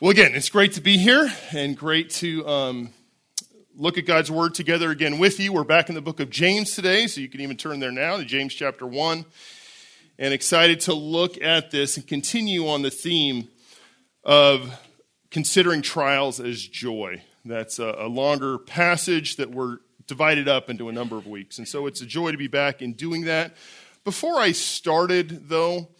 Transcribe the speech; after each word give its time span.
Well, 0.00 0.10
again, 0.10 0.34
it's 0.34 0.48
great 0.48 0.72
to 0.72 0.80
be 0.80 0.98
here 0.98 1.30
and 1.52 1.76
great 1.76 2.10
to 2.14 2.44
um, 2.48 2.90
look 3.76 3.96
at 3.96 4.06
God's 4.06 4.28
Word 4.28 4.52
together 4.52 4.90
again 4.90 5.20
with 5.20 5.38
you. 5.38 5.52
We're 5.52 5.62
back 5.62 5.88
in 5.88 5.94
the 5.94 6.02
book 6.02 6.18
of 6.18 6.30
James 6.30 6.74
today, 6.74 7.06
so 7.06 7.20
you 7.20 7.28
can 7.28 7.40
even 7.40 7.56
turn 7.56 7.78
there 7.78 7.92
now 7.92 8.16
to 8.16 8.24
James 8.24 8.52
chapter 8.52 8.88
1. 8.88 9.24
And 10.18 10.34
excited 10.34 10.80
to 10.80 10.94
look 10.94 11.40
at 11.40 11.70
this 11.70 11.96
and 11.96 12.04
continue 12.04 12.66
on 12.66 12.82
the 12.82 12.90
theme 12.90 13.46
of 14.24 14.76
considering 15.30 15.80
trials 15.80 16.40
as 16.40 16.60
joy. 16.60 17.22
That's 17.44 17.78
a, 17.78 17.94
a 17.96 18.08
longer 18.08 18.58
passage 18.58 19.36
that 19.36 19.52
we're 19.52 19.78
divided 20.08 20.48
up 20.48 20.70
into 20.70 20.88
a 20.88 20.92
number 20.92 21.16
of 21.16 21.28
weeks. 21.28 21.58
And 21.58 21.68
so 21.68 21.86
it's 21.86 22.00
a 22.00 22.06
joy 22.06 22.32
to 22.32 22.36
be 22.36 22.48
back 22.48 22.82
in 22.82 22.94
doing 22.94 23.26
that. 23.26 23.54
Before 24.02 24.40
I 24.40 24.50
started, 24.50 25.48
though, 25.48 25.90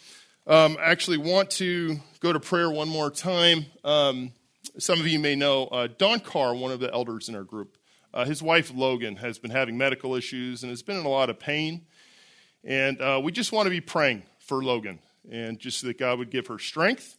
um, 0.46 0.76
I 0.78 0.90
actually 0.90 1.16
want 1.18 1.50
to 1.52 1.96
go 2.20 2.32
to 2.32 2.40
prayer 2.40 2.70
one 2.70 2.88
more 2.88 3.10
time. 3.10 3.66
Um, 3.82 4.32
some 4.78 5.00
of 5.00 5.06
you 5.06 5.18
may 5.18 5.36
know 5.36 5.66
uh, 5.66 5.88
Don 5.98 6.20
Carr, 6.20 6.54
one 6.54 6.70
of 6.70 6.80
the 6.80 6.92
elders 6.92 7.28
in 7.28 7.34
our 7.34 7.44
group. 7.44 7.78
Uh, 8.12 8.24
his 8.24 8.42
wife 8.42 8.70
Logan 8.74 9.16
has 9.16 9.38
been 9.38 9.50
having 9.50 9.78
medical 9.78 10.14
issues 10.14 10.62
and 10.62 10.70
has 10.70 10.82
been 10.82 10.98
in 10.98 11.06
a 11.06 11.08
lot 11.08 11.30
of 11.30 11.38
pain. 11.38 11.86
And 12.62 13.00
uh, 13.00 13.20
we 13.22 13.32
just 13.32 13.52
want 13.52 13.66
to 13.66 13.70
be 13.70 13.80
praying 13.80 14.22
for 14.38 14.62
Logan 14.62 14.98
and 15.30 15.58
just 15.58 15.82
that 15.82 15.98
God 15.98 16.18
would 16.18 16.30
give 16.30 16.46
her 16.48 16.58
strength. 16.58 17.16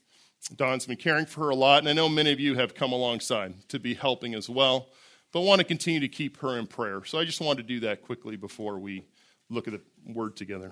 Don's 0.55 0.85
been 0.85 0.97
caring 0.97 1.25
for 1.25 1.45
her 1.45 1.49
a 1.49 1.55
lot, 1.55 1.79
and 1.79 1.89
I 1.89 1.93
know 1.93 2.07
many 2.07 2.31
of 2.31 2.39
you 2.39 2.53
have 2.55 2.75
come 2.75 2.91
alongside 2.91 3.67
to 3.69 3.79
be 3.79 3.95
helping 3.95 4.35
as 4.35 4.47
well, 4.47 4.89
but 5.31 5.41
want 5.41 5.59
to 5.59 5.65
continue 5.65 5.99
to 6.01 6.07
keep 6.07 6.37
her 6.37 6.59
in 6.59 6.67
prayer. 6.67 7.03
So 7.03 7.17
I 7.17 7.25
just 7.25 7.41
wanted 7.41 7.63
to 7.63 7.67
do 7.67 7.79
that 7.81 8.03
quickly 8.03 8.35
before 8.35 8.77
we 8.77 9.05
look 9.49 9.67
at 9.67 9.73
the 9.73 9.81
word 10.05 10.35
together. 10.35 10.71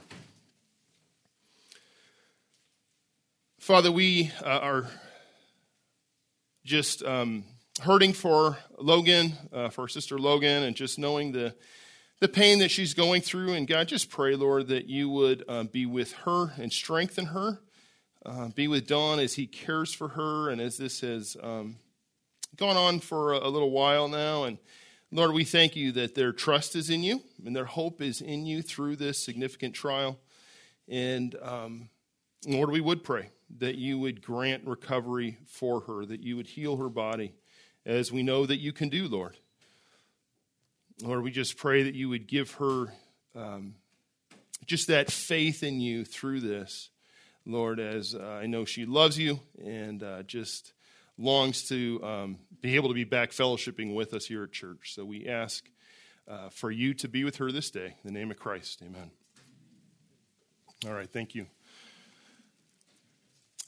Father, 3.63 3.93
we 3.93 4.29
uh, 4.43 4.59
are 4.59 4.87
just 6.65 7.01
um, 7.01 7.45
hurting 7.81 8.11
for 8.11 8.57
Logan, 8.77 9.37
uh, 9.53 9.69
for 9.69 9.87
sister 9.87 10.19
Logan, 10.19 10.63
and 10.63 10.75
just 10.75 10.99
knowing 10.99 11.31
the, 11.31 11.55
the 12.19 12.27
pain 12.27 12.59
that 12.59 12.71
she's 12.71 12.93
going 12.93 13.21
through. 13.21 13.53
And 13.53 13.65
God, 13.65 13.87
just 13.87 14.09
pray, 14.09 14.35
Lord, 14.35 14.67
that 14.67 14.87
you 14.89 15.09
would 15.09 15.45
uh, 15.47 15.63
be 15.63 15.85
with 15.85 16.11
her 16.25 16.51
and 16.57 16.73
strengthen 16.73 17.27
her. 17.27 17.61
Uh, 18.25 18.49
be 18.49 18.67
with 18.67 18.85
Don 18.85 19.21
as 19.21 19.35
he 19.35 19.47
cares 19.47 19.93
for 19.93 20.09
her 20.09 20.49
and 20.49 20.59
as 20.59 20.77
this 20.77 20.99
has 20.99 21.37
um, 21.41 21.77
gone 22.57 22.75
on 22.75 22.99
for 22.99 23.31
a, 23.31 23.47
a 23.47 23.49
little 23.49 23.71
while 23.71 24.09
now. 24.09 24.43
And 24.43 24.57
Lord, 25.09 25.31
we 25.31 25.45
thank 25.45 25.77
you 25.77 25.93
that 25.93 26.15
their 26.15 26.33
trust 26.33 26.75
is 26.75 26.89
in 26.89 27.01
you 27.01 27.21
and 27.45 27.55
their 27.55 27.63
hope 27.63 28.01
is 28.01 28.19
in 28.19 28.45
you 28.45 28.61
through 28.61 28.97
this 28.97 29.23
significant 29.23 29.73
trial. 29.73 30.19
And 30.89 31.33
um, 31.41 31.89
Lord, 32.45 32.69
we 32.69 32.81
would 32.81 33.05
pray 33.05 33.29
that 33.59 33.75
you 33.75 33.99
would 33.99 34.21
grant 34.21 34.65
recovery 34.65 35.37
for 35.45 35.81
her, 35.81 36.05
that 36.05 36.21
you 36.21 36.35
would 36.35 36.47
heal 36.47 36.77
her 36.77 36.89
body, 36.89 37.33
as 37.85 38.11
we 38.11 38.23
know 38.23 38.45
that 38.45 38.57
you 38.57 38.71
can 38.73 38.89
do, 38.89 39.07
Lord. 39.07 39.37
Lord, 41.01 41.23
we 41.23 41.31
just 41.31 41.57
pray 41.57 41.83
that 41.83 41.95
you 41.95 42.09
would 42.09 42.27
give 42.27 42.51
her 42.53 42.93
um, 43.35 43.75
just 44.65 44.87
that 44.87 45.11
faith 45.11 45.63
in 45.63 45.81
you 45.81 46.05
through 46.05 46.39
this, 46.39 46.89
Lord, 47.45 47.79
as 47.79 48.15
uh, 48.15 48.23
I 48.23 48.45
know 48.45 48.65
she 48.65 48.85
loves 48.85 49.17
you 49.17 49.39
and 49.63 50.01
uh, 50.01 50.23
just 50.23 50.73
longs 51.17 51.67
to 51.69 51.99
um, 52.03 52.37
be 52.61 52.75
able 52.75 52.89
to 52.89 52.95
be 52.95 53.03
back 53.03 53.31
fellowshipping 53.31 53.93
with 53.93 54.13
us 54.13 54.25
here 54.25 54.43
at 54.43 54.51
church. 54.51 54.93
So 54.95 55.03
we 55.03 55.27
ask 55.27 55.65
uh, 56.27 56.49
for 56.49 56.71
you 56.71 56.93
to 56.95 57.07
be 57.07 57.23
with 57.23 57.37
her 57.37 57.51
this 57.51 57.69
day. 57.69 57.95
In 58.03 58.13
the 58.13 58.17
name 58.17 58.31
of 58.31 58.37
Christ, 58.37 58.81
amen. 58.81 59.11
All 60.85 60.93
right, 60.93 61.09
thank 61.09 61.35
you. 61.35 61.47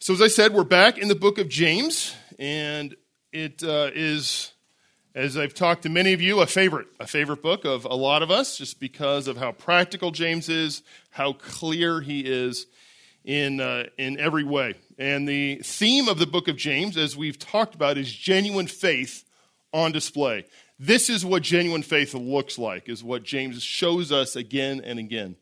So, 0.06 0.14
as 0.14 0.22
I 0.22 0.28
said, 0.28 0.54
we're 0.54 0.64
back 0.64 1.00
in 1.00 1.08
the 1.08 1.16
book 1.16 1.40
of 1.40 1.50
James, 1.50 2.14
and 2.38 2.96
it 3.34 3.64
uh, 3.64 3.90
is, 3.96 4.52
as 5.16 5.36
I've 5.36 5.56
talked 5.56 5.82
to 5.82 5.90
many 5.90 6.14
of 6.14 6.22
you, 6.22 6.42
a 6.42 6.46
favorite, 6.46 6.86
a 7.00 7.08
favorite 7.08 7.42
book 7.42 7.66
of 7.66 7.86
a 7.86 7.96
lot 7.96 8.22
of 8.22 8.30
us, 8.30 8.56
just 8.56 8.80
because 8.80 9.28
of 9.28 9.36
how 9.36 9.52
practical 9.52 10.12
James 10.12 10.48
is, 10.48 10.84
how 11.10 11.34
clear 11.34 12.02
he 12.02 12.20
is 12.20 12.68
in, 13.24 13.60
uh, 13.60 13.86
in 13.98 14.20
every 14.20 14.44
way. 14.44 14.76
And 15.00 15.28
the 15.28 15.56
theme 15.64 16.08
of 16.08 16.20
the 16.20 16.28
book 16.28 16.48
of 16.48 16.56
James, 16.56 16.98
as 16.98 17.18
we've 17.18 17.40
talked 17.40 17.74
about, 17.74 17.98
is 17.98 18.14
genuine 18.14 18.68
faith 18.68 19.24
on 19.74 19.92
display. 19.92 20.46
This 20.78 21.10
is 21.10 21.26
what 21.26 21.42
genuine 21.42 21.82
faith 21.82 22.14
looks 22.14 22.60
like, 22.60 22.90
is 22.90 23.04
what 23.04 23.24
James 23.24 23.64
shows 23.64 24.12
us 24.12 24.36
again 24.36 24.82
and 24.86 25.00
again. 25.00 25.36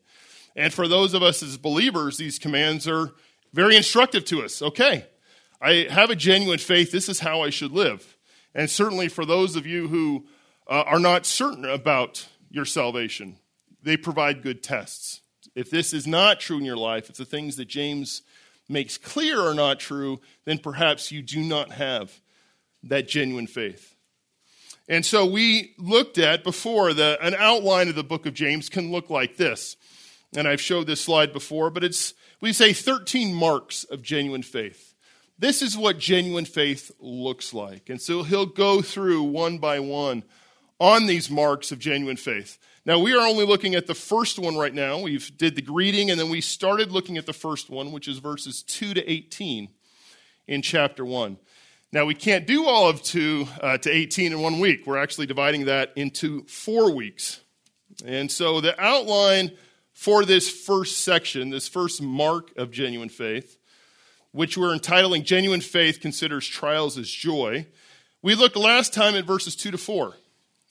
And 0.56 0.72
for 0.72 0.88
those 0.88 1.12
of 1.12 1.22
us 1.22 1.42
as 1.42 1.58
believers, 1.58 2.16
these 2.16 2.38
commands 2.38 2.88
are 2.88 3.12
very 3.54 3.76
instructive 3.76 4.24
to 4.26 4.42
us. 4.42 4.60
Okay, 4.60 5.06
I 5.62 5.86
have 5.88 6.10
a 6.10 6.16
genuine 6.16 6.58
faith. 6.58 6.90
This 6.90 7.08
is 7.08 7.20
how 7.20 7.42
I 7.42 7.50
should 7.50 7.70
live. 7.70 8.16
And 8.52 8.68
certainly 8.68 9.08
for 9.08 9.24
those 9.24 9.54
of 9.54 9.64
you 9.64 9.88
who 9.88 10.26
uh, 10.68 10.82
are 10.86 10.98
not 10.98 11.24
certain 11.24 11.64
about 11.64 12.28
your 12.50 12.64
salvation, 12.64 13.36
they 13.80 13.96
provide 13.96 14.42
good 14.42 14.62
tests. 14.62 15.20
If 15.54 15.70
this 15.70 15.92
is 15.92 16.04
not 16.06 16.40
true 16.40 16.58
in 16.58 16.64
your 16.64 16.76
life, 16.76 17.08
if 17.08 17.16
the 17.16 17.24
things 17.24 17.54
that 17.56 17.66
James 17.66 18.22
makes 18.68 18.98
clear 18.98 19.40
are 19.40 19.54
not 19.54 19.78
true, 19.78 20.20
then 20.44 20.58
perhaps 20.58 21.12
you 21.12 21.22
do 21.22 21.40
not 21.40 21.70
have 21.70 22.20
that 22.82 23.06
genuine 23.06 23.46
faith. 23.46 23.94
And 24.88 25.06
so 25.06 25.24
we 25.24 25.74
looked 25.78 26.18
at 26.18 26.42
before 26.42 26.92
that 26.92 27.20
an 27.22 27.34
outline 27.38 27.88
of 27.88 27.94
the 27.94 28.02
book 28.02 28.26
of 28.26 28.34
James 28.34 28.68
can 28.68 28.90
look 28.90 29.10
like 29.10 29.36
this. 29.36 29.76
And 30.36 30.48
I've 30.48 30.60
showed 30.60 30.88
this 30.88 31.00
slide 31.00 31.32
before, 31.32 31.70
but 31.70 31.84
it's 31.84 32.14
we 32.44 32.52
say 32.52 32.74
13 32.74 33.32
marks 33.32 33.84
of 33.84 34.02
genuine 34.02 34.42
faith. 34.42 34.94
This 35.38 35.62
is 35.62 35.78
what 35.78 35.98
genuine 35.98 36.44
faith 36.44 36.90
looks 37.00 37.54
like. 37.54 37.88
And 37.88 37.98
so 37.98 38.22
he'll 38.22 38.44
go 38.44 38.82
through 38.82 39.22
one 39.22 39.56
by 39.56 39.80
one 39.80 40.24
on 40.78 41.06
these 41.06 41.30
marks 41.30 41.72
of 41.72 41.78
genuine 41.78 42.18
faith. 42.18 42.58
Now 42.84 42.98
we 42.98 43.14
are 43.14 43.26
only 43.26 43.46
looking 43.46 43.74
at 43.74 43.86
the 43.86 43.94
first 43.94 44.38
one 44.38 44.56
right 44.58 44.74
now. 44.74 45.00
We've 45.00 45.34
did 45.38 45.56
the 45.56 45.62
greeting 45.62 46.10
and 46.10 46.20
then 46.20 46.28
we 46.28 46.42
started 46.42 46.92
looking 46.92 47.16
at 47.16 47.24
the 47.24 47.32
first 47.32 47.70
one, 47.70 47.92
which 47.92 48.08
is 48.08 48.18
verses 48.18 48.62
2 48.62 48.92
to 48.92 49.10
18 49.10 49.70
in 50.46 50.60
chapter 50.60 51.02
1. 51.02 51.38
Now 51.92 52.04
we 52.04 52.14
can't 52.14 52.46
do 52.46 52.66
all 52.66 52.90
of 52.90 53.02
2 53.02 53.48
uh, 53.62 53.78
to 53.78 53.90
18 53.90 54.32
in 54.32 54.42
one 54.42 54.60
week. 54.60 54.86
We're 54.86 54.98
actually 54.98 55.28
dividing 55.28 55.64
that 55.64 55.94
into 55.96 56.44
4 56.44 56.90
weeks. 56.94 57.40
And 58.04 58.30
so 58.30 58.60
the 58.60 58.78
outline 58.78 59.52
for 59.94 60.24
this 60.24 60.50
first 60.50 60.98
section, 60.98 61.50
this 61.50 61.68
first 61.68 62.02
mark 62.02 62.54
of 62.58 62.70
genuine 62.72 63.08
faith, 63.08 63.56
which 64.32 64.58
we're 64.58 64.74
entitling 64.74 65.22
Genuine 65.22 65.60
Faith 65.60 66.00
Considers 66.00 66.46
Trials 66.46 66.98
as 66.98 67.08
Joy. 67.08 67.66
We 68.20 68.34
looked 68.34 68.56
last 68.56 68.92
time 68.92 69.14
at 69.14 69.24
verses 69.24 69.54
2 69.54 69.70
to 69.70 69.78
4, 69.78 70.14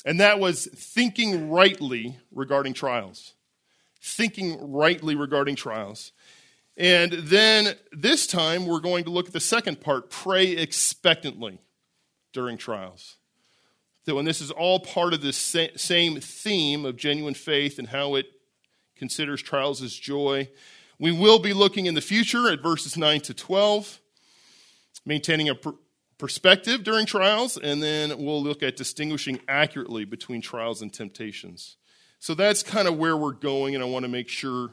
and 0.05 0.19
that 0.19 0.39
was 0.39 0.67
thinking 0.67 1.49
rightly 1.49 2.17
regarding 2.31 2.73
trials. 2.73 3.33
Thinking 4.01 4.73
rightly 4.73 5.15
regarding 5.15 5.55
trials. 5.55 6.11
And 6.75 7.13
then 7.13 7.75
this 7.93 8.27
time 8.27 8.65
we're 8.65 8.81
going 8.81 9.05
to 9.05 9.09
look 9.09 9.27
at 9.27 9.33
the 9.33 9.39
second 9.39 9.79
part 9.79 10.09
pray 10.09 10.47
expectantly 10.47 11.59
during 12.33 12.57
trials. 12.57 13.15
So, 14.05 14.19
and 14.19 14.27
this 14.27 14.41
is 14.41 14.51
all 14.51 14.81
part 14.81 15.13
of 15.13 15.21
this 15.21 15.37
same 15.37 16.19
theme 16.19 16.83
of 16.83 16.97
genuine 16.97 17.35
faith 17.35 17.79
and 17.79 17.87
how 17.87 18.15
it 18.15 18.25
considers 19.03 19.41
trials 19.41 19.81
as 19.81 19.93
joy. 19.93 20.47
We 20.97 21.11
will 21.11 21.37
be 21.37 21.51
looking 21.51 21.87
in 21.87 21.93
the 21.93 21.99
future 21.99 22.49
at 22.49 22.63
verses 22.63 22.95
9 22.95 23.19
to 23.19 23.33
12, 23.33 23.99
maintaining 25.05 25.49
a 25.49 25.55
perspective 26.17 26.85
during 26.85 27.05
trials, 27.05 27.57
and 27.57 27.83
then 27.83 28.17
we'll 28.23 28.41
look 28.41 28.63
at 28.63 28.77
distinguishing 28.77 29.41
accurately 29.49 30.05
between 30.05 30.41
trials 30.41 30.81
and 30.81 30.93
temptations. 30.93 31.75
So 32.19 32.33
that's 32.33 32.63
kind 32.63 32.87
of 32.87 32.97
where 32.97 33.17
we're 33.17 33.33
going, 33.33 33.75
and 33.75 33.83
I 33.83 33.87
want 33.87 34.03
to 34.03 34.09
make 34.09 34.29
sure 34.29 34.69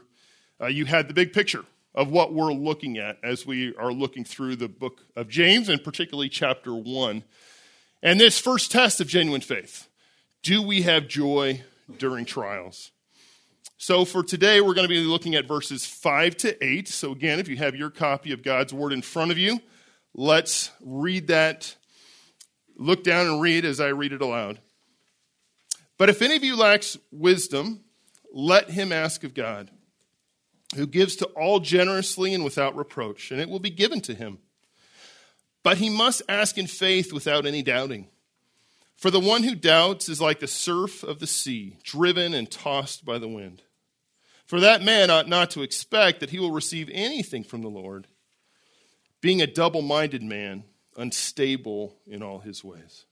uh, 0.61 0.67
you 0.67 0.85
had 0.85 1.09
the 1.09 1.13
big 1.13 1.33
picture 1.33 1.65
of 1.93 2.09
what 2.09 2.33
we're 2.33 2.53
looking 2.53 2.97
at 2.97 3.17
as 3.21 3.45
we 3.45 3.75
are 3.75 3.91
looking 3.91 4.23
through 4.23 4.55
the 4.55 4.69
book 4.69 5.01
of 5.17 5.27
James, 5.27 5.67
and 5.67 5.83
particularly 5.83 6.29
chapter 6.29 6.73
1. 6.73 7.25
And 8.01 8.17
this 8.17 8.39
first 8.39 8.71
test 8.71 9.01
of 9.01 9.09
genuine 9.09 9.41
faith 9.41 9.89
do 10.41 10.61
we 10.61 10.83
have 10.83 11.09
joy 11.09 11.63
during 11.97 12.23
trials? 12.23 12.91
So 13.81 14.05
for 14.05 14.21
today, 14.21 14.61
we're 14.61 14.75
going 14.75 14.87
to 14.87 14.93
be 14.93 14.99
looking 14.99 15.33
at 15.33 15.47
verses 15.47 15.87
5 15.87 16.37
to 16.37 16.63
8. 16.63 16.87
So 16.87 17.13
again, 17.13 17.39
if 17.39 17.47
you 17.47 17.57
have 17.57 17.75
your 17.75 17.89
copy 17.89 18.31
of 18.31 18.43
God's 18.43 18.71
Word 18.71 18.93
in 18.93 19.01
front 19.01 19.31
of 19.31 19.39
you, 19.39 19.59
let's 20.13 20.69
read 20.85 21.29
that. 21.29 21.75
Look 22.77 23.03
down 23.03 23.25
and 23.25 23.41
read 23.41 23.65
as 23.65 23.79
I 23.79 23.87
read 23.87 24.13
it 24.13 24.21
aloud. 24.21 24.59
But 25.97 26.09
if 26.09 26.21
any 26.21 26.35
of 26.35 26.43
you 26.43 26.55
lacks 26.55 26.95
wisdom, 27.11 27.83
let 28.31 28.69
him 28.69 28.91
ask 28.91 29.23
of 29.23 29.33
God, 29.33 29.71
who 30.75 30.85
gives 30.85 31.15
to 31.15 31.25
all 31.29 31.59
generously 31.59 32.35
and 32.35 32.43
without 32.43 32.75
reproach, 32.75 33.31
and 33.31 33.41
it 33.41 33.49
will 33.49 33.57
be 33.57 33.71
given 33.71 33.99
to 34.01 34.13
him. 34.13 34.37
But 35.63 35.79
he 35.79 35.89
must 35.89 36.21
ask 36.29 36.55
in 36.59 36.67
faith 36.67 37.11
without 37.11 37.47
any 37.47 37.63
doubting. 37.63 38.09
For 38.95 39.09
the 39.09 39.19
one 39.19 39.41
who 39.41 39.55
doubts 39.55 40.07
is 40.07 40.21
like 40.21 40.39
the 40.39 40.45
surf 40.45 41.01
of 41.01 41.17
the 41.17 41.25
sea, 41.25 41.77
driven 41.81 42.35
and 42.35 42.47
tossed 42.51 43.03
by 43.03 43.17
the 43.17 43.27
wind. 43.27 43.63
For 44.51 44.59
that 44.59 44.83
man 44.83 45.09
ought 45.09 45.29
not 45.29 45.51
to 45.51 45.61
expect 45.61 46.19
that 46.19 46.31
he 46.31 46.37
will 46.37 46.51
receive 46.51 46.89
anything 46.91 47.45
from 47.45 47.61
the 47.61 47.69
Lord, 47.69 48.07
being 49.21 49.41
a 49.41 49.47
double 49.47 49.81
minded 49.81 50.21
man, 50.21 50.65
unstable 50.97 51.95
in 52.05 52.21
all 52.21 52.39
his 52.39 52.61
ways. 52.61 53.05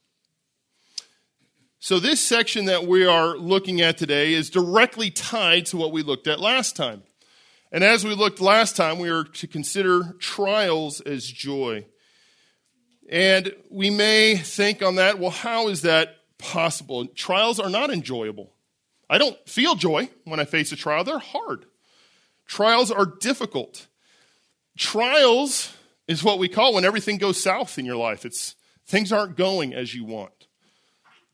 So, 1.78 1.98
this 1.98 2.20
section 2.20 2.66
that 2.66 2.86
we 2.86 3.06
are 3.06 3.38
looking 3.38 3.80
at 3.80 3.96
today 3.96 4.34
is 4.34 4.50
directly 4.50 5.10
tied 5.10 5.64
to 5.64 5.78
what 5.78 5.92
we 5.92 6.02
looked 6.02 6.26
at 6.26 6.40
last 6.40 6.76
time. 6.76 7.04
And 7.72 7.82
as 7.82 8.04
we 8.04 8.14
looked 8.14 8.42
last 8.42 8.76
time, 8.76 8.98
we 8.98 9.08
are 9.08 9.24
to 9.24 9.46
consider 9.46 10.14
trials 10.18 11.00
as 11.00 11.24
joy. 11.24 11.86
And 13.08 13.50
we 13.70 13.88
may 13.88 14.36
think 14.36 14.82
on 14.82 14.96
that, 14.96 15.18
well, 15.18 15.30
how 15.30 15.68
is 15.68 15.80
that 15.82 16.16
possible? 16.36 17.06
Trials 17.06 17.58
are 17.58 17.70
not 17.70 17.88
enjoyable. 17.88 18.52
I 19.10 19.18
don't 19.18 19.36
feel 19.48 19.74
joy 19.74 20.08
when 20.24 20.38
I 20.38 20.44
face 20.44 20.70
a 20.70 20.76
trial, 20.76 21.02
they're 21.02 21.18
hard. 21.18 21.66
Trials 22.46 22.92
are 22.92 23.04
difficult. 23.04 23.88
Trials 24.78 25.76
is 26.06 26.22
what 26.22 26.38
we 26.38 26.48
call 26.48 26.74
when 26.74 26.84
everything 26.84 27.18
goes 27.18 27.42
south 27.42 27.76
in 27.76 27.84
your 27.84 27.96
life. 27.96 28.24
It's 28.24 28.54
things 28.86 29.12
aren't 29.12 29.36
going 29.36 29.74
as 29.74 29.94
you 29.94 30.04
want. 30.04 30.46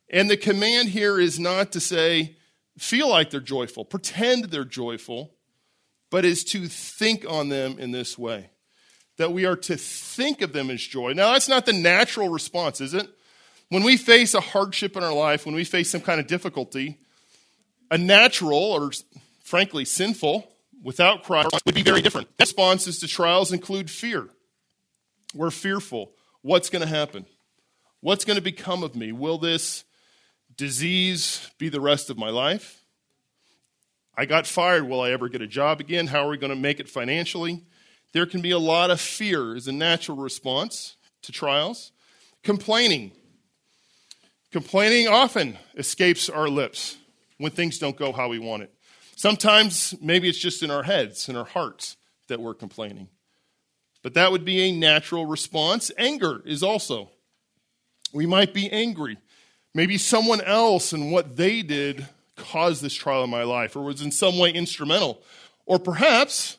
And 0.09 0.31
the 0.31 0.39
command 0.39 0.89
here 0.89 1.21
is 1.21 1.39
not 1.39 1.71
to 1.73 1.81
say, 1.81 2.37
feel 2.79 3.11
like 3.11 3.29
they're 3.29 3.41
joyful, 3.41 3.85
pretend 3.85 4.47
they're 4.47 4.65
joyful, 4.65 5.35
but 6.11 6.25
is 6.25 6.45
to 6.45 6.69
think 6.69 7.29
on 7.29 7.51
them 7.51 7.79
in 7.79 7.93
this 7.93 8.17
way. 8.17 8.51
That 9.19 9.33
we 9.33 9.45
are 9.45 9.57
to 9.57 9.77
think 9.77 10.41
of 10.41 10.53
them 10.53 10.71
as 10.71 10.81
joy. 10.81 11.13
Now, 11.13 11.33
that's 11.33 11.49
not 11.49 11.67
the 11.67 11.73
natural 11.75 12.31
response, 12.31 12.81
is 12.81 12.95
it? 12.95 13.09
When 13.69 13.83
we 13.83 13.97
face 13.99 14.33
a 14.33 14.41
hardship 14.41 14.97
in 14.97 15.03
our 15.03 15.15
life, 15.15 15.45
when 15.45 15.55
we 15.55 15.65
face 15.65 15.91
some 15.91 16.01
kind 16.01 16.21
of 16.21 16.27
difficulty, 16.27 17.01
a 17.91 17.99
natural 17.99 18.59
or 18.59 18.91
frankly 19.43 19.85
sinful, 19.85 20.51
without 20.83 21.23
Christ, 21.23 21.51
would 21.65 21.75
be 21.75 21.83
very 21.83 22.03
different. 22.03 22.29
Responses 22.39 22.99
to 23.01 23.09
trials 23.09 23.53
include 23.53 23.91
fear. 23.91 24.29
We're 25.35 25.51
fearful. 25.51 26.13
What's 26.43 26.71
going 26.71 26.83
to 26.83 26.89
happen? 26.89 27.27
What's 28.01 28.25
going 28.25 28.37
to 28.37 28.43
become 28.43 28.83
of 28.83 28.95
me? 28.95 29.13
Will 29.13 29.39
this 29.39 29.85
disease 30.57 31.51
be 31.59 31.69
the 31.69 31.81
rest 31.81 32.11
of 32.11 32.17
my 32.17 32.31
life? 32.31 32.85
I 34.17 34.27
got 34.27 34.47
fired. 34.47 34.89
Will 34.89 35.01
I 35.01 35.11
ever 35.11 35.29
get 35.29 35.43
a 35.43 35.47
job 35.47 35.81
again? 35.81 36.07
How 36.07 36.27
are 36.27 36.31
we 36.31 36.39
going 36.39 36.51
to 36.51 36.57
make 36.57 36.81
it 36.81 36.89
financially? 36.89 37.65
There 38.13 38.27
can 38.27 38.41
be 38.41 38.53
a 38.53 38.59
lot 38.59 38.91
of 38.91 39.01
fear 39.01 39.55
as 39.55 39.69
a 39.69 39.73
natural 39.73 40.17
response 40.17 40.97
to 41.23 41.33
trials. 41.33 41.93
Complaining. 42.43 43.13
Complaining 44.53 45.09
often 45.09 45.59
escapes 45.77 46.31
our 46.31 46.49
lips 46.49 46.97
when 47.39 47.53
things 47.53 47.79
don't 47.79 47.97
go 47.97 48.13
how 48.13 48.29
we 48.29 48.39
want 48.39 48.63
it. 48.63 48.73
Sometimes 49.17 49.95
maybe 50.01 50.29
it's 50.29 50.39
just 50.39 50.63
in 50.63 50.71
our 50.71 50.83
heads, 50.83 51.29
in 51.29 51.37
our 51.37 51.45
hearts, 51.45 51.97
that 52.29 52.41
we're 52.41 52.55
complaining. 52.55 53.09
But 54.03 54.15
that 54.15 54.31
would 54.31 54.45
be 54.45 54.69
a 54.69 54.73
natural 54.73 55.27
response. 55.27 55.91
Anger 55.97 56.43
is 56.45 56.63
also. 56.63 57.11
We 58.13 58.27
might 58.27 58.55
be 58.55 58.71
angry 58.71 59.19
Maybe 59.77 59.99
someone 59.99 60.41
else 60.41 60.95
and 60.95 61.13
what 61.13 61.37
they 61.37 61.61
did 61.61 62.09
caused 62.35 62.81
this 62.81 62.95
trial 62.95 63.25
in 63.25 63.29
my 63.29 63.43
life 63.43 63.77
or 63.77 63.83
was 63.83 64.01
in 64.01 64.11
some 64.11 64.39
way 64.39 64.51
instrumental. 64.51 65.21
Or 65.67 65.79
perhaps 65.79 66.57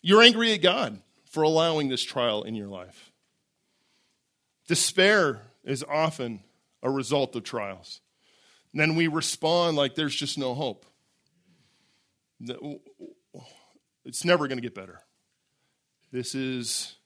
you're 0.00 0.22
angry 0.22 0.52
at 0.52 0.62
God 0.62 1.00
for 1.28 1.42
allowing 1.42 1.88
this 1.88 2.04
trial 2.04 2.44
in 2.44 2.54
your 2.54 2.68
life. 2.68 3.10
Despair 4.68 5.42
is 5.64 5.82
often 5.82 6.38
a 6.84 6.88
result 6.88 7.34
of 7.34 7.42
trials. 7.42 8.00
And 8.76 8.80
then 8.82 8.94
we 8.94 9.06
respond 9.06 9.78
like 9.78 9.94
there's 9.94 10.14
just 10.14 10.36
no 10.36 10.52
hope. 10.52 10.84
It's 14.04 14.22
never 14.22 14.48
going 14.48 14.58
to 14.58 14.62
get 14.62 14.74
better. 14.74 15.00
This 16.12 16.34
is 16.34 16.96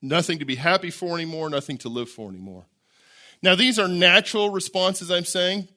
nothing 0.00 0.38
to 0.38 0.46
be 0.46 0.54
happy 0.54 0.88
for 0.90 1.14
anymore, 1.14 1.50
nothing 1.50 1.76
to 1.78 1.90
live 1.90 2.08
for 2.08 2.30
anymore. 2.30 2.64
Now, 3.42 3.54
these 3.54 3.78
are 3.78 3.88
natural 3.88 4.48
responses, 4.48 5.10
I'm 5.10 5.26
saying. 5.26 5.68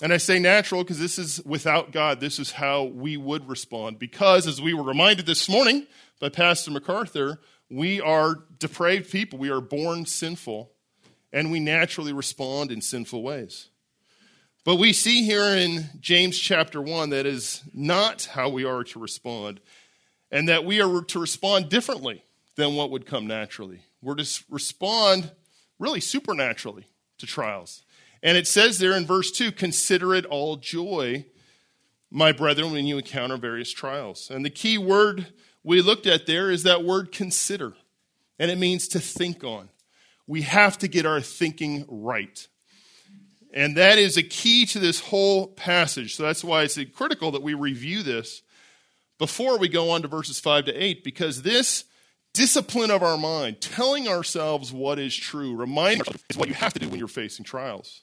And 0.00 0.14
I 0.14 0.16
say 0.16 0.38
natural 0.38 0.82
because 0.82 0.98
this 0.98 1.18
is 1.18 1.44
without 1.44 1.92
God. 1.92 2.20
This 2.20 2.38
is 2.38 2.52
how 2.52 2.84
we 2.84 3.18
would 3.18 3.46
respond. 3.46 3.98
Because, 3.98 4.46
as 4.46 4.62
we 4.62 4.72
were 4.72 4.82
reminded 4.82 5.26
this 5.26 5.46
morning 5.46 5.86
by 6.20 6.30
Pastor 6.30 6.70
MacArthur, 6.70 7.38
we 7.68 8.00
are 8.00 8.36
depraved 8.58 9.10
people. 9.12 9.38
We 9.38 9.50
are 9.50 9.60
born 9.60 10.06
sinful, 10.06 10.72
and 11.34 11.52
we 11.52 11.60
naturally 11.60 12.14
respond 12.14 12.72
in 12.72 12.80
sinful 12.80 13.22
ways. 13.22 13.68
But 14.64 14.76
we 14.76 14.94
see 14.94 15.24
here 15.24 15.42
in 15.42 15.90
James 16.00 16.38
chapter 16.38 16.80
1 16.80 17.10
that 17.10 17.26
is 17.26 17.62
not 17.74 18.24
how 18.24 18.48
we 18.48 18.64
are 18.64 18.82
to 18.84 18.98
respond, 18.98 19.60
and 20.30 20.48
that 20.48 20.64
we 20.64 20.80
are 20.80 21.02
to 21.02 21.18
respond 21.18 21.68
differently 21.68 22.24
than 22.56 22.74
what 22.74 22.90
would 22.90 23.04
come 23.04 23.26
naturally. 23.26 23.82
We're 24.00 24.14
to 24.14 24.44
respond 24.48 25.30
really 25.78 26.00
supernaturally 26.00 26.86
to 27.18 27.26
trials. 27.26 27.82
And 28.22 28.38
it 28.38 28.46
says 28.46 28.78
there 28.78 28.96
in 28.96 29.04
verse 29.04 29.30
2 29.32 29.52
consider 29.52 30.14
it 30.14 30.24
all 30.24 30.56
joy, 30.56 31.26
my 32.10 32.32
brethren, 32.32 32.72
when 32.72 32.86
you 32.86 32.96
encounter 32.96 33.36
various 33.36 33.70
trials. 33.70 34.30
And 34.30 34.46
the 34.46 34.50
key 34.50 34.78
word 34.78 35.26
we 35.62 35.82
looked 35.82 36.06
at 36.06 36.24
there 36.24 36.50
is 36.50 36.62
that 36.62 36.84
word 36.84 37.12
consider, 37.12 37.74
and 38.38 38.50
it 38.50 38.56
means 38.56 38.88
to 38.88 38.98
think 38.98 39.44
on. 39.44 39.68
We 40.26 40.40
have 40.40 40.78
to 40.78 40.88
get 40.88 41.04
our 41.04 41.20
thinking 41.20 41.84
right. 41.86 42.48
And 43.54 43.76
that 43.76 43.98
is 43.98 44.16
a 44.16 44.22
key 44.22 44.66
to 44.66 44.80
this 44.80 44.98
whole 44.98 45.46
passage. 45.46 46.16
So 46.16 46.24
that's 46.24 46.42
why 46.42 46.64
it's 46.64 46.76
critical 46.92 47.30
that 47.30 47.42
we 47.42 47.54
review 47.54 48.02
this 48.02 48.42
before 49.16 49.58
we 49.58 49.68
go 49.68 49.90
on 49.90 50.02
to 50.02 50.08
verses 50.08 50.40
5 50.40 50.64
to 50.64 50.72
8, 50.72 51.04
because 51.04 51.42
this 51.42 51.84
discipline 52.32 52.90
of 52.90 53.04
our 53.04 53.16
mind, 53.16 53.60
telling 53.60 54.08
ourselves 54.08 54.72
what 54.72 54.98
is 54.98 55.14
true, 55.14 55.54
reminding 55.54 56.00
ourselves 56.00 56.24
is 56.28 56.36
what 56.36 56.48
you 56.48 56.54
have 56.54 56.72
to 56.72 56.80
do 56.80 56.88
when 56.88 56.98
you're 56.98 57.06
facing 57.06 57.44
trials. 57.44 58.02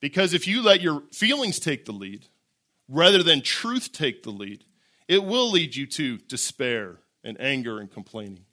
Because 0.00 0.32
if 0.32 0.46
you 0.48 0.62
let 0.62 0.80
your 0.80 1.02
feelings 1.12 1.58
take 1.58 1.84
the 1.84 1.92
lead 1.92 2.24
rather 2.88 3.22
than 3.22 3.42
truth 3.42 3.92
take 3.92 4.22
the 4.22 4.30
lead, 4.30 4.64
it 5.06 5.22
will 5.22 5.50
lead 5.50 5.76
you 5.76 5.86
to 5.86 6.16
despair 6.16 7.00
and 7.22 7.38
anger 7.38 7.78
and 7.78 7.92
complaining. 7.92 8.45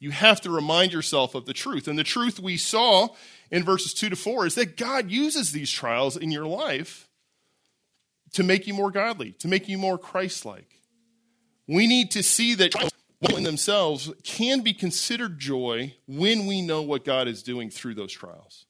You 0.00 0.10
have 0.10 0.40
to 0.42 0.50
remind 0.50 0.92
yourself 0.92 1.34
of 1.34 1.46
the 1.46 1.52
truth. 1.52 1.88
And 1.88 1.98
the 1.98 2.04
truth 2.04 2.38
we 2.38 2.56
saw 2.56 3.08
in 3.50 3.64
verses 3.64 3.94
2 3.94 4.10
to 4.10 4.16
4 4.16 4.46
is 4.46 4.54
that 4.54 4.76
God 4.76 5.10
uses 5.10 5.52
these 5.52 5.70
trials 5.70 6.16
in 6.16 6.30
your 6.30 6.46
life 6.46 7.08
to 8.34 8.42
make 8.42 8.66
you 8.66 8.74
more 8.74 8.90
godly, 8.90 9.32
to 9.32 9.48
make 9.48 9.68
you 9.68 9.78
more 9.78 9.98
Christ 9.98 10.44
like. 10.44 10.82
We 11.66 11.86
need 11.86 12.10
to 12.12 12.22
see 12.22 12.54
that 12.54 12.74
in 13.36 13.42
themselves 13.42 14.12
can 14.22 14.60
be 14.60 14.72
considered 14.72 15.38
joy 15.38 15.94
when 16.06 16.46
we 16.46 16.62
know 16.62 16.82
what 16.82 17.04
God 17.04 17.26
is 17.26 17.42
doing 17.42 17.70
through 17.70 17.94
those 17.94 18.12
trials. 18.12 18.66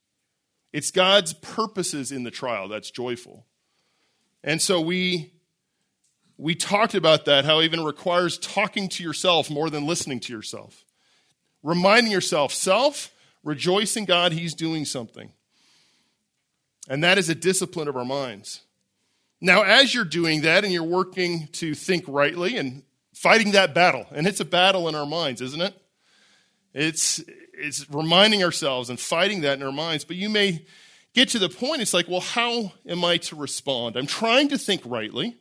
It's 0.72 0.90
God's 0.90 1.32
purposes 1.34 2.12
in 2.12 2.24
the 2.24 2.30
trial 2.30 2.68
that's 2.68 2.90
joyful. 2.90 3.46
And 4.42 4.60
so 4.62 4.80
we 4.80 5.32
we 6.36 6.54
talked 6.54 6.94
about 6.94 7.24
that 7.24 7.44
how 7.44 7.58
it 7.58 7.64
even 7.64 7.84
requires 7.84 8.38
talking 8.38 8.88
to 8.90 9.02
yourself 9.02 9.50
more 9.50 9.70
than 9.70 9.86
listening 9.86 10.20
to 10.20 10.32
yourself. 10.32 10.84
Reminding 11.62 12.12
yourself, 12.12 12.52
self, 12.52 13.12
rejoice 13.42 13.96
in 13.96 14.04
God, 14.04 14.32
he's 14.32 14.54
doing 14.54 14.84
something. 14.84 15.32
And 16.88 17.04
that 17.04 17.18
is 17.18 17.28
a 17.28 17.34
discipline 17.34 17.88
of 17.88 17.96
our 17.96 18.04
minds. 18.04 18.62
Now, 19.40 19.62
as 19.62 19.94
you're 19.94 20.04
doing 20.04 20.42
that 20.42 20.64
and 20.64 20.72
you're 20.72 20.82
working 20.82 21.48
to 21.52 21.74
think 21.74 22.04
rightly 22.08 22.56
and 22.56 22.82
fighting 23.14 23.52
that 23.52 23.74
battle. 23.74 24.06
And 24.12 24.26
it's 24.26 24.40
a 24.40 24.44
battle 24.44 24.88
in 24.88 24.94
our 24.94 25.06
minds, 25.06 25.40
isn't 25.40 25.60
it? 25.60 25.74
It's, 26.72 27.22
it's 27.52 27.88
reminding 27.90 28.42
ourselves 28.42 28.90
and 28.90 28.98
fighting 28.98 29.42
that 29.42 29.58
in 29.58 29.64
our 29.64 29.72
minds. 29.72 30.04
But 30.04 30.16
you 30.16 30.28
may 30.28 30.64
get 31.14 31.28
to 31.30 31.38
the 31.38 31.48
point, 31.48 31.82
it's 31.82 31.94
like, 31.94 32.08
well, 32.08 32.20
how 32.20 32.72
am 32.86 33.04
I 33.04 33.16
to 33.18 33.36
respond? 33.36 33.96
I'm 33.96 34.06
trying 34.06 34.48
to 34.48 34.58
think 34.58 34.82
rightly. 34.84 35.36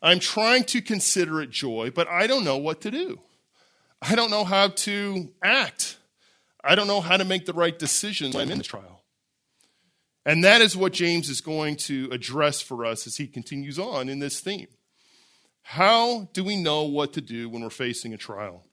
I'm 0.00 0.18
trying 0.18 0.64
to 0.64 0.82
consider 0.82 1.40
it 1.40 1.50
joy, 1.50 1.90
but 1.94 2.08
I 2.08 2.26
don't 2.26 2.44
know 2.44 2.56
what 2.56 2.80
to 2.82 2.90
do. 2.90 3.20
I 4.00 4.14
don't 4.14 4.30
know 4.30 4.44
how 4.44 4.68
to 4.68 5.30
act. 5.42 5.96
I 6.62 6.74
don't 6.74 6.86
know 6.86 7.00
how 7.00 7.16
to 7.16 7.24
make 7.24 7.46
the 7.46 7.52
right 7.52 7.76
decisions 7.76 8.36
I'm 8.36 8.50
in 8.50 8.58
the 8.58 8.64
trial. 8.64 9.02
And 10.24 10.44
that 10.44 10.60
is 10.60 10.76
what 10.76 10.92
James 10.92 11.28
is 11.28 11.40
going 11.40 11.76
to 11.76 12.08
address 12.12 12.60
for 12.60 12.84
us 12.84 13.06
as 13.06 13.16
he 13.16 13.26
continues 13.26 13.78
on 13.78 14.08
in 14.08 14.18
this 14.18 14.40
theme. 14.40 14.68
How 15.62 16.28
do 16.32 16.44
we 16.44 16.56
know 16.56 16.84
what 16.84 17.12
to 17.14 17.20
do 17.20 17.48
when 17.48 17.62
we're 17.62 17.70
facing 17.70 18.12
a 18.12 18.18
trial? 18.18 18.64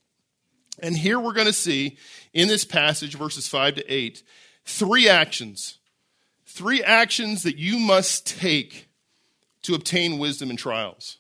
And 0.80 0.98
here 0.98 1.20
we're 1.20 1.34
going 1.34 1.48
to 1.48 1.54
see 1.54 1.98
in 2.34 2.48
this 2.48 2.66
passage, 2.66 3.16
verses 3.16 3.48
5 3.48 3.76
to 3.76 3.94
8, 3.94 4.24
three 4.66 5.08
actions. 5.08 5.78
Three 6.46 6.84
actions 6.84 7.44
that 7.44 7.58
you 7.58 7.80
must 7.80 8.28
take 8.28 8.88
to 9.64 9.76
obtain 9.76 10.20
wisdom 10.20 10.50
in 10.50 10.58
trials. 10.58 11.18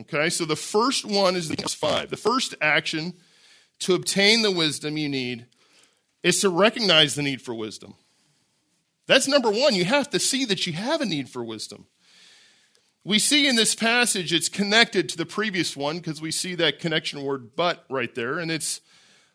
Okay, 0.00 0.28
so 0.28 0.44
the 0.44 0.56
first 0.56 1.04
one 1.04 1.36
is 1.36 1.46
verse 1.46 1.74
5. 1.74 2.10
The 2.10 2.16
first 2.16 2.54
action 2.60 3.14
to 3.80 3.94
obtain 3.94 4.42
the 4.42 4.50
wisdom 4.50 4.96
you 4.96 5.08
need 5.08 5.46
is 6.22 6.40
to 6.40 6.50
recognize 6.50 7.14
the 7.14 7.22
need 7.22 7.40
for 7.40 7.54
wisdom. 7.54 7.94
That's 9.06 9.28
number 9.28 9.50
one. 9.50 9.74
You 9.74 9.84
have 9.84 10.10
to 10.10 10.18
see 10.18 10.44
that 10.46 10.66
you 10.66 10.72
have 10.74 11.00
a 11.00 11.06
need 11.06 11.28
for 11.28 11.42
wisdom. 11.44 11.86
We 13.04 13.18
see 13.18 13.46
in 13.46 13.56
this 13.56 13.74
passage 13.74 14.32
it's 14.32 14.48
connected 14.48 15.08
to 15.10 15.16
the 15.16 15.26
previous 15.26 15.76
one 15.76 15.98
because 15.98 16.20
we 16.20 16.32
see 16.32 16.54
that 16.56 16.80
connection 16.80 17.22
word 17.22 17.54
but 17.56 17.84
right 17.88 18.14
there, 18.14 18.38
and 18.38 18.50
it's 18.50 18.80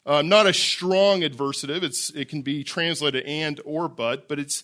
Uh, 0.04 0.24
not 0.24 0.48
a 0.48 0.54
strong 0.54 1.22
adversative. 1.22 1.84
It's, 1.84 2.10
it 2.16 2.28
can 2.28 2.42
be 2.42 2.64
translated 2.64 3.24
and 3.24 3.62
or 3.66 3.88
but, 3.88 4.28
but 4.28 4.40
it's 4.40 4.64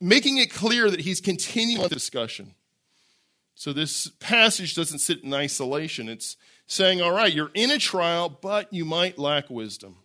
making 0.00 0.38
it 0.38 0.50
clear 0.52 0.90
that 0.90 1.02
he's 1.02 1.20
continuing 1.20 1.84
the 1.88 1.94
discussion. 1.94 2.56
So 3.54 3.72
this 3.72 4.08
passage 4.20 4.74
doesn't 4.74 4.98
sit 4.98 5.22
in 5.22 5.32
isolation. 5.32 6.08
It's 6.08 6.36
saying, 6.66 7.00
all 7.00 7.12
right, 7.12 7.32
you're 7.32 7.50
in 7.54 7.70
a 7.70 7.78
trial, 7.78 8.28
but 8.28 8.72
you 8.72 8.84
might 8.84 9.18
lack 9.18 9.48
wisdom. 9.48 9.96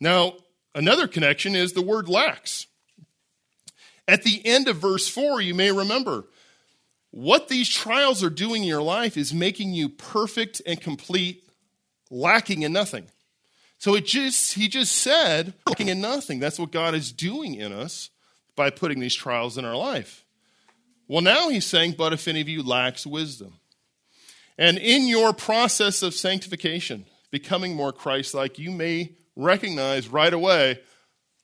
Now, 0.00 0.34
another 0.74 1.08
connection 1.08 1.54
is 1.54 1.72
the 1.72 1.82
word 1.82 2.08
lacks. 2.08 2.66
At 4.06 4.22
the 4.22 4.40
end 4.44 4.68
of 4.68 4.76
verse 4.76 5.08
4, 5.08 5.40
you 5.40 5.54
may 5.54 5.70
remember 5.70 6.26
what 7.10 7.48
these 7.48 7.68
trials 7.68 8.22
are 8.22 8.30
doing 8.30 8.62
in 8.62 8.68
your 8.68 8.82
life 8.82 9.16
is 9.16 9.32
making 9.32 9.72
you 9.72 9.88
perfect 9.88 10.60
and 10.66 10.80
complete, 10.80 11.44
lacking 12.10 12.62
in 12.62 12.72
nothing. 12.72 13.06
So 13.78 13.94
it 13.94 14.06
just 14.06 14.54
he 14.54 14.68
just 14.68 14.94
said 14.94 15.54
lacking 15.66 15.88
in 15.88 16.00
nothing. 16.00 16.40
That's 16.40 16.58
what 16.58 16.72
God 16.72 16.94
is 16.94 17.12
doing 17.12 17.54
in 17.54 17.72
us 17.72 18.10
by 18.56 18.70
putting 18.70 18.98
these 18.98 19.14
trials 19.14 19.56
in 19.56 19.64
our 19.64 19.76
life. 19.76 20.24
Well, 21.08 21.22
now 21.22 21.48
he's 21.48 21.64
saying, 21.64 21.94
but 21.96 22.12
if 22.12 22.28
any 22.28 22.42
of 22.42 22.48
you 22.48 22.62
lacks 22.62 23.06
wisdom. 23.06 23.54
And 24.58 24.76
in 24.76 25.06
your 25.06 25.32
process 25.32 26.02
of 26.02 26.14
sanctification, 26.14 27.06
becoming 27.30 27.74
more 27.74 27.92
Christ 27.92 28.34
like, 28.34 28.58
you 28.58 28.70
may 28.70 29.12
recognize 29.34 30.08
right 30.08 30.32
away, 30.32 30.80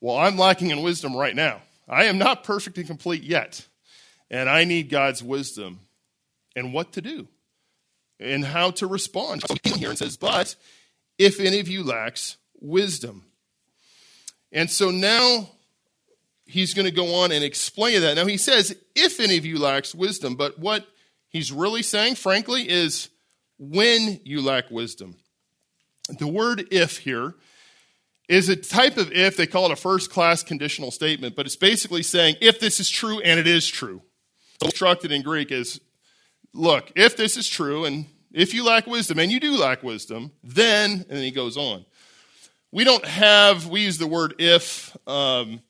well, 0.01 0.17
I'm 0.17 0.37
lacking 0.37 0.71
in 0.71 0.83
wisdom 0.83 1.17
right 1.17 1.35
now. 1.35 1.63
I 1.89 2.05
am 2.05 2.19
not 2.19 2.45
perfect 2.45 2.77
and 2.77 2.87
complete 2.87 3.23
yet. 3.23 3.67
And 4.31 4.51
I 4.51 4.65
need 4.65 4.91
God's 4.91 5.23
wisdom 5.23 5.81
and 6.57 6.73
what 6.73 6.93
to 6.93 7.01
do 7.01 7.29
and 8.21 8.45
how 8.45 8.71
to 8.73 8.87
respond. 8.87 9.43
So 9.47 9.55
here 9.77 9.91
and 9.91 9.99
says, 9.99 10.17
but 10.17 10.57
if 11.19 11.41
any 11.41 11.61
of 11.61 11.69
you 11.69 11.85
lacks 11.85 12.37
wisdom. 12.61 13.25
And 14.53 14.71
so 14.71 14.91
now 14.91 15.51
he's 16.55 16.73
going 16.73 16.87
to 16.87 16.95
go 16.95 17.17
on 17.17 17.33
and 17.33 17.43
explain 17.43 18.01
that. 18.01 18.15
Now, 18.15 18.27
he 18.27 18.37
says, 18.37 18.77
if 18.95 19.19
any 19.19 19.37
of 19.37 19.45
you 19.45 19.59
lacks 19.59 19.93
wisdom, 19.93 20.37
but 20.37 20.57
what 20.57 20.87
he's 21.29 21.51
really 21.51 21.83
saying, 21.83 22.15
frankly, 22.15 22.71
is 22.71 23.09
when 23.59 24.21
you 24.23 24.41
lack 24.41 24.71
wisdom. 24.71 25.17
The 26.17 26.29
word 26.29 26.69
if 26.71 26.99
here 26.99 27.35
is 28.29 28.49
a 28.49 28.55
type 28.55 28.99
of 28.99 29.11
if, 29.11 29.37
they 29.37 29.49
call 29.49 29.67
it 29.67 29.73
a 29.73 29.77
first 29.77 30.11
class 30.11 30.45
conditional 30.45 30.93
statement, 30.93 31.35
but 31.35 31.45
it's 31.45 31.57
basically 31.57 32.05
saying 32.05 32.37
if 32.41 32.61
this 32.61 32.79
is 32.79 32.89
true 32.89 33.19
and 33.21 33.41
it 33.41 33.49
is 33.49 33.67
true. 33.67 34.01
Constructed 34.61 35.11
in 35.11 35.23
Greek 35.23 35.51
is 35.51 35.81
look, 36.53 36.93
if 36.95 37.17
this 37.17 37.37
is 37.37 37.49
true 37.49 37.85
and 37.85 38.07
if 38.33 38.55
you 38.55 38.65
lack 38.65 38.87
wisdom, 38.87 39.19
and 39.19 39.31
you 39.33 39.41
do 39.41 39.57
lack 39.57 39.83
wisdom, 39.83 40.31
then, 40.45 40.93
and 40.93 41.09
then 41.09 41.23
he 41.23 41.33
goes 41.33 41.57
on. 41.57 41.85
We 42.71 42.85
don't 42.85 43.05
have, 43.05 43.67
we 43.67 43.81
use 43.83 43.99
the 43.99 44.07
word 44.07 44.35
if. 44.39 44.97
Um, 45.09 45.61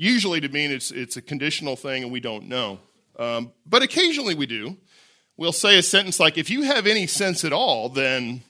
usually 0.00 0.40
to 0.40 0.48
mean 0.48 0.70
it's, 0.70 0.90
it's 0.90 1.18
a 1.18 1.22
conditional 1.22 1.76
thing 1.76 2.02
and 2.02 2.10
we 2.10 2.20
don't 2.20 2.48
know. 2.48 2.78
Um, 3.18 3.52
but 3.66 3.82
occasionally 3.82 4.34
we 4.34 4.46
do. 4.46 4.78
We'll 5.36 5.52
say 5.52 5.78
a 5.78 5.82
sentence 5.82 6.18
like, 6.18 6.38
if 6.38 6.48
you 6.48 6.62
have 6.62 6.86
any 6.86 7.06
sense 7.06 7.44
at 7.44 7.52
all, 7.52 7.90
then 7.90 8.40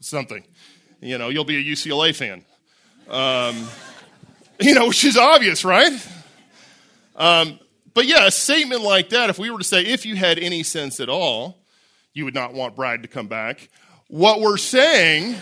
something. 0.00 0.42
You 1.00 1.18
know, 1.18 1.28
you'll 1.28 1.44
be 1.44 1.58
a 1.58 1.72
UCLA 1.74 2.16
fan. 2.16 2.44
Um, 3.10 3.68
you 4.60 4.74
know, 4.74 4.88
which 4.88 5.04
is 5.04 5.18
obvious, 5.18 5.62
right? 5.62 5.92
Um, 7.16 7.58
but 7.92 8.06
yeah, 8.06 8.26
a 8.26 8.30
statement 8.30 8.80
like 8.80 9.10
that, 9.10 9.28
if 9.28 9.38
we 9.38 9.50
were 9.50 9.58
to 9.58 9.64
say, 9.64 9.84
if 9.84 10.06
you 10.06 10.16
had 10.16 10.38
any 10.38 10.62
sense 10.62 11.00
at 11.00 11.10
all, 11.10 11.58
you 12.14 12.24
would 12.24 12.34
not 12.34 12.54
want 12.54 12.76
Brad 12.76 13.02
to 13.02 13.08
come 13.08 13.26
back. 13.26 13.68
What 14.08 14.40
we're 14.40 14.56
saying, 14.56 15.36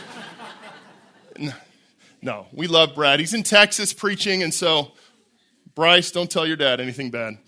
no, 2.23 2.47
we 2.53 2.67
love 2.67 2.97
Brad. 2.97 3.21
He's 3.21 3.35
in 3.35 3.45
Texas 3.45 3.93
preaching, 3.93 4.43
and 4.43 4.53
so 4.53 4.93
Bryce, 5.81 6.11
don't 6.11 6.31
tell 6.31 6.47
your 6.47 6.59
dad 6.59 6.79
anything 6.79 7.11
bad. 7.11 7.39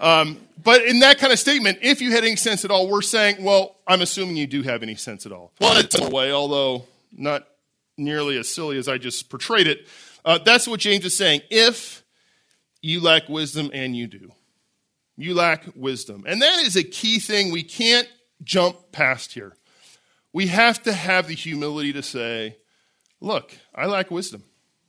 Um, 0.00 0.40
but 0.60 0.82
in 0.82 0.98
that 1.00 1.18
kind 1.18 1.32
of 1.32 1.38
statement, 1.38 1.78
if 1.82 2.00
you 2.00 2.10
had 2.10 2.24
any 2.24 2.34
sense 2.34 2.64
at 2.64 2.72
all, 2.72 2.88
we're 2.88 3.00
saying, 3.00 3.44
well, 3.44 3.76
I'm 3.86 4.00
assuming 4.00 4.36
you 4.36 4.48
do 4.48 4.62
have 4.62 4.82
any 4.82 4.96
sense 4.96 5.24
at 5.24 5.30
all. 5.30 5.52
Well, 5.60 5.78
in 5.78 6.02
a 6.02 6.10
way, 6.10 6.32
although 6.32 6.86
not 7.12 7.46
nearly 7.96 8.36
as 8.38 8.52
silly 8.52 8.76
as 8.76 8.88
I 8.88 8.98
just 8.98 9.30
portrayed 9.30 9.68
it. 9.68 9.86
Uh, 10.24 10.38
that's 10.44 10.66
what 10.66 10.80
James 10.80 11.04
is 11.04 11.16
saying. 11.16 11.42
If 11.48 12.02
you 12.82 13.00
lack 13.00 13.28
wisdom, 13.28 13.70
and 13.72 13.94
you 13.94 14.08
do, 14.08 14.32
you 15.16 15.34
lack 15.34 15.62
wisdom. 15.76 16.24
And 16.26 16.42
that 16.42 16.64
is 16.64 16.74
a 16.74 16.82
key 16.82 17.20
thing 17.20 17.52
we 17.52 17.62
can't 17.62 18.08
jump 18.42 18.90
past 18.90 19.34
here. 19.34 19.56
We 20.32 20.48
have 20.48 20.82
to 20.82 20.92
have 20.92 21.28
the 21.28 21.34
humility 21.34 21.92
to 21.92 22.02
say, 22.02 22.56
look, 23.20 23.54
I 23.72 23.86
lack 23.86 24.10
wisdom. 24.10 24.42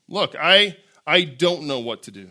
Look, 0.08 0.36
I, 0.36 0.78
I 1.06 1.26
don't 1.26 1.68
know 1.68 1.78
what 1.78 2.02
to 2.04 2.12
do. 2.12 2.30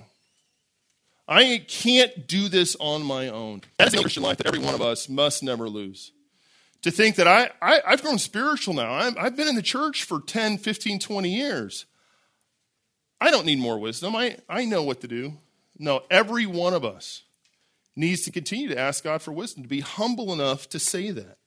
I 1.30 1.64
can't 1.68 2.26
do 2.26 2.48
this 2.48 2.76
on 2.80 3.04
my 3.04 3.28
own. 3.28 3.62
That's 3.78 3.92
the 3.92 4.00
Christian 4.00 4.24
life 4.24 4.38
that 4.38 4.48
every 4.48 4.58
one 4.58 4.74
of 4.74 4.82
us 4.82 5.08
must 5.08 5.44
never 5.44 5.68
lose. 5.68 6.10
To 6.82 6.90
think 6.90 7.14
that 7.16 7.28
I, 7.28 7.50
I, 7.62 7.80
have 7.86 8.02
grown 8.02 8.18
spiritual 8.18 8.74
now. 8.74 8.92
i 8.92 9.12
I've 9.16 9.36
been 9.36 9.46
in 9.46 9.54
the 9.54 9.62
church 9.62 10.02
for 10.02 10.20
10, 10.20 10.58
15, 10.58 10.98
20 10.98 11.32
years. 11.32 11.86
I 13.20 13.30
don't 13.30 13.46
need 13.46 13.60
more 13.60 13.78
wisdom. 13.78 14.16
I, 14.16 14.38
I 14.48 14.64
know 14.64 14.82
what 14.82 15.00
to 15.02 15.08
do. 15.08 15.34
No, 15.78 16.02
every 16.10 16.46
one 16.46 16.74
of 16.74 16.84
us 16.84 17.22
needs 17.94 18.22
to 18.22 18.32
continue 18.32 18.68
to 18.68 18.78
ask 18.78 19.04
God 19.04 19.22
for 19.22 19.30
wisdom, 19.30 19.62
to 19.62 19.68
be 19.68 19.80
humble 19.80 20.32
enough 20.32 20.68
to 20.70 20.78
say 20.80 21.12
that. 21.12 21.38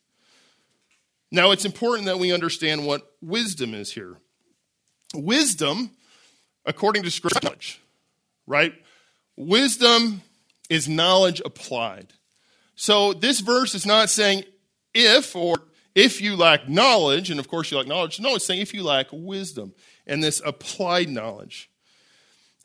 Now, 1.30 1.52
it's 1.52 1.66
important 1.66 2.06
that 2.06 2.20
we 2.20 2.32
understand 2.32 2.86
what 2.86 3.02
wisdom 3.22 3.74
is 3.74 3.92
here. 3.92 4.18
Wisdom, 5.13 5.92
according 6.66 7.04
to 7.04 7.12
Scripture, 7.12 7.80
right? 8.48 8.74
Wisdom 9.36 10.22
is 10.70 10.88
knowledge 10.88 11.42
applied. 11.44 12.13
So 12.75 13.13
this 13.13 13.40
verse 13.40 13.75
is 13.75 13.86
not 13.86 14.10
saying 14.10 14.44
if 14.94 15.36
or 15.36 15.56
if 15.96 16.22
you 16.22 16.36
lack 16.36 16.68
knowledge, 16.68 17.30
and 17.30 17.40
of 17.40 17.48
course 17.48 17.72
you 17.72 17.78
lack 17.78 17.88
knowledge. 17.88 18.20
No, 18.20 18.36
it's 18.36 18.46
saying 18.46 18.62
if 18.62 18.74
you 18.74 18.84
lack 18.84 19.08
wisdom 19.12 19.74
and 20.08 20.24
this 20.24 20.42
applied 20.44 21.10
knowledge. 21.10 21.70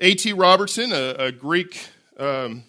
A.T. 0.00 0.32
Robertson, 0.32 0.92
a, 0.92 1.14
a 1.18 1.32
Greek 1.32 1.88
um, 2.18 2.62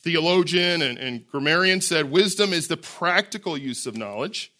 theologian 0.00 0.82
and, 0.82 0.98
and 0.98 1.26
grammarian, 1.26 1.80
said 1.80 2.10
wisdom 2.10 2.52
is 2.52 2.68
the 2.68 2.76
practical 2.76 3.56
use 3.56 3.86
of 3.86 3.96
knowledge. 3.96 4.52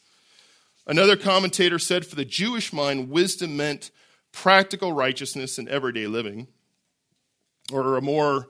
Another 0.86 1.16
commentator 1.16 1.78
said 1.78 2.04
for 2.04 2.16
the 2.16 2.24
Jewish 2.24 2.72
mind, 2.72 3.10
wisdom 3.10 3.56
meant 3.56 3.90
practical 4.32 4.92
righteousness 4.92 5.58
in 5.58 5.68
everyday 5.68 6.06
living 6.06 6.46
or 7.72 7.96
a 7.96 8.02
more 8.02 8.48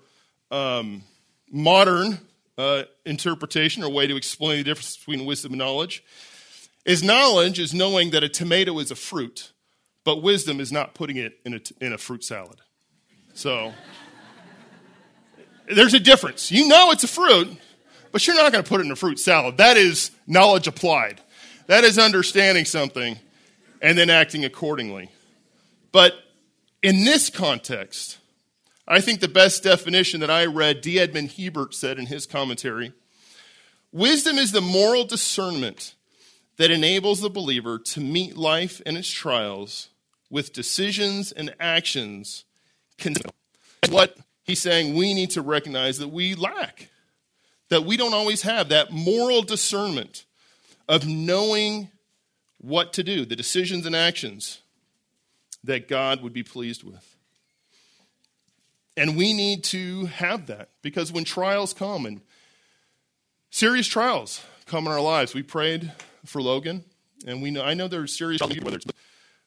um, 0.50 1.03
modern 1.50 2.19
uh, 2.59 2.85
interpretation 3.05 3.83
or 3.83 3.91
way 3.91 4.07
to 4.07 4.17
explain 4.17 4.59
the 4.59 4.65
difference 4.65 4.97
between 4.97 5.25
wisdom 5.25 5.53
and 5.53 5.59
knowledge 5.59 6.05
is 6.85 7.03
knowledge 7.03 7.59
is 7.59 7.75
knowing 7.75 8.11
that 8.11 8.25
a 8.25 8.29
tomato 8.29 8.79
is 8.79 8.91
a 8.91 8.95
fruit, 8.95 9.53
but 10.05 10.23
wisdom 10.23 10.61
is 10.61 10.73
not 10.73 10.95
putting 10.95 11.17
it 11.17 11.39
in 11.45 11.55
a, 11.55 11.61
in 11.81 11.93
a 11.93 11.99
fruit 11.99 12.25
salad. 12.25 12.61
So 13.35 13.73
there's 15.69 15.95
a 15.95 16.00
difference. 16.00 16.50
You 16.50 16.69
know 16.69 16.91
it's 16.91 17.05
a 17.05 17.09
fruit, 17.09 17.57
but 18.12 18.27
you're 18.27 18.37
not 18.37 18.53
going 18.53 18.65
to 18.65 18.69
put 18.69 18.81
it 18.81 18.87
in 18.87 18.93
a 18.93 18.97
fruit 18.97 19.19
salad. 19.19 19.59
That 19.59 19.77
is 19.77 20.11
knowledge 20.27 20.67
applied. 20.67 21.21
That 21.67 21.85
is 21.85 21.99
understanding 21.99 22.65
something 22.65 23.19
and 23.81 23.97
then 23.97 24.11
acting 24.11 24.45
accordingly. 24.45 25.11
But 25.93 26.15
in 26.83 27.05
this 27.05 27.31
context, 27.31 28.19
I 28.90 29.00
think 29.00 29.20
the 29.20 29.28
best 29.28 29.62
definition 29.62 30.18
that 30.18 30.32
I 30.32 30.47
read, 30.47 30.80
D. 30.80 30.99
Edmond 30.99 31.30
Hiebert 31.30 31.75
said 31.75 31.97
in 32.00 32.06
his 32.06 32.26
commentary 32.26 32.92
Wisdom 33.92 34.37
is 34.37 34.50
the 34.50 34.61
moral 34.61 35.04
discernment 35.04 35.94
that 36.56 36.73
enables 36.73 37.20
the 37.20 37.30
believer 37.30 37.78
to 37.78 38.00
meet 38.00 38.37
life 38.37 38.82
and 38.85 38.99
its 38.99 39.09
trials 39.09 39.90
with 40.28 40.52
decisions 40.52 41.30
and 41.30 41.54
actions. 41.61 42.44
What 43.90 44.16
he's 44.42 44.61
saying 44.61 44.97
we 44.97 45.14
need 45.14 45.30
to 45.30 45.40
recognize 45.40 45.99
that 45.99 46.09
we 46.09 46.35
lack, 46.35 46.90
that 47.68 47.85
we 47.85 47.97
don't 47.97 48.12
always 48.12 48.42
have 48.42 48.70
that 48.70 48.90
moral 48.90 49.42
discernment 49.42 50.25
of 50.88 51.06
knowing 51.06 51.90
what 52.59 52.92
to 52.94 53.04
do, 53.04 53.25
the 53.25 53.37
decisions 53.37 53.87
and 53.87 53.94
actions 53.94 54.62
that 55.62 55.87
God 55.87 56.25
would 56.25 56.32
be 56.32 56.42
pleased 56.42 56.82
with. 56.82 57.16
And 59.00 59.16
we 59.16 59.33
need 59.33 59.64
to 59.64 60.04
have 60.07 60.49
that 60.49 60.69
because 60.83 61.11
when 61.11 61.25
trials 61.25 61.73
come 61.73 62.04
and 62.04 62.21
serious 63.49 63.87
trials 63.87 64.45
come 64.66 64.85
in 64.85 64.92
our 64.92 65.00
lives, 65.00 65.33
we 65.33 65.42
prayed 65.42 65.90
for 66.26 66.42
Logan, 66.42 66.85
and 67.26 67.40
we 67.40 67.50
know 67.50 67.62
I 67.62 67.73
know 67.73 67.88
there 67.88 68.02
are 68.02 68.07
serious 68.07 68.42
whether 68.42 68.76
it's 68.76 68.87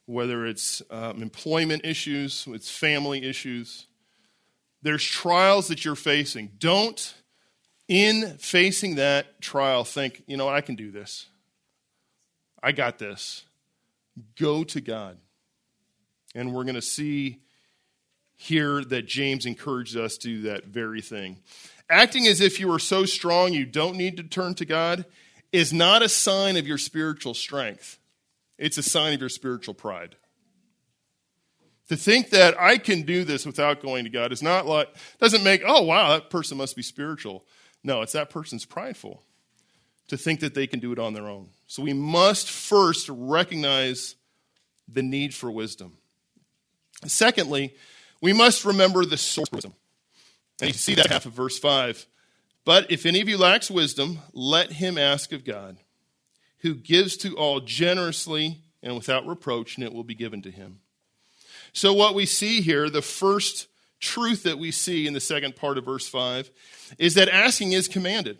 whether 0.07 0.48
it's 0.48 0.81
um, 0.89 1.22
employment 1.22 1.86
issues, 1.86 2.48
it's 2.48 2.72
family 2.72 3.24
issues. 3.24 3.86
There's 4.81 5.03
trials 5.03 5.67
that 5.67 5.86
you're 5.86 5.93
facing. 5.93 6.53
Don't, 6.57 7.13
in 7.88 8.39
facing 8.39 8.95
that 8.95 9.39
trial, 9.39 9.83
think, 9.83 10.24
you 10.25 10.36
know, 10.36 10.50
I 10.50 10.62
can 10.62 10.74
do 10.74 10.89
this. 10.89 11.27
I 12.63 12.72
got 12.72 12.98
this. 12.98 13.43
go 14.36 14.63
to 14.63 14.81
God. 14.81 15.19
And 16.33 16.55
we're 16.55 16.63
going 16.63 16.74
to 16.74 16.81
see 16.81 17.42
here 18.35 18.83
that 18.83 19.05
James 19.07 19.45
encourages 19.45 19.95
us 19.95 20.17
to 20.17 20.27
do 20.27 20.41
that 20.43 20.65
very 20.65 21.01
thing. 21.01 21.37
Acting 21.89 22.27
as 22.27 22.41
if 22.41 22.59
you 22.59 22.71
are 22.71 22.79
so 22.79 23.05
strong 23.05 23.53
you 23.53 23.65
don't 23.65 23.97
need 23.97 24.17
to 24.17 24.23
turn 24.23 24.55
to 24.55 24.65
God 24.65 25.05
is 25.51 25.71
not 25.71 26.01
a 26.01 26.09
sign 26.09 26.57
of 26.57 26.67
your 26.67 26.77
spiritual 26.77 27.33
strength, 27.33 27.99
it's 28.57 28.77
a 28.77 28.83
sign 28.83 29.13
of 29.13 29.19
your 29.19 29.29
spiritual 29.29 29.73
pride. 29.73 30.15
To 31.89 31.97
think 31.97 32.29
that 32.29 32.59
I 32.59 32.77
can 32.77 33.03
do 33.03 33.23
this 33.23 33.45
without 33.45 33.81
going 33.81 34.05
to 34.05 34.09
God 34.09 34.31
is 34.31 34.41
not 34.41 34.65
like, 34.65 34.87
doesn't 35.19 35.43
make, 35.43 35.61
oh, 35.65 35.83
wow, 35.83 36.13
that 36.13 36.29
person 36.29 36.57
must 36.57 36.75
be 36.75 36.81
spiritual. 36.81 37.45
No, 37.83 38.01
it's 38.01 38.13
that 38.13 38.29
person's 38.29 38.65
prideful 38.65 39.21
to 40.07 40.17
think 40.17 40.39
that 40.39 40.53
they 40.53 40.65
can 40.65 40.79
do 40.79 40.91
it 40.91 40.99
on 40.99 41.13
their 41.13 41.27
own. 41.27 41.49
So 41.67 41.83
we 41.83 41.93
must 41.93 42.49
first 42.49 43.09
recognize 43.09 44.15
the 44.87 45.03
need 45.03 45.33
for 45.33 45.51
wisdom. 45.51 45.97
Secondly, 47.05 47.75
we 48.24 48.32
must 48.32 48.63
remember 48.63 49.03
the 49.03 49.18
source 49.18 49.50
of 49.50 49.58
wisdom. 49.58 49.74
And 50.62 50.70
you 50.70 50.74
see 50.74 50.96
that 50.96 51.08
half 51.08 51.25
of 51.25 51.34
verse 51.34 51.60
5. 51.60 52.08
But 52.63 52.89
if 52.89 53.06
any 53.06 53.20
of 53.20 53.27
you 53.27 53.38
lacks 53.38 53.70
wisdom, 53.70 54.20
let 54.32 54.72
him 54.72 54.98
ask 54.98 55.34
of 55.34 55.44
God, 55.44 55.75
who 56.60 56.74
gives 56.74 57.18
to 57.18 57.36
all 57.36 57.60
generously 57.60 58.60
and 58.82 58.96
without 58.96 59.27
reproach, 59.27 59.75
and 59.75 59.86
it 59.86 59.92
will 59.92 60.06
be 60.06 60.15
given 60.15 60.42
to 60.44 60.51
him. 60.51 60.80
So, 61.74 61.92
what 61.92 62.15
we 62.15 62.25
see 62.25 62.62
here, 62.62 62.89
the 62.89 63.01
first 63.01 63.68
truth 64.00 64.44
that 64.44 64.58
we 64.58 64.72
see 64.72 65.06
in 65.06 65.12
the 65.12 65.20
second 65.20 65.58
part 65.58 65.77
of 65.77 65.84
verse 65.84 66.08
5, 66.08 66.50
is 66.98 67.15
that 67.15 67.27
asking 67.27 67.74
is 67.74 67.89
commanded. 67.89 68.38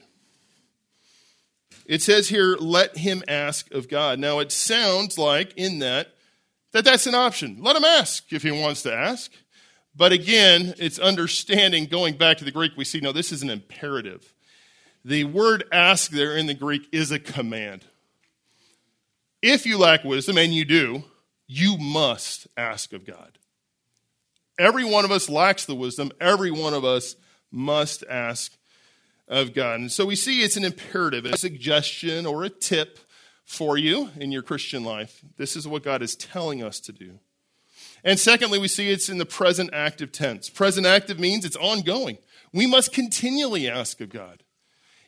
It 1.86 2.02
says 2.02 2.30
here, 2.30 2.56
let 2.58 2.96
him 2.96 3.22
ask 3.28 3.70
of 3.74 3.90
God. 3.90 4.18
Now, 4.18 4.40
it 4.40 4.54
sounds 4.54 5.18
like 5.18 5.54
in 5.58 5.80
that, 5.80 6.14
that 6.72 6.86
that's 6.86 7.06
an 7.06 7.16
option. 7.16 7.58
Let 7.60 7.76
him 7.76 7.84
ask 7.84 8.32
if 8.32 8.44
he 8.44 8.52
wants 8.52 8.84
to 8.84 8.94
ask. 8.94 9.30
But 9.96 10.12
again, 10.12 10.74
it's 10.78 10.98
understanding, 10.98 11.86
going 11.86 12.18
back 12.18 12.38
to 12.38 12.46
the 12.46 12.52
Greek, 12.52 12.72
we 12.76 12.86
see, 12.86 13.00
no, 13.00 13.12
this 13.12 13.32
is 13.32 13.44
an 13.44 13.50
imperative. 13.50 14.34
The 15.06 15.26
word 15.26 15.66
ask 15.72 16.10
there 16.10 16.36
in 16.36 16.48
the 16.48 16.54
Greek 16.54 16.88
is 16.92 17.12
a 17.12 17.20
command. 17.20 17.86
If 19.42 19.66
you 19.66 19.78
lack 19.78 20.04
wisdom, 20.04 20.38
and 20.38 20.54
you 20.54 20.66
do, 20.66 21.04
you 21.48 21.78
must 21.78 22.48
ask 22.56 22.94
of 22.94 23.06
God. 23.06 23.38
Every 24.58 24.86
one 24.86 25.04
of 25.04 25.12
us 25.12 25.30
lacks 25.30 25.66
the 25.66 25.76
wisdom. 25.76 26.12
Every 26.22 26.52
one 26.52 26.74
of 26.74 26.86
us 26.86 27.16
must 27.52 28.04
ask 28.10 28.56
of 29.28 29.54
God. 29.54 29.80
And 29.80 29.92
so 29.92 30.06
we 30.06 30.16
see 30.16 30.42
it's 30.42 30.58
an 30.58 30.64
imperative, 30.64 31.26
a 31.26 31.38
suggestion 31.38 32.26
or 32.26 32.44
a 32.44 32.50
tip 32.50 33.00
for 33.46 33.78
you 33.78 34.10
in 34.16 34.32
your 34.32 34.42
Christian 34.42 34.84
life. 34.84 35.22
This 35.38 35.56
is 35.56 35.68
what 35.68 35.84
God 35.84 36.02
is 36.02 36.16
telling 36.16 36.64
us 36.64 36.80
to 36.82 36.92
do. 36.92 37.20
And 38.04 38.20
secondly, 38.20 38.60
we 38.60 38.68
see 38.68 38.90
it's 38.90 39.10
in 39.10 39.18
the 39.18 39.26
present 39.26 39.70
active 39.74 40.12
tense. 40.12 40.50
Present 40.50 40.86
active 40.86 41.20
means 41.20 41.46
it's 41.46 41.56
ongoing. 41.56 42.18
We 42.52 42.68
must 42.68 42.92
continually 42.92 43.70
ask 43.70 44.02
of 44.02 44.10
God. 44.10 44.44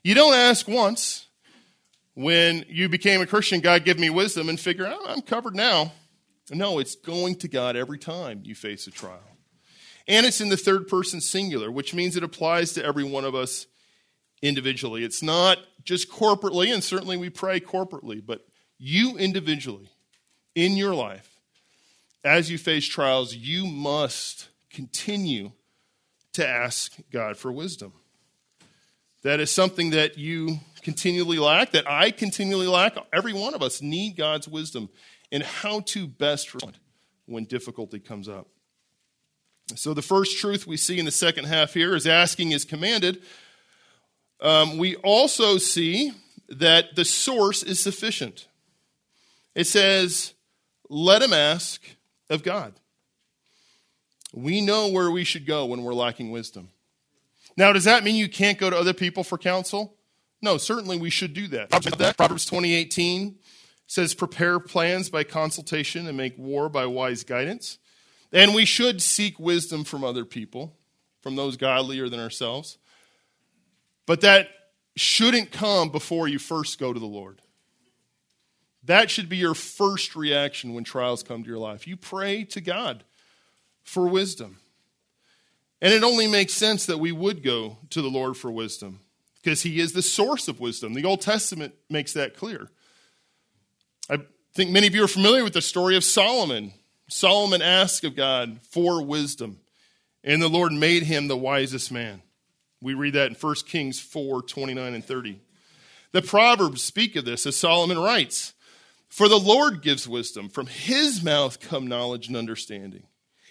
You 0.04 0.16
don't 0.16 0.34
ask 0.34 0.68
once 0.68 1.28
when 2.14 2.66
you 2.70 2.88
became 2.88 3.22
a 3.22 3.26
Christian, 3.26 3.60
God 3.60 3.84
give 3.84 4.00
me 4.00 4.10
wisdom, 4.10 4.48
and 4.50 4.60
figure, 4.60 4.88
oh, 4.88 5.06
I'm 5.08 5.22
covered 5.22 5.56
now. 5.56 5.92
No, 6.50 6.80
it's 6.80 6.96
going 6.96 7.36
to 7.38 7.48
God 7.48 7.76
every 7.76 7.98
time 7.98 8.42
you 8.44 8.56
face 8.56 8.88
a 8.88 8.92
trial. 8.92 9.20
And 10.08 10.26
it's 10.26 10.40
in 10.40 10.50
the 10.50 10.58
third 10.58 10.88
person 10.88 11.20
singular, 11.20 11.72
which 11.72 11.94
means 11.94 12.16
it 12.16 12.24
applies 12.24 12.74
to 12.74 12.86
every 12.86 13.04
one 13.04 13.26
of 13.26 13.36
us 13.36 13.66
individually. 14.42 15.04
It's 15.04 15.24
not 15.24 15.58
just 15.84 16.10
corporately, 16.10 16.74
and 16.74 16.84
certainly 16.84 17.18
we 17.18 17.30
pray 17.30 17.60
corporately, 17.60 18.24
but 18.26 18.46
you 18.78 19.18
individually 19.18 19.90
in 20.54 20.78
your 20.78 20.94
life, 20.94 21.35
as 22.26 22.50
you 22.50 22.58
face 22.58 22.86
trials, 22.86 23.36
you 23.36 23.68
must 23.68 24.50
continue 24.72 25.52
to 26.34 26.46
ask 26.46 26.94
God 27.12 27.38
for 27.38 27.52
wisdom. 27.52 27.94
That 29.22 29.40
is 29.40 29.52
something 29.52 29.92
that 29.92 30.18
you 30.18 30.60
continually 30.82 31.40
lack, 31.40 31.72
that 31.72 31.90
I 31.90 32.12
continually 32.12 32.68
lack. 32.68 32.98
Every 33.14 33.34
one 33.34 33.54
of 33.54 33.62
us 33.62 33.82
need 33.82 34.18
God's 34.18 34.48
wisdom 34.48 34.90
in 35.32 35.42
how 35.42 35.82
to 35.82 36.08
best 36.08 36.54
respond 36.54 36.78
when 37.26 37.46
difficulty 37.46 38.00
comes 38.00 38.28
up. 38.28 38.48
So, 39.76 39.96
the 39.96 40.04
first 40.04 40.38
truth 40.38 40.68
we 40.68 40.78
see 40.78 41.00
in 41.00 41.06
the 41.06 41.12
second 41.12 41.46
half 41.46 41.74
here 41.74 41.96
is 41.96 42.06
asking 42.06 42.52
is 42.52 42.66
commanded. 42.66 43.22
Um, 44.40 44.78
we 44.78 44.96
also 44.98 45.58
see 45.58 46.12
that 46.50 46.96
the 46.96 47.06
source 47.06 47.64
is 47.64 47.80
sufficient. 47.80 48.48
It 49.56 49.66
says, 49.66 50.34
Let 50.88 51.24
him 51.24 51.34
ask 51.34 51.82
of 52.30 52.44
God. 52.44 52.74
We 54.34 54.62
know 54.62 54.90
where 54.90 55.12
we 55.12 55.24
should 55.24 55.46
go 55.46 55.66
when 55.66 55.84
we're 55.84 55.94
lacking 55.94 56.32
wisdom. 56.32 56.70
Now, 57.58 57.72
does 57.72 57.86
that 57.86 58.04
mean 58.04 58.16
you 58.16 58.28
can't 58.28 58.58
go 58.58 58.70
to 58.70 58.78
other 58.78 58.94
people 58.94 59.24
for 59.24 59.38
counsel? 59.38 59.96
No, 60.42 60.58
certainly 60.58 60.98
we 60.98 61.10
should 61.10 61.34
do 61.34 61.48
that. 61.48 61.70
Proverbs 62.18 62.46
2018 62.46 63.36
says, 63.88 64.14
Prepare 64.14 64.60
plans 64.60 65.10
by 65.10 65.24
consultation 65.24 66.08
and 66.08 66.18
make 66.18 66.38
war 66.38 66.70
by 66.70 66.86
wise 66.86 67.24
guidance. 67.24 67.78
And 68.34 68.54
we 68.54 68.66
should 68.66 69.02
seek 69.02 69.40
wisdom 69.40 69.84
from 69.86 70.04
other 70.04 70.26
people, 70.26 70.76
from 71.22 71.36
those 71.36 71.56
godlier 71.56 72.10
than 72.10 72.20
ourselves. 72.20 72.78
But 74.06 74.22
that 74.22 74.50
shouldn't 74.96 75.52
come 75.52 75.90
before 75.90 76.28
you 76.28 76.40
first 76.40 76.80
go 76.80 76.92
to 76.92 77.00
the 77.00 77.06
Lord. 77.06 77.42
That 78.86 79.10
should 79.10 79.30
be 79.30 79.38
your 79.38 79.56
first 79.56 80.16
reaction 80.16 80.74
when 80.74 80.84
trials 80.84 81.24
come 81.24 81.44
to 81.44 81.50
your 81.50 81.60
life. 81.60 81.88
You 81.88 81.98
pray 81.98 82.44
to 82.46 82.62
God 82.62 83.04
for 83.84 84.08
wisdom. 84.08 84.58
And 85.82 85.94
it 85.94 86.04
only 86.04 86.28
makes 86.28 86.54
sense 86.54 86.86
that 86.86 87.00
we 87.00 87.12
would 87.12 87.44
go 87.44 87.78
to 87.92 88.02
the 88.02 88.10
Lord 88.10 88.38
for 88.38 88.52
wisdom 88.52 89.00
because 89.42 89.64
He 89.64 89.80
is 89.80 89.94
the 89.94 90.02
source 90.02 90.48
of 90.48 90.60
wisdom. 90.60 90.94
The 90.94 91.06
Old 91.06 91.22
Testament 91.22 91.74
makes 91.90 92.14
that 92.14 92.36
clear. 92.36 92.70
I 94.10 94.20
think 94.54 94.72
many 94.72 94.88
of 94.88 94.96
you 94.96 95.04
are 95.04 95.08
familiar 95.08 95.44
with 95.44 95.54
the 95.54 95.62
story 95.62 95.96
of 95.96 96.04
Solomon. 96.04 96.74
Solomon 97.08 97.62
asked 97.62 98.04
of 98.04 98.16
God 98.16 98.60
for 98.70 99.04
wisdom, 99.04 99.60
and 100.24 100.42
the 100.42 100.48
Lord 100.48 100.72
made 100.72 101.04
him 101.04 101.28
the 101.28 101.38
wisest 101.38 101.92
man. 101.92 102.22
We 102.82 102.94
read 102.94 103.14
that 103.14 103.30
in 103.30 103.36
1 103.36 103.56
Kings 103.68 104.00
4 104.00 104.42
29 104.44 104.94
and 104.94 105.04
30. 105.06 105.40
The 106.12 106.22
Proverbs 106.22 106.82
speak 106.82 107.16
of 107.16 107.26
this 107.26 107.46
as 107.46 107.56
Solomon 107.56 108.00
writes 108.00 108.54
For 109.16 109.30
the 109.30 109.40
Lord 109.40 109.82
gives 109.82 110.10
wisdom, 110.10 110.50
from 110.50 110.68
his 110.68 111.24
mouth 111.24 111.62
come 111.62 111.88
knowledge 111.88 112.28
and 112.28 112.36
understanding. 112.36 113.04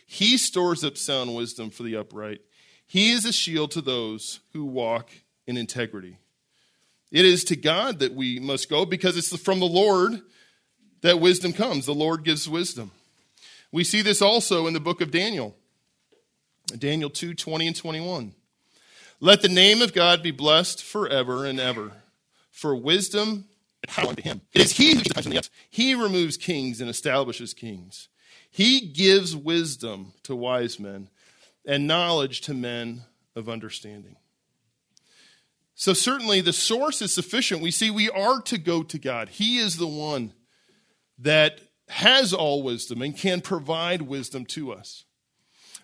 He 0.05 0.37
stores 0.37 0.85
up 0.85 0.99
sound 0.99 1.35
wisdom 1.35 1.71
for 1.71 1.85
the 1.85 1.97
upright. 1.97 2.43
He 2.87 3.13
is 3.13 3.25
a 3.25 3.33
shield 3.33 3.71
to 3.71 3.81
those 3.81 4.41
who 4.53 4.67
walk 4.67 5.09
in 5.47 5.57
integrity. 5.57 6.19
It 7.11 7.25
is 7.25 7.45
to 7.45 7.57
God 7.57 8.01
that 8.01 8.13
we 8.13 8.39
must 8.39 8.69
go 8.69 8.85
because 8.85 9.17
it's 9.17 9.35
from 9.39 9.59
the 9.59 9.65
Lord 9.65 10.21
that 11.01 11.19
wisdom 11.19 11.55
comes. 11.55 11.87
The 11.87 11.95
Lord 11.95 12.25
gives 12.25 12.47
wisdom. 12.47 12.91
We 13.73 13.85
see 13.85 14.03
this 14.03 14.21
also 14.21 14.67
in 14.67 14.75
the 14.75 14.81
book 14.81 15.01
of 15.01 15.11
Daniel. 15.11 15.57
Daniel 16.79 17.09
2 17.09 17.33
20 17.33 17.69
and 17.69 17.77
21. 17.77 18.35
Let 19.19 19.41
the 19.41 19.49
name 19.49 19.81
of 19.81 19.95
God 19.95 20.23
be 20.23 20.31
blessed 20.31 20.85
forever 20.85 21.47
and 21.47 21.59
ever. 21.59 21.93
For 22.51 22.77
wisdom 22.77 23.47
power 23.87 24.15
to 24.15 24.23
him. 24.23 24.41
It 24.53 24.63
is 24.63 24.73
he 24.73 24.95
who 24.95 25.03
yes. 25.31 25.51
He 25.71 25.95
removes 25.95 26.37
kings 26.37 26.81
and 26.81 26.91
establishes 26.91 27.55
kings. 27.55 28.09
He 28.51 28.81
gives 28.81 29.35
wisdom 29.35 30.13
to 30.23 30.37
wise 30.37 30.79
men 30.79 31.09
and 31.67 31.87
knowledge 31.87 32.41
to 32.43 32.55
men 32.55 33.03
of 33.35 33.49
understanding. 33.49 34.17
So, 35.75 35.93
certainly, 35.93 36.41
the 36.41 36.53
source 36.53 37.03
is 37.03 37.13
sufficient. 37.13 37.61
We 37.61 37.73
see 37.73 37.91
we 37.91 38.09
are 38.11 38.41
to 38.43 38.59
go 38.59 38.85
to 38.85 38.99
God. 38.99 39.29
He 39.29 39.59
is 39.59 39.77
the 39.77 39.89
one 39.89 40.33
that 41.19 41.61
has 41.89 42.33
all 42.33 42.63
wisdom 42.63 43.03
and 43.03 43.17
can 43.17 43.41
provide 43.41 44.03
wisdom 44.03 44.47
to 44.47 44.73
us. 44.73 45.05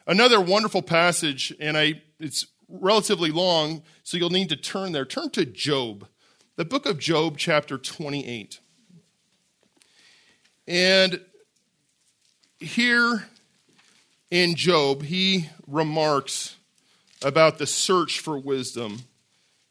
Another 0.06 0.40
wonderful 0.40 0.82
passage, 0.82 1.52
and 1.60 1.76
I, 1.76 2.02
it's 2.18 2.46
relatively 2.68 3.30
long, 3.30 3.82
so 4.02 4.16
you'll 4.16 4.30
need 4.30 4.48
to 4.48 4.56
turn 4.56 4.92
there. 4.92 5.04
Turn 5.04 5.30
to 5.30 5.44
Job, 5.44 6.06
the 6.60 6.64
book 6.66 6.84
of 6.84 6.98
Job, 6.98 7.38
chapter 7.38 7.78
28. 7.78 8.60
And 10.68 11.18
here 12.58 13.24
in 14.30 14.56
Job, 14.56 15.04
he 15.04 15.48
remarks 15.66 16.56
about 17.22 17.56
the 17.56 17.66
search 17.66 18.20
for 18.20 18.38
wisdom 18.38 19.04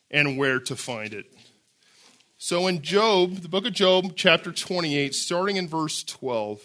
and 0.10 0.36
where 0.36 0.60
to 0.62 0.75
find 0.75 1.13
it. 1.13 1.32
So 2.39 2.65
in 2.65 2.82
Job, 2.82 3.36
the 3.41 3.49
book 3.49 3.67
of 3.67 3.73
Job, 3.73 4.13
chapter 4.15 4.52
28, 4.52 5.13
starting 5.13 5.58
in 5.58 5.67
verse 5.67 6.04
12, 6.04 6.60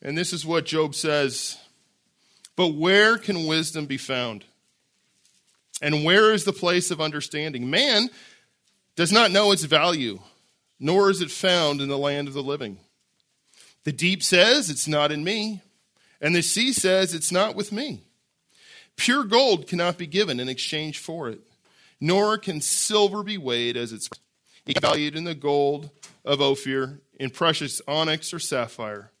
and 0.00 0.16
this 0.16 0.32
is 0.32 0.46
what 0.46 0.64
Job 0.64 0.94
says 0.94 1.58
But 2.54 2.68
where 2.68 3.18
can 3.18 3.48
wisdom 3.48 3.86
be 3.86 3.96
found? 3.96 4.44
And 5.80 6.04
where 6.04 6.32
is 6.32 6.44
the 6.44 6.52
place 6.52 6.90
of 6.90 7.00
understanding? 7.00 7.70
Man 7.70 8.10
does 8.96 9.12
not 9.12 9.30
know 9.30 9.52
its 9.52 9.64
value, 9.64 10.20
nor 10.78 11.10
is 11.10 11.22
it 11.22 11.30
found 11.30 11.80
in 11.80 11.88
the 11.88 11.98
land 11.98 12.28
of 12.28 12.34
the 12.34 12.42
living. 12.42 12.78
The 13.84 13.92
deep 13.92 14.22
says, 14.22 14.68
It's 14.68 14.86
not 14.86 15.10
in 15.10 15.24
me, 15.24 15.62
and 16.20 16.34
the 16.34 16.42
sea 16.42 16.72
says, 16.72 17.14
It's 17.14 17.32
not 17.32 17.54
with 17.54 17.72
me. 17.72 18.02
Pure 18.96 19.24
gold 19.24 19.66
cannot 19.66 19.96
be 19.96 20.06
given 20.06 20.38
in 20.38 20.48
exchange 20.48 20.98
for 20.98 21.28
it, 21.28 21.40
nor 22.00 22.36
can 22.36 22.60
silver 22.60 23.22
be 23.22 23.38
weighed 23.38 23.76
as 23.76 23.92
it's 23.92 24.10
valued 24.80 25.16
in 25.16 25.24
the 25.24 25.34
gold 25.34 25.90
of 26.24 26.42
Ophir, 26.42 27.00
in 27.18 27.30
precious 27.30 27.80
onyx 27.88 28.34
or 28.34 28.38
sapphire. 28.38 29.12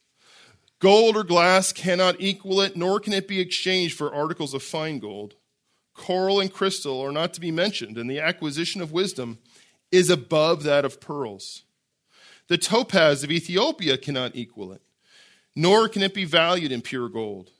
Gold 0.78 1.16
or 1.16 1.24
glass 1.24 1.72
cannot 1.72 2.16
equal 2.18 2.60
it, 2.60 2.76
nor 2.76 3.00
can 3.00 3.12
it 3.12 3.28
be 3.28 3.40
exchanged 3.40 3.96
for 3.96 4.14
articles 4.14 4.54
of 4.54 4.62
fine 4.62 4.98
gold. 4.98 5.34
Coral 6.00 6.40
and 6.40 6.50
crystal 6.50 6.98
are 7.02 7.12
not 7.12 7.34
to 7.34 7.42
be 7.42 7.50
mentioned, 7.50 7.98
and 7.98 8.10
the 8.10 8.20
acquisition 8.20 8.80
of 8.80 8.90
wisdom 8.90 9.38
is 9.92 10.08
above 10.08 10.62
that 10.62 10.86
of 10.86 10.98
pearls. 10.98 11.64
The 12.48 12.56
topaz 12.56 13.22
of 13.22 13.30
Ethiopia 13.30 13.98
cannot 13.98 14.34
equal 14.34 14.72
it, 14.72 14.80
nor 15.54 15.90
can 15.90 16.02
it 16.02 16.14
be 16.14 16.24
valued 16.24 16.72
in 16.72 16.80
pure 16.80 17.10
gold. 17.10 17.50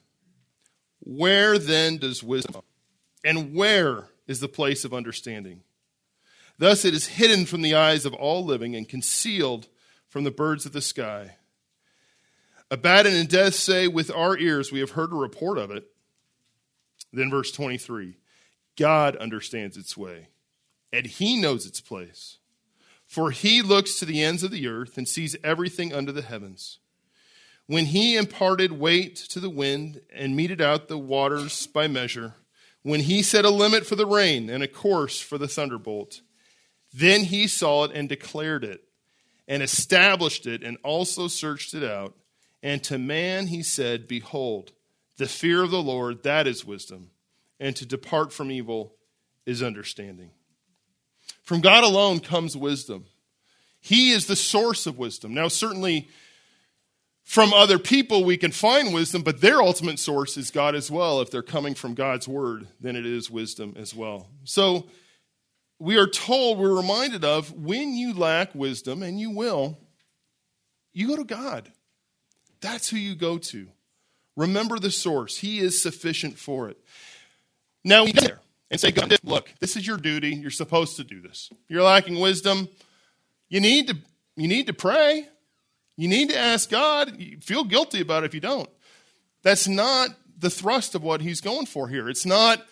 Where 1.00 1.59
then 1.59 1.98
does 1.98 2.22
wisdom? 2.22 2.62
And 3.22 3.55
where 3.55 4.09
is 4.26 4.40
the 4.40 4.48
place 4.48 4.87
of 4.87 4.94
understanding? 4.94 5.61
Thus 6.57 6.87
it 6.87 6.94
is 6.94 7.09
hidden 7.09 7.44
from 7.44 7.61
the 7.61 7.74
eyes 7.74 8.07
of 8.07 8.14
all 8.14 8.42
living 8.42 8.74
and 8.74 8.88
concealed 8.88 9.68
from 10.09 10.24
the 10.24 10.31
birds 10.31 10.64
of 10.64 10.72
the 10.72 10.81
sky. 10.81 11.37
Abaddon 12.70 13.12
and 13.12 13.29
death 13.29 13.55
say, 13.55 13.87
With 13.87 14.11
our 14.11 14.38
ears 14.38 14.72
we 14.72 14.81
have 14.81 14.92
heard 14.92 15.12
a 15.12 15.16
report 15.16 15.59
of 15.59 15.70
it. 15.70 15.85
Then 17.12 17.29
verse 17.29 17.53
23 17.53 18.16
God 18.76 19.16
understands 19.16 19.76
its 19.76 19.96
way, 19.96 20.28
and 20.92 21.06
he 21.06 21.40
knows 21.40 21.66
its 21.66 21.80
place. 21.80 22.38
For 23.06 23.33
he 23.33 23.61
looks 23.61 23.98
to 23.98 24.04
the 24.04 24.22
ends 24.22 24.42
of 24.42 24.52
the 24.52 24.68
earth 24.68 24.96
and 24.96 25.09
sees 25.09 25.37
everything 25.42 25.92
under 25.92 26.12
the 26.12 26.22
heavens. 26.22 26.78
When 27.66 27.87
he 27.87 28.16
imparted 28.16 28.72
weight 28.72 29.16
to 29.30 29.40
the 29.40 29.50
wind 29.50 30.00
and 30.12 30.37
meted 30.37 30.61
out 30.61 30.88
the 30.88 30.98
waters 30.98 31.66
by 31.66 31.88
measure, 31.88 32.35
when 32.83 33.00
he 33.00 33.22
set 33.22 33.44
a 33.44 33.50
limit 33.50 33.87
for 33.87 33.96
the 33.96 34.06
rain 34.06 34.48
and 34.48 34.62
a 34.62 34.68
course 34.68 35.20
for 35.20 35.38
the 35.38 35.48
thunderbolt, 35.48 36.20
then 36.92 37.24
he 37.24 37.46
saw 37.46 37.85
it 37.85 37.92
and 37.94 38.09
declared 38.09 38.64
it, 38.64 38.83
and 39.46 39.62
established 39.62 40.46
it, 40.46 40.62
and 40.62 40.78
also 40.83 41.28
searched 41.28 41.74
it 41.74 41.85
out. 41.85 42.14
And 42.62 42.83
to 42.85 42.98
man 42.98 43.48
he 43.48 43.62
said, 43.62 44.09
Behold, 44.09 44.72
the 45.16 45.26
fear 45.26 45.62
of 45.62 45.70
the 45.70 45.83
Lord, 45.83 46.22
that 46.22 46.46
is 46.46 46.64
wisdom, 46.64 47.11
and 47.61 47.77
to 47.77 47.87
depart 47.87 48.33
from 48.33 48.51
evil 48.51 48.96
is 49.46 49.62
understanding. 49.62 50.31
From 51.44 51.61
God 51.61 51.85
alone 51.85 52.20
comes 52.20 52.57
wisdom. 52.57 53.05
He 53.81 54.11
is 54.11 54.27
the 54.27 54.37
source 54.37 54.87
of 54.87 54.99
wisdom. 54.99 55.35
Now, 55.35 55.49
certainly, 55.49 56.09
from 57.23 57.53
other 57.53 57.79
people 57.79 58.25
we 58.25 58.37
can 58.37 58.51
find 58.51 58.92
wisdom, 58.92 59.23
but 59.23 59.40
their 59.40 59.62
ultimate 59.62 59.99
source 59.99 60.37
is 60.37 60.51
God 60.51 60.75
as 60.75 60.90
well. 60.90 61.20
If 61.20 61.31
they're 61.31 61.42
coming 61.42 61.75
from 61.75 61.94
God's 61.94 62.27
word, 62.27 62.66
then 62.81 62.96
it 62.96 63.07
is 63.07 63.31
wisdom 63.31 63.75
as 63.79 63.94
well. 63.94 64.29
So, 64.44 64.88
we 65.79 65.96
are 65.96 66.07
told, 66.07 66.59
we're 66.59 66.77
reminded 66.77 67.25
of 67.25 67.53
when 67.53 67.94
you 67.94 68.12
lack 68.12 68.55
wisdom, 68.55 69.03
and 69.03 69.18
you 69.18 69.31
will, 69.31 69.79
you 70.92 71.09
go 71.09 71.16
to 71.16 71.25
God. 71.25 71.70
That's 72.61 72.90
who 72.90 72.99
you 72.99 73.14
go 73.14 73.38
to. 73.38 73.68
Remember 74.37 74.79
the 74.79 74.90
source, 74.90 75.38
He 75.38 75.59
is 75.59 75.83
sufficient 75.83 76.38
for 76.38 76.68
it. 76.68 76.77
Now, 77.85 78.05
we 78.05 78.12
get 78.12 78.25
there 78.25 78.40
and 78.71 78.81
say, 78.81 78.90
God, 78.90 79.14
look, 79.25 79.49
this 79.61 79.77
is 79.77 79.87
your 79.87 79.97
duty. 79.97 80.35
You're 80.35 80.51
supposed 80.51 80.97
to 80.97 81.05
do 81.05 81.21
this. 81.21 81.51
You're 81.69 81.83
lacking 81.83 82.19
wisdom. 82.19 82.69
You 83.49 83.61
need 83.61 83.88
to, 83.88 83.97
you 84.37 84.49
need 84.49 84.66
to 84.66 84.73
pray. 84.73 85.29
You 85.97 86.09
need 86.09 86.31
to 86.31 86.38
ask 86.38 86.71
God. 86.71 87.19
You 87.19 87.38
feel 87.40 87.64
guilty 87.64 88.01
about 88.01 88.23
it 88.23 88.27
if 88.27 88.35
you 88.35 88.40
don't. 88.40 88.69
That's 89.43 89.66
not 89.66 90.11
the 90.38 90.51
thrust 90.51 90.95
of 90.95 91.03
what 91.03 91.21
he's 91.21 91.40
going 91.40 91.66
for 91.66 91.88
here. 91.88 92.09
It's 92.09 92.27
not 92.27 92.64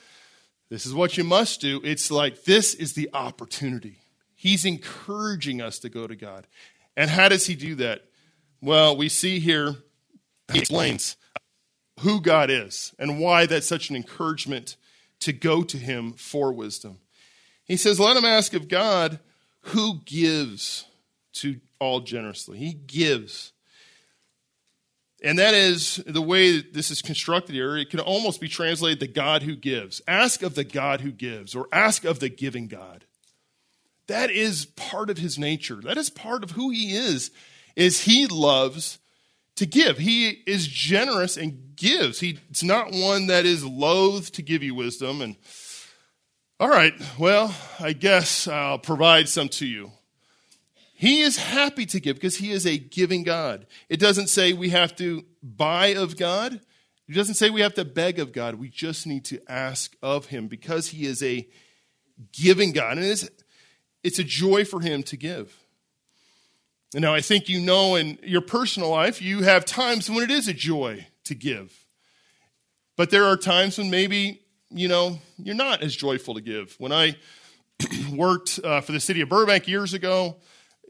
this 0.70 0.84
is 0.84 0.94
what 0.94 1.16
you 1.16 1.24
must 1.24 1.60
do. 1.60 1.80
It's 1.82 2.10
like, 2.10 2.44
this 2.44 2.74
is 2.74 2.92
the 2.92 3.08
opportunity. 3.14 3.98
He's 4.34 4.64
encouraging 4.64 5.62
us 5.62 5.78
to 5.80 5.88
go 5.88 6.06
to 6.06 6.14
God. 6.14 6.46
And 6.96 7.10
how 7.10 7.28
does 7.28 7.46
he 7.46 7.54
do 7.54 7.74
that? 7.76 8.04
Well, 8.60 8.96
we 8.96 9.08
see 9.08 9.38
here, 9.38 9.76
he 10.52 10.58
explains 10.58 11.16
who 12.00 12.20
God 12.20 12.50
is 12.50 12.94
and 12.98 13.18
why 13.18 13.46
that's 13.46 13.66
such 13.66 13.88
an 13.88 13.96
encouragement 13.96 14.76
to 15.20 15.32
go 15.32 15.62
to 15.62 15.76
him 15.76 16.12
for 16.12 16.52
wisdom. 16.52 16.98
He 17.64 17.76
says, 17.76 18.00
Let 18.00 18.16
him 18.16 18.24
ask 18.24 18.54
of 18.54 18.68
God 18.68 19.20
who 19.60 20.00
gives 20.04 20.86
to 21.34 21.60
all 21.78 22.00
generously. 22.00 22.58
He 22.58 22.72
gives. 22.72 23.52
And 25.22 25.38
that 25.38 25.54
is 25.54 25.96
the 26.06 26.22
way 26.22 26.58
that 26.58 26.72
this 26.72 26.90
is 26.90 27.02
constructed 27.02 27.54
here. 27.54 27.76
It 27.76 27.90
can 27.90 28.00
almost 28.00 28.40
be 28.40 28.48
translated 28.48 29.00
the 29.00 29.08
God 29.08 29.42
who 29.42 29.56
gives. 29.56 30.00
Ask 30.06 30.42
of 30.42 30.54
the 30.54 30.64
God 30.64 31.00
who 31.00 31.10
gives, 31.10 31.56
or 31.56 31.66
ask 31.72 32.04
of 32.04 32.20
the 32.20 32.28
giving 32.28 32.68
God. 32.68 33.04
That 34.06 34.30
is 34.30 34.64
part 34.64 35.10
of 35.10 35.18
his 35.18 35.38
nature. 35.38 35.80
That 35.82 35.98
is 35.98 36.08
part 36.08 36.44
of 36.44 36.52
who 36.52 36.70
he 36.70 36.94
is, 36.94 37.30
is 37.74 38.02
he 38.02 38.26
loves 38.26 38.98
to 39.58 39.66
give. 39.66 39.98
He 39.98 40.30
is 40.46 40.66
generous 40.66 41.36
and 41.36 41.76
gives. 41.76 42.20
He, 42.20 42.38
it's 42.50 42.62
not 42.62 42.92
one 42.92 43.26
that 43.28 43.46
is 43.46 43.64
loath 43.64 44.32
to 44.32 44.42
give 44.42 44.62
you 44.62 44.74
wisdom 44.74 45.20
and, 45.20 45.36
all 46.60 46.68
right, 46.68 46.92
well, 47.18 47.54
I 47.78 47.92
guess 47.92 48.48
I'll 48.48 48.78
provide 48.78 49.28
some 49.28 49.48
to 49.50 49.66
you. 49.66 49.92
He 50.94 51.20
is 51.20 51.36
happy 51.36 51.86
to 51.86 52.00
give 52.00 52.16
because 52.16 52.36
he 52.36 52.50
is 52.50 52.66
a 52.66 52.76
giving 52.76 53.22
God. 53.22 53.68
It 53.88 54.00
doesn't 54.00 54.26
say 54.28 54.52
we 54.52 54.70
have 54.70 54.96
to 54.96 55.24
buy 55.40 55.88
of 55.88 56.16
God. 56.16 56.60
It 57.08 57.14
doesn't 57.14 57.36
say 57.36 57.50
we 57.50 57.60
have 57.60 57.74
to 57.74 57.84
beg 57.84 58.18
of 58.18 58.32
God. 58.32 58.56
We 58.56 58.68
just 58.68 59.06
need 59.06 59.24
to 59.26 59.40
ask 59.48 59.94
of 60.02 60.26
him 60.26 60.48
because 60.48 60.88
he 60.88 61.06
is 61.06 61.22
a 61.22 61.48
giving 62.32 62.72
God. 62.72 62.98
And 62.98 63.06
it's, 63.06 63.30
it's 64.02 64.18
a 64.18 64.24
joy 64.24 64.64
for 64.64 64.80
him 64.80 65.04
to 65.04 65.16
give. 65.16 65.56
And 66.94 67.02
now 67.02 67.14
I 67.14 67.20
think 67.20 67.48
you 67.48 67.60
know 67.60 67.96
in 67.96 68.18
your 68.22 68.40
personal 68.40 68.88
life, 68.88 69.20
you 69.20 69.42
have 69.42 69.64
times 69.64 70.08
when 70.08 70.22
it 70.22 70.30
is 70.30 70.48
a 70.48 70.54
joy 70.54 71.06
to 71.24 71.34
give. 71.34 71.72
But 72.96 73.10
there 73.10 73.24
are 73.26 73.36
times 73.36 73.78
when 73.78 73.90
maybe, 73.90 74.40
you 74.70 74.88
know, 74.88 75.18
you're 75.36 75.54
not 75.54 75.82
as 75.82 75.94
joyful 75.94 76.34
to 76.34 76.40
give. 76.40 76.74
When 76.78 76.92
I 76.92 77.16
worked 78.12 78.58
uh, 78.64 78.80
for 78.80 78.92
the 78.92 79.00
city 79.00 79.20
of 79.20 79.28
Burbank 79.28 79.68
years 79.68 79.94
ago, 79.94 80.36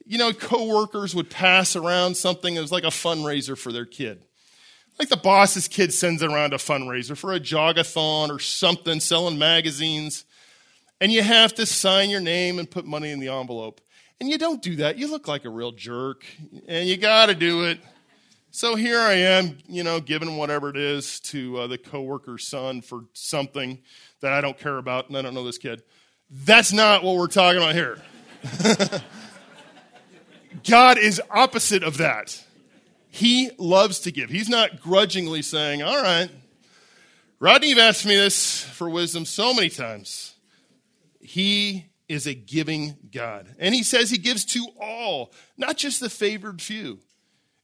you 0.06 0.16
know, 0.16 0.32
coworkers 0.32 1.14
would 1.14 1.28
pass 1.28 1.76
around 1.76 2.16
something 2.16 2.54
that 2.54 2.62
was 2.62 2.72
like 2.72 2.84
a 2.84 2.88
fundraiser 2.88 3.58
for 3.58 3.72
their 3.72 3.84
kid. 3.84 4.22
Like 4.98 5.10
the 5.10 5.16
boss's 5.16 5.68
kid 5.68 5.92
sends 5.92 6.22
around 6.22 6.54
a 6.54 6.56
fundraiser 6.56 7.16
for 7.16 7.32
a 7.32 7.38
jogathon 7.38 8.30
or 8.30 8.38
something, 8.38 9.00
selling 9.00 9.38
magazines. 9.38 10.24
And 11.00 11.12
you 11.12 11.22
have 11.22 11.54
to 11.54 11.66
sign 11.66 12.08
your 12.10 12.20
name 12.20 12.58
and 12.58 12.70
put 12.70 12.84
money 12.84 13.10
in 13.10 13.20
the 13.20 13.28
envelope. 13.28 13.80
And 14.20 14.28
you 14.28 14.38
don't 14.38 14.60
do 14.60 14.76
that. 14.76 14.98
You 14.98 15.10
look 15.10 15.28
like 15.28 15.44
a 15.44 15.50
real 15.50 15.72
jerk. 15.72 16.24
And 16.66 16.88
you 16.88 16.96
got 16.96 17.26
to 17.26 17.34
do 17.34 17.64
it. 17.64 17.78
So 18.50 18.74
here 18.74 18.98
I 18.98 19.12
am, 19.14 19.58
you 19.68 19.84
know, 19.84 20.00
giving 20.00 20.36
whatever 20.36 20.70
it 20.70 20.76
is 20.76 21.20
to 21.20 21.58
uh, 21.58 21.66
the 21.66 21.78
coworker's 21.78 22.46
son 22.46 22.80
for 22.80 23.04
something 23.12 23.78
that 24.20 24.32
I 24.32 24.40
don't 24.40 24.58
care 24.58 24.78
about 24.78 25.08
and 25.08 25.16
I 25.16 25.22
don't 25.22 25.34
know 25.34 25.44
this 25.44 25.58
kid. 25.58 25.82
That's 26.30 26.72
not 26.72 27.04
what 27.04 27.16
we're 27.16 27.28
talking 27.28 27.62
about 27.62 27.74
here. 27.74 28.02
God 30.68 30.98
is 30.98 31.20
opposite 31.30 31.82
of 31.82 31.98
that. 31.98 32.42
He 33.10 33.50
loves 33.58 34.00
to 34.00 34.12
give. 34.12 34.30
He's 34.30 34.48
not 34.48 34.80
grudgingly 34.80 35.42
saying, 35.42 35.82
All 35.82 36.02
right, 36.02 36.30
Rodney, 37.40 37.68
you've 37.68 37.78
asked 37.78 38.04
me 38.04 38.16
this 38.16 38.62
for 38.62 38.90
wisdom 38.90 39.24
so 39.24 39.54
many 39.54 39.68
times. 39.68 40.34
He 41.20 41.87
is 42.08 42.26
a 42.26 42.34
giving 42.34 42.96
God. 43.12 43.54
And 43.58 43.74
he 43.74 43.82
says 43.82 44.10
he 44.10 44.18
gives 44.18 44.44
to 44.46 44.66
all, 44.80 45.32
not 45.56 45.76
just 45.76 46.00
the 46.00 46.10
favored 46.10 46.62
few. 46.62 47.00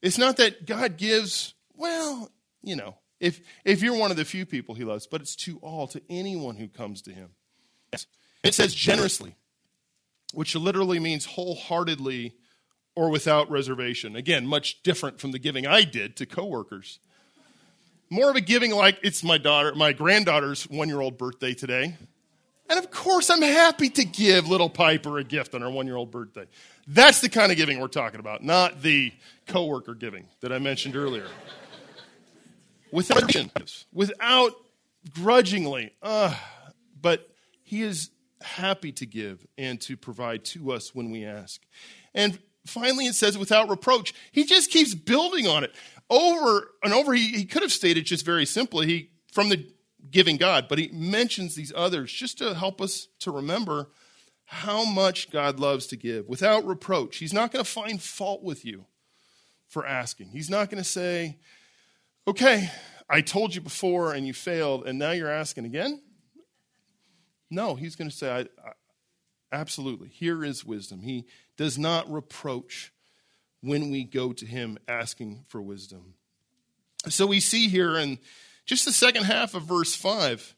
It's 0.03 0.19
not 0.19 0.37
that 0.37 0.67
God 0.67 0.99
gives, 0.99 1.55
well, 1.75 2.31
you 2.63 2.77
know, 2.77 2.97
if, 3.21 3.41
if 3.65 3.83
you're 3.83 3.97
one 3.97 4.11
of 4.11 4.17
the 4.19 4.25
few 4.25 4.45
people 4.45 4.75
he 4.75 4.85
loves, 4.85 5.07
but 5.07 5.23
it's 5.23 5.35
to 5.37 5.59
all, 5.63 5.87
to 5.89 6.03
anyone 6.11 6.57
who 6.57 6.69
comes 6.69 7.01
to 7.03 7.13
him. 7.13 7.31
It 8.43 8.53
says 8.53 8.75
generously, 8.75 9.37
which 10.35 10.55
literally 10.55 10.99
means 10.99 11.25
wholeheartedly 11.25 12.35
or 12.95 13.09
without 13.09 13.51
reservation. 13.51 14.15
Again, 14.15 14.47
much 14.47 14.83
different 14.83 15.21
from 15.21 15.33
the 15.33 15.39
giving 15.39 15.67
I 15.67 15.83
did 15.83 16.17
to 16.17 16.27
coworkers. 16.27 16.99
More 18.11 18.29
of 18.29 18.37
a 18.37 18.43
giving 18.43 18.73
like 18.73 18.99
it's 19.03 19.25
my 19.25 19.39
daughter, 19.39 19.75
my 19.75 19.95
granddaughter's 19.95 20.65
one 20.65 20.89
year 20.89 21.01
old 21.01 21.17
birthday 21.17 21.55
today. 21.55 21.97
And 22.69 22.79
of 22.79 22.91
course, 22.91 23.31
I'm 23.31 23.43
happy 23.43 23.91
to 23.91 24.05
give 24.05 24.49
little 24.49 24.71
Piper 24.71 25.19
a 25.19 25.25
gift 25.25 25.55
on 25.55 25.61
her 25.61 25.71
one 25.71 25.87
year 25.87 25.97
old 25.97 26.11
birthday. 26.11 26.47
That's 26.87 27.21
the 27.21 27.29
kind 27.29 27.53
of 27.53 27.59
giving 27.59 27.79
we're 27.79 27.89
talking 27.89 28.21
about, 28.21 28.43
not 28.43 28.83
the 28.83 29.13
coworker 29.47 29.95
giving 29.95 30.27
that 30.41 30.53
I 30.53 30.59
mentioned 30.59 30.97
earlier. 30.97 31.27
without, 32.91 33.35
without 33.93 34.53
grudgingly, 35.13 35.93
uh, 36.03 36.35
but 37.01 37.29
he 37.63 37.83
is 37.83 38.11
happy 38.41 38.93
to 38.93 39.07
give 39.07 39.47
and 39.59 39.81
to 39.83 39.97
provide 39.97 40.45
to 40.45 40.73
us 40.73 40.95
when 40.95 41.11
we 41.11 41.25
ask. 41.25 41.61
And 42.15 42.39
finally 42.67 43.07
it 43.07 43.15
says 43.15 43.37
without 43.37 43.69
reproach. 43.69 44.15
He 44.33 44.45
just 44.45 44.71
keeps 44.71 44.95
building 44.95 45.47
on 45.47 45.65
it 45.65 45.73
over 46.09 46.71
and 46.83 46.93
over. 46.93 47.13
He, 47.15 47.29
he 47.29 47.45
could 47.45 47.63
have 47.63 47.73
stated 47.73 48.07
just 48.07 48.25
very 48.25 48.47
simply, 48.47 48.87
he 48.87 49.11
from 49.33 49.49
the 49.49 49.67
giving 50.11 50.37
God, 50.37 50.67
but 50.69 50.79
he 50.79 50.89
mentions 50.93 51.55
these 51.55 51.73
others 51.75 52.13
just 52.13 52.39
to 52.39 52.55
help 52.55 52.81
us 52.81 53.09
to 53.21 53.31
remember 53.31 53.91
how 54.47 54.85
much 54.85 55.31
God 55.31 55.59
loves 55.59 55.87
to 55.89 55.97
give 55.97 56.29
without 56.29 56.67
reproach. 56.67 57.17
He's 57.17 57.33
not 57.33 57.51
going 57.51 57.65
to 57.65 57.71
find 57.71 58.01
fault 58.01 58.43
with 58.43 58.65
you 58.65 58.87
for 59.69 59.87
asking. 59.87 60.29
He's 60.29 60.51
not 60.51 60.71
going 60.71 60.83
to 60.83 60.89
say, 60.89 61.39
okay, 62.29 62.71
I 63.09 63.21
told 63.21 63.55
you 63.55 63.61
before 63.61 64.13
and 64.13 64.27
you 64.27 64.33
failed, 64.33 64.87
and 64.87 64.99
now 64.99 65.13
you're 65.13 65.31
asking 65.31 65.65
again? 65.65 66.01
No, 67.51 67.75
he's 67.75 67.97
going 67.97 68.11
to 68.11 68.17
say, 68.17 68.31
I, 68.31 68.41
I, 68.41 68.73
absolutely, 69.53 70.09
here 70.09 70.45
is 70.45 70.65
wisdom. 70.65 71.03
He 71.03 71.27
does 71.57 71.79
not 71.79 72.11
reproach 72.11 72.93
when 73.61 73.91
we 73.91 74.05
go 74.05 74.33
to 74.33 74.45
him 74.45 74.79
asking 74.87 75.45
for 75.49 75.63
wisdom. 75.63 76.15
So 77.09 77.27
we 77.27 77.41
see 77.41 77.69
here 77.69 77.97
in 77.97 78.19
just 78.65 78.85
the 78.85 78.93
second 78.93 79.25
half 79.25 79.55
of 79.55 79.65
verse 79.65 79.95
5 79.95 80.55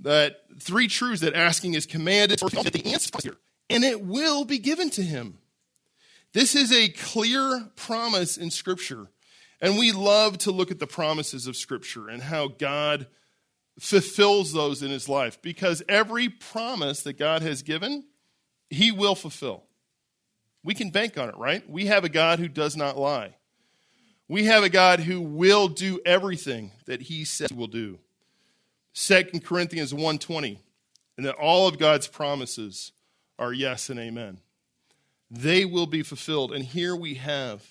that 0.00 0.42
three 0.60 0.86
truths 0.86 1.22
that 1.22 1.34
asking 1.34 1.74
is 1.74 1.86
commanded, 1.86 2.38
that 2.38 2.72
the 2.72 2.92
answer 2.92 3.10
and 3.70 3.84
it 3.84 4.00
will 4.00 4.44
be 4.44 4.58
given 4.58 4.90
to 4.90 5.02
him. 5.02 5.38
This 6.32 6.54
is 6.54 6.72
a 6.72 6.88
clear 6.88 7.68
promise 7.76 8.36
in 8.36 8.50
Scripture. 8.50 9.08
And 9.60 9.76
we 9.76 9.92
love 9.92 10.38
to 10.38 10.52
look 10.52 10.70
at 10.70 10.78
the 10.78 10.86
promises 10.86 11.46
of 11.46 11.56
Scripture 11.56 12.08
and 12.08 12.22
how 12.22 12.48
God 12.48 13.08
fulfills 13.80 14.52
those 14.52 14.82
in 14.82 14.90
his 14.90 15.08
life 15.08 15.40
because 15.42 15.82
every 15.88 16.28
promise 16.28 17.02
that 17.02 17.18
God 17.18 17.42
has 17.42 17.62
given, 17.62 18.04
he 18.70 18.92
will 18.92 19.14
fulfill. 19.14 19.64
We 20.62 20.74
can 20.74 20.90
bank 20.90 21.16
on 21.18 21.28
it, 21.28 21.36
right? 21.36 21.68
We 21.68 21.86
have 21.86 22.04
a 22.04 22.08
God 22.08 22.38
who 22.38 22.48
does 22.48 22.76
not 22.76 22.98
lie. 22.98 23.36
We 24.28 24.44
have 24.44 24.62
a 24.62 24.68
God 24.68 25.00
who 25.00 25.20
will 25.20 25.68
do 25.68 26.00
everything 26.04 26.72
that 26.86 27.02
he 27.02 27.24
says 27.24 27.50
he 27.50 27.56
will 27.56 27.66
do. 27.66 27.98
2 28.94 29.40
Corinthians 29.44 29.92
1:20 29.92 30.58
and 31.16 31.26
that 31.26 31.34
all 31.34 31.66
of 31.66 31.78
God's 31.78 32.06
promises 32.06 32.92
are 33.38 33.52
yes 33.52 33.90
and 33.90 33.98
amen. 33.98 34.40
They 35.30 35.64
will 35.64 35.86
be 35.86 36.02
fulfilled. 36.02 36.52
And 36.52 36.64
here 36.64 36.94
we 36.94 37.14
have 37.14 37.64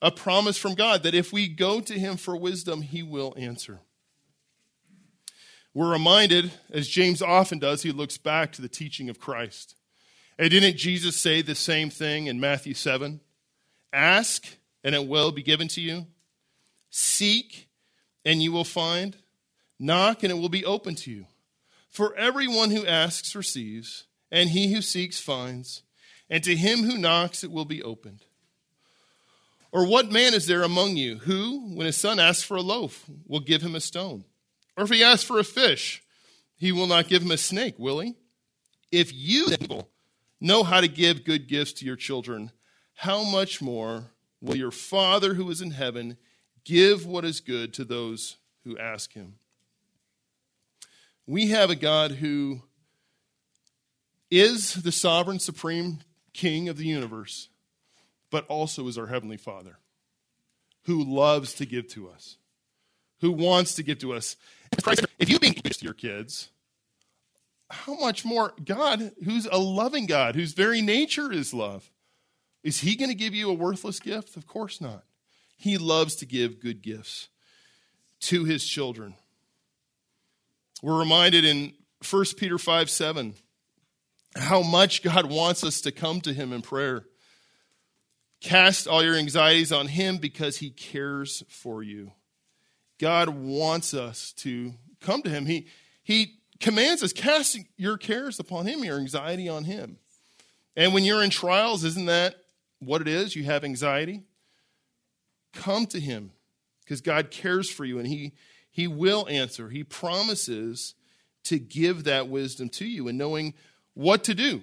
a 0.00 0.10
promise 0.10 0.56
from 0.56 0.74
God 0.74 1.02
that 1.02 1.14
if 1.14 1.32
we 1.32 1.48
go 1.48 1.80
to 1.80 1.98
him 1.98 2.16
for 2.16 2.36
wisdom, 2.36 2.82
he 2.82 3.02
will 3.02 3.34
answer. 3.36 3.80
We're 5.74 5.92
reminded, 5.92 6.52
as 6.70 6.88
James 6.88 7.20
often 7.20 7.58
does, 7.58 7.82
he 7.82 7.92
looks 7.92 8.16
back 8.16 8.52
to 8.52 8.62
the 8.62 8.68
teaching 8.68 9.08
of 9.08 9.20
Christ. 9.20 9.74
And 10.38 10.50
didn't 10.50 10.76
Jesus 10.76 11.16
say 11.16 11.42
the 11.42 11.54
same 11.54 11.90
thing 11.90 12.26
in 12.26 12.40
Matthew 12.40 12.74
7? 12.74 13.20
Ask, 13.92 14.57
and 14.84 14.94
it 14.94 15.06
will 15.06 15.32
be 15.32 15.42
given 15.42 15.68
to 15.68 15.80
you. 15.80 16.06
Seek, 16.90 17.68
and 18.24 18.42
you 18.42 18.52
will 18.52 18.64
find. 18.64 19.16
Knock, 19.78 20.22
and 20.22 20.32
it 20.32 20.36
will 20.36 20.48
be 20.48 20.64
open 20.64 20.94
to 20.96 21.10
you. 21.10 21.26
For 21.90 22.14
everyone 22.16 22.70
who 22.70 22.86
asks 22.86 23.34
receives, 23.34 24.04
and 24.30 24.50
he 24.50 24.72
who 24.72 24.82
seeks 24.82 25.18
finds, 25.18 25.82
and 26.28 26.42
to 26.44 26.54
him 26.54 26.80
who 26.80 26.98
knocks 26.98 27.42
it 27.42 27.50
will 27.50 27.64
be 27.64 27.82
opened. 27.82 28.24
Or 29.70 29.86
what 29.86 30.10
man 30.10 30.34
is 30.34 30.46
there 30.46 30.62
among 30.62 30.96
you 30.96 31.18
who, 31.18 31.74
when 31.74 31.86
his 31.86 31.96
son 31.96 32.18
asks 32.18 32.42
for 32.42 32.56
a 32.56 32.62
loaf, 32.62 33.04
will 33.26 33.40
give 33.40 33.62
him 33.62 33.74
a 33.74 33.80
stone? 33.80 34.24
Or 34.76 34.84
if 34.84 34.90
he 34.90 35.04
asks 35.04 35.24
for 35.24 35.38
a 35.38 35.44
fish, 35.44 36.02
he 36.56 36.72
will 36.72 36.86
not 36.86 37.08
give 37.08 37.22
him 37.22 37.30
a 37.30 37.36
snake, 37.36 37.74
will 37.78 38.00
he? 38.00 38.14
If 38.90 39.12
you 39.12 39.48
know 40.40 40.62
how 40.62 40.80
to 40.80 40.88
give 40.88 41.24
good 41.24 41.48
gifts 41.48 41.74
to 41.74 41.84
your 41.84 41.96
children, 41.96 42.50
how 42.94 43.22
much 43.22 43.60
more 43.60 44.04
will 44.40 44.56
your 44.56 44.70
Father 44.70 45.34
who 45.34 45.50
is 45.50 45.60
in 45.60 45.72
heaven 45.72 46.16
give 46.64 47.06
what 47.06 47.24
is 47.24 47.40
good 47.40 47.72
to 47.74 47.84
those 47.84 48.36
who 48.64 48.78
ask 48.78 49.12
him? 49.12 49.34
We 51.26 51.48
have 51.48 51.70
a 51.70 51.76
God 51.76 52.12
who 52.12 52.62
is 54.30 54.74
the 54.74 54.92
sovereign, 54.92 55.38
supreme 55.38 56.00
king 56.32 56.68
of 56.68 56.76
the 56.76 56.86
universe, 56.86 57.48
but 58.30 58.46
also 58.46 58.86
is 58.88 58.98
our 58.98 59.06
Heavenly 59.06 59.36
Father 59.36 59.78
who 60.88 61.04
loves 61.04 61.52
to 61.52 61.66
give 61.66 61.86
to 61.86 62.08
us, 62.08 62.38
who 63.20 63.30
wants 63.30 63.74
to 63.74 63.82
give 63.82 63.98
to 63.98 64.14
us. 64.14 64.36
If 65.18 65.28
you 65.28 65.38
being 65.38 65.52
to 65.52 65.84
your 65.84 65.92
kids, 65.92 66.48
how 67.68 67.94
much 67.94 68.24
more 68.24 68.54
God, 68.64 69.12
who's 69.22 69.46
a 69.46 69.58
loving 69.58 70.06
God, 70.06 70.34
whose 70.34 70.54
very 70.54 70.80
nature 70.80 71.30
is 71.30 71.52
love, 71.52 71.90
is 72.62 72.80
He 72.80 72.96
going 72.96 73.10
to 73.10 73.14
give 73.14 73.34
you 73.34 73.50
a 73.50 73.54
worthless 73.54 74.00
gift? 74.00 74.36
Of 74.36 74.46
course 74.46 74.80
not. 74.80 75.04
He 75.56 75.78
loves 75.78 76.16
to 76.16 76.26
give 76.26 76.60
good 76.60 76.82
gifts 76.82 77.28
to 78.20 78.44
His 78.44 78.66
children. 78.66 79.14
We're 80.82 80.98
reminded 80.98 81.44
in 81.44 81.72
1 82.08 82.24
Peter 82.36 82.58
5 82.58 82.90
7 82.90 83.34
how 84.36 84.62
much 84.62 85.02
God 85.02 85.26
wants 85.26 85.64
us 85.64 85.80
to 85.82 85.92
come 85.92 86.20
to 86.20 86.32
Him 86.32 86.52
in 86.52 86.62
prayer. 86.62 87.04
Cast 88.40 88.86
all 88.86 89.02
your 89.02 89.16
anxieties 89.16 89.72
on 89.72 89.88
Him 89.88 90.18
because 90.18 90.58
He 90.58 90.70
cares 90.70 91.42
for 91.48 91.82
you. 91.82 92.12
God 92.98 93.28
wants 93.30 93.94
us 93.94 94.32
to 94.38 94.74
come 95.00 95.22
to 95.22 95.30
Him. 95.30 95.46
He, 95.46 95.66
he 96.02 96.38
commands 96.60 97.02
us, 97.02 97.12
cast 97.12 97.58
your 97.76 97.96
cares 97.96 98.38
upon 98.38 98.66
Him, 98.66 98.84
your 98.84 98.98
anxiety 98.98 99.48
on 99.48 99.64
Him. 99.64 99.98
And 100.76 100.94
when 100.94 101.04
you're 101.04 101.22
in 101.22 101.30
trials, 101.30 101.82
isn't 101.82 102.06
that 102.06 102.36
what 102.80 103.00
it 103.00 103.08
is? 103.08 103.34
You 103.34 103.44
have 103.44 103.64
anxiety? 103.64 104.22
Come 105.52 105.86
to 105.86 106.00
Him 106.00 106.32
because 106.84 107.00
God 107.00 107.30
cares 107.30 107.70
for 107.70 107.84
you 107.84 107.98
and 107.98 108.06
He, 108.06 108.32
he 108.70 108.86
will 108.86 109.26
answer. 109.28 109.68
He 109.68 109.84
promises 109.84 110.94
to 111.44 111.58
give 111.58 112.04
that 112.04 112.28
wisdom 112.28 112.68
to 112.68 112.86
you 112.86 113.08
and 113.08 113.18
knowing 113.18 113.54
what 113.94 114.24
to 114.24 114.34
do. 114.34 114.62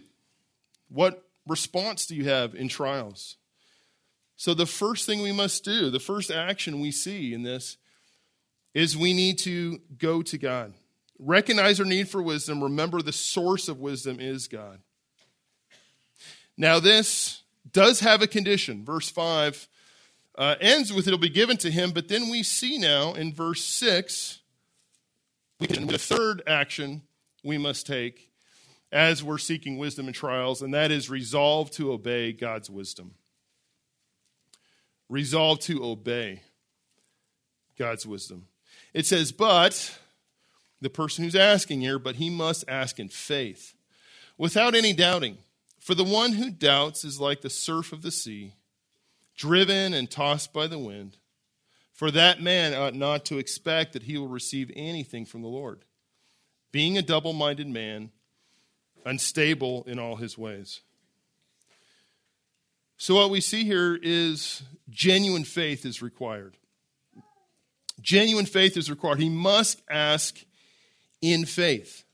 What 0.89 1.27
response 1.47 2.05
do 2.05 2.15
you 2.15 2.25
have 2.25 2.55
in 2.55 2.67
trials? 2.67 3.37
So, 4.37 4.53
the 4.53 4.65
first 4.65 5.05
thing 5.05 5.21
we 5.21 5.31
must 5.31 5.63
do, 5.63 5.89
the 5.89 5.99
first 5.99 6.29
action 6.29 6.81
we 6.81 6.91
see 6.91 7.33
in 7.33 7.43
this, 7.43 7.77
is 8.73 8.97
we 8.97 9.13
need 9.13 9.39
to 9.39 9.79
go 9.97 10.21
to 10.21 10.37
God. 10.37 10.73
Recognize 11.17 11.79
our 11.79 11.85
need 11.85 12.09
for 12.09 12.21
wisdom. 12.21 12.61
Remember, 12.61 13.01
the 13.01 13.13
source 13.13 13.69
of 13.69 13.79
wisdom 13.79 14.19
is 14.19 14.47
God. 14.47 14.79
Now, 16.57 16.79
this 16.79 17.41
does 17.71 17.99
have 18.01 18.21
a 18.21 18.27
condition. 18.27 18.85
Verse 18.85 19.09
5 19.09 19.67
uh, 20.37 20.55
ends 20.59 20.91
with 20.91 21.07
it'll 21.07 21.19
be 21.19 21.29
given 21.29 21.57
to 21.57 21.71
him, 21.71 21.91
but 21.91 22.07
then 22.07 22.29
we 22.29 22.43
see 22.43 22.77
now 22.77 23.13
in 23.13 23.33
verse 23.33 23.63
6 23.63 24.39
the 25.59 25.97
third 25.97 26.41
action 26.45 27.01
we 27.43 27.57
must 27.57 27.87
take 27.87 28.29
as 28.91 29.23
we're 29.23 29.37
seeking 29.37 29.77
wisdom 29.77 30.07
in 30.07 30.13
trials, 30.13 30.61
and 30.61 30.73
that 30.73 30.91
is 30.91 31.09
resolve 31.09 31.71
to 31.71 31.91
obey 31.91 32.31
God's 32.31 32.69
wisdom. 32.69 33.15
Resolve 35.09 35.59
to 35.61 35.83
obey 35.83 36.41
God's 37.77 38.05
wisdom. 38.05 38.47
It 38.93 39.05
says, 39.05 39.31
but 39.31 39.97
the 40.81 40.89
person 40.89 41.23
who's 41.23 41.35
asking 41.35 41.81
here, 41.81 41.99
but 41.99 42.15
he 42.15 42.29
must 42.29 42.65
ask 42.67 42.99
in 42.99 43.09
faith, 43.09 43.73
without 44.37 44.75
any 44.75 44.93
doubting. 44.93 45.37
For 45.85 45.93
the 45.93 46.03
one 46.03 46.31
who 46.31 46.49
doubts 46.49 47.05
is 47.05 47.19
like 47.19 47.41
the 47.41 47.49
surf 47.51 47.93
of 47.93 48.01
the 48.01 48.09
sea, 48.09 48.55
driven 49.37 49.93
and 49.93 50.09
tossed 50.09 50.51
by 50.51 50.65
the 50.65 50.79
wind. 50.79 51.17
For 51.93 52.09
that 52.09 52.41
man 52.41 52.73
ought 52.73 52.95
not 52.95 53.23
to 53.25 53.37
expect 53.37 53.93
that 53.93 54.01
he 54.01 54.17
will 54.17 54.27
receive 54.27 54.71
anything 54.75 55.27
from 55.27 55.43
the 55.43 55.47
Lord. 55.47 55.85
Being 56.71 56.97
a 56.97 57.03
double 57.03 57.33
minded 57.33 57.67
man, 57.67 58.09
unstable 59.05 59.83
in 59.83 59.99
all 59.99 60.15
his 60.15 60.39
ways. 60.39 60.81
So, 62.97 63.13
what 63.13 63.29
we 63.29 63.39
see 63.39 63.63
here 63.63 63.95
is 64.01 64.63
genuine 64.89 65.43
faith 65.43 65.85
is 65.85 66.01
required. 66.01 66.57
Genuine 68.01 68.47
faith 68.47 68.75
is 68.75 68.89
required. 68.89 69.19
He 69.19 69.29
must 69.29 69.83
ask 69.87 70.43
in 71.21 71.45
faith. 71.45 72.04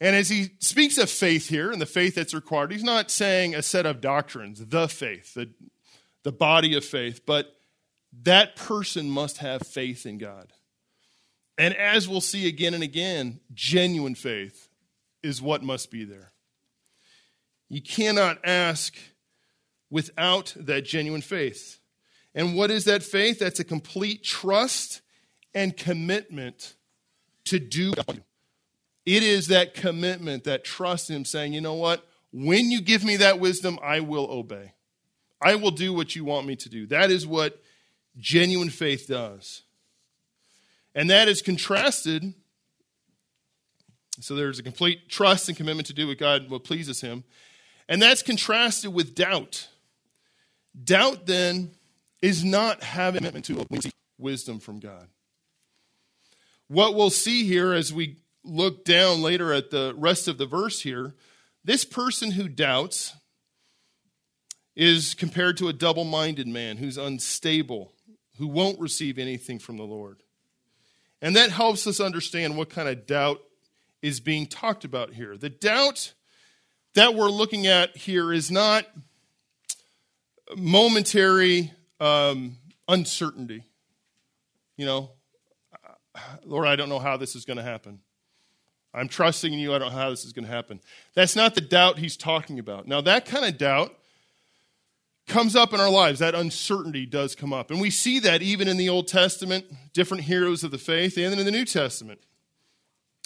And 0.00 0.16
as 0.16 0.30
he 0.30 0.50
speaks 0.60 0.96
of 0.96 1.10
faith 1.10 1.48
here 1.48 1.70
and 1.70 1.80
the 1.80 1.86
faith 1.86 2.14
that's 2.14 2.32
required, 2.32 2.72
he's 2.72 2.82
not 2.82 3.10
saying 3.10 3.54
a 3.54 3.62
set 3.62 3.84
of 3.84 4.00
doctrines, 4.00 4.64
the 4.64 4.88
faith, 4.88 5.34
the, 5.34 5.50
the 6.22 6.32
body 6.32 6.74
of 6.74 6.84
faith, 6.84 7.26
but 7.26 7.54
that 8.22 8.56
person 8.56 9.10
must 9.10 9.38
have 9.38 9.66
faith 9.66 10.06
in 10.06 10.16
God. 10.18 10.52
And 11.58 11.74
as 11.74 12.08
we'll 12.08 12.22
see 12.22 12.48
again 12.48 12.72
and 12.72 12.82
again, 12.82 13.40
genuine 13.52 14.14
faith 14.14 14.68
is 15.22 15.42
what 15.42 15.62
must 15.62 15.90
be 15.90 16.04
there. 16.04 16.32
You 17.68 17.82
cannot 17.82 18.38
ask 18.42 18.96
without 19.90 20.54
that 20.56 20.86
genuine 20.86 21.20
faith. 21.20 21.78
And 22.34 22.56
what 22.56 22.70
is 22.70 22.84
that 22.84 23.02
faith? 23.02 23.38
That's 23.38 23.60
a 23.60 23.64
complete 23.64 24.24
trust 24.24 25.02
and 25.54 25.76
commitment 25.76 26.74
to 27.44 27.58
do. 27.58 27.92
It 29.10 29.24
is 29.24 29.48
that 29.48 29.74
commitment, 29.74 30.44
that 30.44 30.62
trust 30.62 31.10
in 31.10 31.16
Him 31.16 31.24
saying, 31.24 31.52
you 31.52 31.60
know 31.60 31.74
what? 31.74 32.06
When 32.32 32.70
you 32.70 32.80
give 32.80 33.02
me 33.02 33.16
that 33.16 33.40
wisdom, 33.40 33.76
I 33.82 33.98
will 33.98 34.30
obey. 34.30 34.74
I 35.42 35.56
will 35.56 35.72
do 35.72 35.92
what 35.92 36.14
you 36.14 36.24
want 36.24 36.46
me 36.46 36.54
to 36.54 36.68
do. 36.68 36.86
That 36.86 37.10
is 37.10 37.26
what 37.26 37.60
genuine 38.18 38.70
faith 38.70 39.08
does. 39.08 39.62
And 40.94 41.10
that 41.10 41.26
is 41.26 41.42
contrasted. 41.42 42.34
So 44.20 44.36
there's 44.36 44.60
a 44.60 44.62
complete 44.62 45.08
trust 45.08 45.48
and 45.48 45.56
commitment 45.56 45.88
to 45.88 45.92
do 45.92 46.06
what 46.06 46.18
God, 46.18 46.48
what 46.48 46.62
pleases 46.62 47.00
Him. 47.00 47.24
And 47.88 48.00
that's 48.00 48.22
contrasted 48.22 48.94
with 48.94 49.16
doubt. 49.16 49.66
Doubt 50.84 51.26
then 51.26 51.72
is 52.22 52.44
not 52.44 52.84
having 52.84 53.22
commitment 53.22 53.46
to 53.46 53.66
wisdom 54.18 54.60
from 54.60 54.78
God. 54.78 55.08
What 56.68 56.94
we'll 56.94 57.10
see 57.10 57.42
here 57.44 57.72
as 57.72 57.92
we 57.92 58.19
look 58.44 58.84
down 58.84 59.22
later 59.22 59.52
at 59.52 59.70
the 59.70 59.94
rest 59.96 60.28
of 60.28 60.38
the 60.38 60.46
verse 60.46 60.80
here, 60.80 61.14
this 61.64 61.84
person 61.84 62.32
who 62.32 62.48
doubts 62.48 63.14
is 64.74 65.14
compared 65.14 65.56
to 65.58 65.68
a 65.68 65.72
double 65.72 66.04
minded 66.04 66.46
man 66.46 66.78
who's 66.78 66.96
unstable, 66.96 67.92
who 68.38 68.46
won't 68.46 68.80
receive 68.80 69.18
anything 69.18 69.58
from 69.58 69.76
the 69.76 69.84
Lord. 69.84 70.22
And 71.20 71.36
that 71.36 71.50
helps 71.50 71.86
us 71.86 72.00
understand 72.00 72.56
what 72.56 72.70
kind 72.70 72.88
of 72.88 73.06
doubt 73.06 73.40
is 74.00 74.20
being 74.20 74.46
talked 74.46 74.84
about 74.84 75.12
here. 75.12 75.36
The 75.36 75.50
doubt 75.50 76.14
that 76.94 77.14
we're 77.14 77.28
looking 77.28 77.66
at 77.66 77.96
here 77.96 78.32
is 78.32 78.50
not 78.50 78.86
momentary 80.56 81.72
um, 82.00 82.56
uncertainty. 82.88 83.64
You 84.76 84.86
know, 84.86 85.10
Lord, 86.44 86.66
I 86.66 86.76
don't 86.76 86.88
know 86.88 86.98
how 86.98 87.18
this 87.18 87.36
is 87.36 87.44
going 87.44 87.58
to 87.58 87.62
happen. 87.62 88.00
I'm 88.92 89.08
trusting 89.08 89.52
in 89.52 89.58
you. 89.58 89.74
I 89.74 89.78
don't 89.78 89.92
know 89.92 89.98
how 89.98 90.10
this 90.10 90.24
is 90.24 90.32
going 90.32 90.46
to 90.46 90.50
happen. 90.50 90.80
That's 91.14 91.36
not 91.36 91.54
the 91.54 91.60
doubt 91.60 91.98
he's 91.98 92.16
talking 92.16 92.58
about. 92.58 92.88
Now, 92.88 93.00
that 93.02 93.24
kind 93.24 93.44
of 93.44 93.56
doubt 93.56 93.96
comes 95.28 95.54
up 95.54 95.72
in 95.72 95.80
our 95.80 95.90
lives. 95.90 96.18
That 96.18 96.34
uncertainty 96.34 97.06
does 97.06 97.36
come 97.36 97.52
up. 97.52 97.70
And 97.70 97.80
we 97.80 97.90
see 97.90 98.18
that 98.20 98.42
even 98.42 98.66
in 98.66 98.76
the 98.76 98.88
Old 98.88 99.06
Testament, 99.06 99.66
different 99.92 100.24
heroes 100.24 100.64
of 100.64 100.72
the 100.72 100.78
faith, 100.78 101.16
and 101.16 101.38
in 101.38 101.44
the 101.44 101.50
New 101.50 101.64
Testament. 101.64 102.20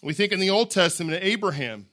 We 0.02 0.12
think 0.12 0.32
in 0.32 0.40
the 0.40 0.50
Old 0.50 0.70
Testament, 0.70 1.20
Abraham. 1.22 1.86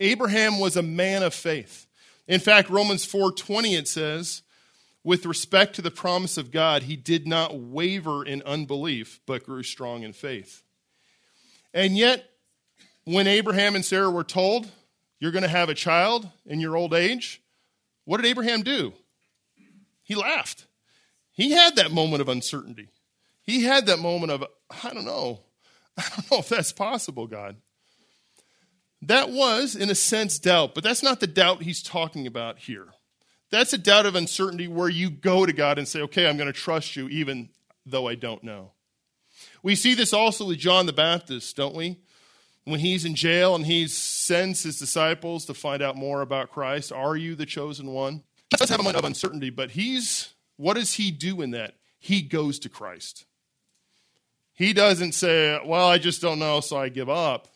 Abraham 0.00 0.58
was 0.58 0.76
a 0.76 0.82
man 0.82 1.22
of 1.22 1.34
faith. 1.34 1.86
In 2.26 2.40
fact, 2.40 2.70
Romans 2.70 3.04
4:20 3.04 3.78
it 3.78 3.86
says, 3.86 4.42
with 5.02 5.26
respect 5.26 5.74
to 5.76 5.82
the 5.82 5.90
promise 5.90 6.36
of 6.36 6.50
God, 6.50 6.84
he 6.84 6.96
did 6.96 7.26
not 7.26 7.58
waver 7.58 8.24
in 8.24 8.42
unbelief, 8.42 9.20
but 9.26 9.44
grew 9.44 9.62
strong 9.62 10.02
in 10.02 10.12
faith. 10.12 10.62
And 11.72 11.96
yet, 11.96 12.29
when 13.14 13.26
Abraham 13.26 13.74
and 13.74 13.84
Sarah 13.84 14.10
were 14.10 14.24
told, 14.24 14.70
You're 15.18 15.32
going 15.32 15.42
to 15.42 15.48
have 15.48 15.68
a 15.68 15.74
child 15.74 16.28
in 16.46 16.60
your 16.60 16.76
old 16.76 16.94
age, 16.94 17.42
what 18.04 18.18
did 18.18 18.26
Abraham 18.26 18.62
do? 18.62 18.92
He 20.02 20.14
laughed. 20.14 20.66
He 21.32 21.52
had 21.52 21.76
that 21.76 21.92
moment 21.92 22.20
of 22.20 22.28
uncertainty. 22.28 22.88
He 23.42 23.64
had 23.64 23.86
that 23.86 23.98
moment 23.98 24.32
of, 24.32 24.44
I 24.84 24.92
don't 24.92 25.04
know. 25.04 25.40
I 25.96 26.04
don't 26.08 26.30
know 26.30 26.38
if 26.38 26.48
that's 26.48 26.72
possible, 26.72 27.26
God. 27.26 27.56
That 29.02 29.30
was, 29.30 29.76
in 29.76 29.88
a 29.90 29.94
sense, 29.94 30.38
doubt, 30.38 30.74
but 30.74 30.84
that's 30.84 31.02
not 31.02 31.20
the 31.20 31.26
doubt 31.26 31.62
he's 31.62 31.82
talking 31.82 32.26
about 32.26 32.58
here. 32.58 32.88
That's 33.50 33.72
a 33.72 33.78
doubt 33.78 34.06
of 34.06 34.14
uncertainty 34.14 34.68
where 34.68 34.88
you 34.88 35.10
go 35.10 35.46
to 35.46 35.52
God 35.52 35.78
and 35.78 35.88
say, 35.88 36.02
okay, 36.02 36.28
I'm 36.28 36.36
going 36.36 36.52
to 36.52 36.52
trust 36.52 36.96
you 36.96 37.08
even 37.08 37.48
though 37.86 38.06
I 38.06 38.14
don't 38.14 38.44
know. 38.44 38.72
We 39.62 39.74
see 39.74 39.94
this 39.94 40.12
also 40.12 40.46
with 40.46 40.58
John 40.58 40.86
the 40.86 40.92
Baptist, 40.92 41.56
don't 41.56 41.74
we? 41.74 41.98
When 42.70 42.80
he's 42.80 43.04
in 43.04 43.16
jail 43.16 43.56
and 43.56 43.66
he 43.66 43.88
sends 43.88 44.62
his 44.62 44.78
disciples 44.78 45.44
to 45.46 45.54
find 45.54 45.82
out 45.82 45.96
more 45.96 46.20
about 46.20 46.52
Christ, 46.52 46.92
are 46.92 47.16
you 47.16 47.34
the 47.34 47.46
chosen 47.46 47.90
one? 47.90 48.22
He 48.50 48.56
does 48.56 48.70
have 48.70 48.78
a 48.78 48.82
moment 48.82 48.98
of 48.98 49.04
uncertainty, 49.04 49.50
but 49.50 49.72
he's, 49.72 50.32
what 50.56 50.74
does 50.74 50.94
he 50.94 51.10
do 51.10 51.42
in 51.42 51.50
that? 51.50 51.74
He 51.98 52.22
goes 52.22 52.60
to 52.60 52.68
Christ. 52.68 53.26
He 54.52 54.72
doesn't 54.72 55.12
say, 55.12 55.60
well, 55.64 55.88
I 55.88 55.98
just 55.98 56.22
don't 56.22 56.38
know, 56.38 56.60
so 56.60 56.76
I 56.76 56.90
give 56.90 57.08
up, 57.08 57.48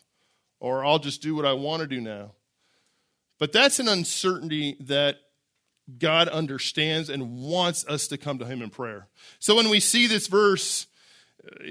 or 0.59 0.85
I'll 0.85 0.99
just 0.99 1.23
do 1.23 1.37
what 1.37 1.47
I 1.47 1.53
want 1.53 1.83
to 1.83 1.87
do 1.87 2.01
now. 2.01 2.33
But 3.39 3.53
that's 3.53 3.79
an 3.79 3.89
uncertainty 3.89 4.77
that 4.81 5.19
God 5.99 6.29
understands 6.29 7.09
and 7.09 7.39
wants 7.39 7.87
us 7.87 8.09
to 8.09 8.19
come 8.19 8.39
to 8.39 8.47
Him 8.47 8.63
in 8.63 8.71
prayer. 8.71 9.09
So 9.39 9.55
when 9.55 9.69
we 9.69 9.81
see 9.81 10.07
this 10.07 10.27
verse, 10.27 10.87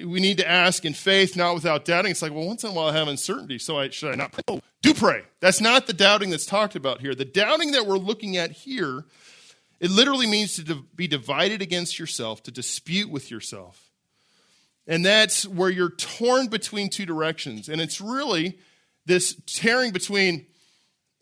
we 0.06 0.20
need 0.20 0.38
to 0.38 0.50
ask 0.50 0.86
in 0.86 0.94
faith, 0.94 1.36
not 1.36 1.56
without 1.56 1.86
doubting. 1.86 2.12
It's 2.12 2.22
like, 2.22 2.34
well, 2.34 2.48
once 2.48 2.64
in 2.64 2.72
a 2.72 2.74
while 2.74 2.88
I 2.88 2.94
have 2.94 3.08
uncertainty, 3.08 3.60
so 3.60 3.80
I, 3.80 3.90
should 3.90 4.12
I 4.12 4.16
not 4.16 4.32
pray? 4.32 4.44
Oh, 4.48 4.62
do 4.82 4.94
pray. 4.94 5.24
That's 5.40 5.62
not 5.62 5.88
the 5.88 5.94
doubting 5.94 6.30
that's 6.30 6.46
talked 6.46 6.76
about 6.76 7.02
here. 7.02 7.16
The 7.16 7.26
doubting 7.26 7.72
that 7.72 7.86
we're 7.86 7.98
looking 7.98 8.38
at 8.38 8.52
here, 8.52 9.06
it 9.80 9.92
literally 9.92 10.28
means 10.28 10.64
to 10.64 10.76
be 10.96 11.08
divided 11.08 11.62
against 11.62 12.00
yourself, 12.00 12.44
to 12.44 12.52
dispute 12.52 13.10
with 13.10 13.32
yourself. 13.32 13.90
And 14.86 15.06
that's 15.06 15.48
where 15.48 15.70
you're 15.70 15.92
torn 15.92 16.48
between 16.48 16.90
two 16.90 17.06
directions. 17.06 17.70
And 17.70 17.80
it's 17.80 18.02
really 18.02 18.58
this 19.06 19.36
tearing 19.46 19.92
between, 19.92 20.46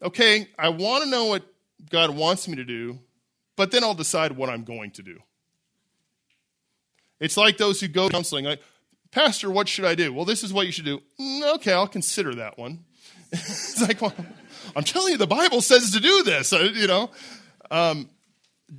okay, 0.01 0.47
I 0.57 0.69
want 0.69 1.03
to 1.03 1.09
know 1.09 1.25
what 1.25 1.43
God 1.89 2.11
wants 2.11 2.47
me 2.47 2.55
to 2.55 2.63
do, 2.63 2.99
but 3.55 3.71
then 3.71 3.83
I'll 3.83 3.93
decide 3.93 4.31
what 4.31 4.49
I'm 4.49 4.63
going 4.63 4.91
to 4.91 5.03
do. 5.03 5.19
It's 7.21 7.37
like 7.37 7.57
those 7.57 7.79
who 7.79 7.87
go 7.87 8.09
counseling, 8.09 8.43
like, 8.43 8.61
Pastor, 9.11 9.49
what 9.49 9.69
should 9.69 9.85
I 9.85 9.95
do? 9.95 10.11
Well, 10.11 10.25
this 10.25 10.43
is 10.43 10.51
what 10.51 10.65
you 10.65 10.71
should 10.71 10.85
do. 10.85 11.01
Mm, 11.19 11.55
okay, 11.55 11.71
I'll 11.71 11.87
consider 11.87 12.35
that 12.35 12.57
one. 12.57 12.83
it's 13.31 13.79
like, 13.81 14.01
well, 14.01 14.13
I'm 14.75 14.83
telling 14.83 15.13
you, 15.13 15.17
the 15.17 15.27
Bible 15.27 15.61
says 15.61 15.91
to 15.91 15.99
do 15.99 16.23
this, 16.23 16.51
you 16.51 16.87
know. 16.87 17.11
Um, 17.69 18.09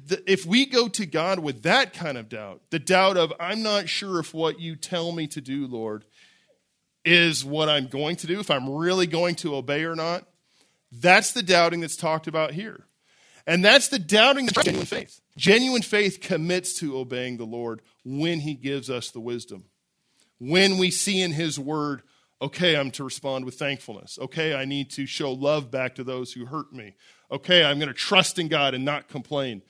the, 0.06 0.22
if 0.30 0.44
we 0.44 0.66
go 0.66 0.88
to 0.88 1.06
God 1.06 1.38
with 1.38 1.62
that 1.62 1.92
kind 1.92 2.18
of 2.18 2.28
doubt, 2.28 2.62
the 2.70 2.78
doubt 2.78 3.16
of, 3.16 3.32
I'm 3.38 3.62
not 3.62 3.88
sure 3.88 4.18
if 4.18 4.34
what 4.34 4.58
you 4.58 4.74
tell 4.74 5.12
me 5.12 5.26
to 5.28 5.40
do, 5.40 5.66
Lord, 5.66 6.04
is 7.04 7.44
what 7.44 7.68
I'm 7.68 7.86
going 7.86 8.16
to 8.16 8.26
do, 8.26 8.40
if 8.40 8.50
I'm 8.50 8.68
really 8.68 9.06
going 9.06 9.36
to 9.36 9.54
obey 9.54 9.84
or 9.84 9.94
not, 9.94 10.26
that's 10.90 11.32
the 11.32 11.42
doubting 11.42 11.80
that's 11.80 11.96
talked 11.96 12.26
about 12.26 12.52
here. 12.52 12.86
And 13.46 13.64
that's 13.64 13.88
the 13.88 13.98
doubting 13.98 14.48
of 14.48 14.54
genuine 14.64 14.86
faith. 14.86 15.21
Genuine 15.36 15.82
faith 15.82 16.20
commits 16.20 16.78
to 16.80 16.98
obeying 16.98 17.36
the 17.36 17.44
Lord 17.44 17.80
when 18.04 18.40
He 18.40 18.54
gives 18.54 18.90
us 18.90 19.10
the 19.10 19.20
wisdom. 19.20 19.64
When 20.38 20.78
we 20.78 20.90
see 20.90 21.22
in 21.22 21.32
His 21.32 21.58
Word, 21.58 22.02
okay, 22.40 22.76
I'm 22.76 22.90
to 22.92 23.04
respond 23.04 23.44
with 23.44 23.54
thankfulness. 23.54 24.18
Okay, 24.20 24.54
I 24.54 24.64
need 24.64 24.90
to 24.90 25.06
show 25.06 25.32
love 25.32 25.70
back 25.70 25.94
to 25.94 26.04
those 26.04 26.32
who 26.32 26.46
hurt 26.46 26.72
me. 26.72 26.94
Okay, 27.30 27.64
I'm 27.64 27.78
going 27.78 27.88
to 27.88 27.94
trust 27.94 28.38
in 28.38 28.48
God 28.48 28.74
and 28.74 28.84
not 28.84 29.08
complain. 29.08 29.62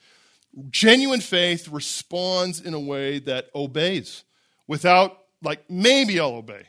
Genuine 0.69 1.21
faith 1.21 1.69
responds 1.69 2.59
in 2.59 2.73
a 2.73 2.79
way 2.79 3.19
that 3.19 3.49
obeys 3.55 4.23
without, 4.67 5.17
like, 5.41 5.69
maybe 5.69 6.19
I'll 6.19 6.35
obey. 6.35 6.63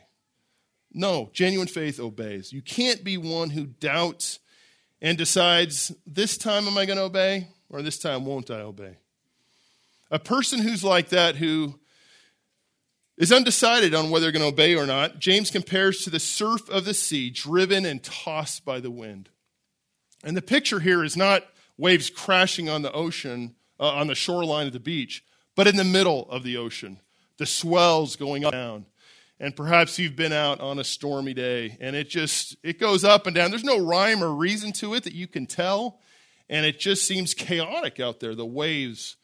No, 0.93 1.29
genuine 1.33 1.67
faith 1.67 1.99
obeys. 1.99 2.53
You 2.53 2.61
can't 2.61 3.03
be 3.03 3.17
one 3.17 3.49
who 3.49 3.65
doubts 3.65 4.39
and 5.01 5.17
decides, 5.17 5.91
this 6.07 6.37
time 6.37 6.67
am 6.67 6.77
I 6.77 6.85
going 6.85 6.97
to 6.97 7.03
obey 7.03 7.49
or 7.69 7.81
this 7.81 7.99
time 7.99 8.25
won't 8.25 8.51
I 8.51 8.61
obey? 8.61 8.97
A 10.11 10.19
person 10.19 10.59
who's 10.59 10.83
like 10.83 11.09
that, 11.09 11.35
who 11.35 11.79
is 13.17 13.31
undecided 13.31 13.93
on 13.95 14.09
whether 14.09 14.25
they're 14.25 14.31
going 14.31 14.41
to 14.41 14.53
obey 14.53 14.75
or 14.75 14.85
not, 14.85 15.19
James 15.19 15.49
compares 15.49 16.03
to 16.03 16.09
the 16.09 16.19
surf 16.19 16.69
of 16.69 16.85
the 16.85 16.93
sea, 16.93 17.29
driven 17.29 17.85
and 17.85 18.03
tossed 18.03 18.65
by 18.65 18.79
the 18.79 18.91
wind. 18.91 19.29
And 20.23 20.35
the 20.35 20.41
picture 20.41 20.79
here 20.79 21.03
is 21.03 21.17
not 21.17 21.43
waves 21.77 22.09
crashing 22.09 22.69
on 22.69 22.81
the 22.81 22.91
ocean, 22.91 23.55
uh, 23.79 23.89
on 23.89 24.07
the 24.07 24.15
shoreline 24.15 24.67
of 24.67 24.73
the 24.73 24.79
beach, 24.79 25.23
but 25.55 25.67
in 25.67 25.75
the 25.75 25.83
middle 25.83 26.29
of 26.29 26.43
the 26.43 26.57
ocean, 26.57 26.99
the 27.37 27.45
swells 27.45 28.15
going 28.15 28.45
up 28.45 28.53
and 28.53 28.61
down 28.61 28.85
and 29.39 29.55
perhaps 29.55 29.99
you've 29.99 30.15
been 30.15 30.31
out 30.31 30.61
on 30.61 30.79
a 30.79 30.83
stormy 30.83 31.33
day 31.33 31.77
and 31.79 31.95
it 31.95 32.09
just 32.09 32.55
it 32.63 32.79
goes 32.79 33.03
up 33.03 33.27
and 33.27 33.35
down 33.35 33.49
there's 33.49 33.63
no 33.63 33.79
rhyme 33.79 34.23
or 34.23 34.33
reason 34.33 34.71
to 34.71 34.93
it 34.93 35.03
that 35.03 35.13
you 35.13 35.27
can 35.27 35.45
tell 35.45 35.99
and 36.49 36.65
it 36.65 36.79
just 36.79 37.07
seems 37.07 37.33
chaotic 37.33 37.99
out 37.99 38.19
there 38.19 38.35
the 38.35 38.45
waves 38.45 39.17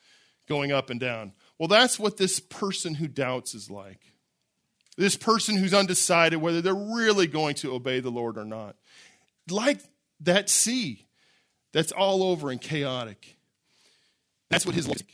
going 0.48 0.72
up 0.72 0.90
and 0.90 1.00
down. 1.00 1.34
Well 1.58 1.68
that's 1.68 2.00
what 2.00 2.18
this 2.18 2.40
person 2.40 2.96
who 2.96 3.08
doubts 3.08 3.54
is 3.54 3.70
like. 3.70 4.00
This 4.98 5.16
person 5.16 5.56
who's 5.56 5.74
undecided 5.74 6.42
whether 6.42 6.62
they're 6.62 6.76
really 6.76 7.28
going 7.28 7.56
to 7.56 7.74
obey 7.74 8.00
the 8.00 8.12
lord 8.12 8.38
or 8.38 8.46
not. 8.46 8.76
Like 9.50 9.80
that 10.20 10.50
sea 10.50 11.08
that's 11.72 11.92
all 11.92 12.24
over 12.24 12.50
and 12.50 12.60
chaotic. 12.60 13.38
That's 14.50 14.66
what 14.66 14.76
his 14.76 14.88
life 14.88 14.98
like. 15.00 15.08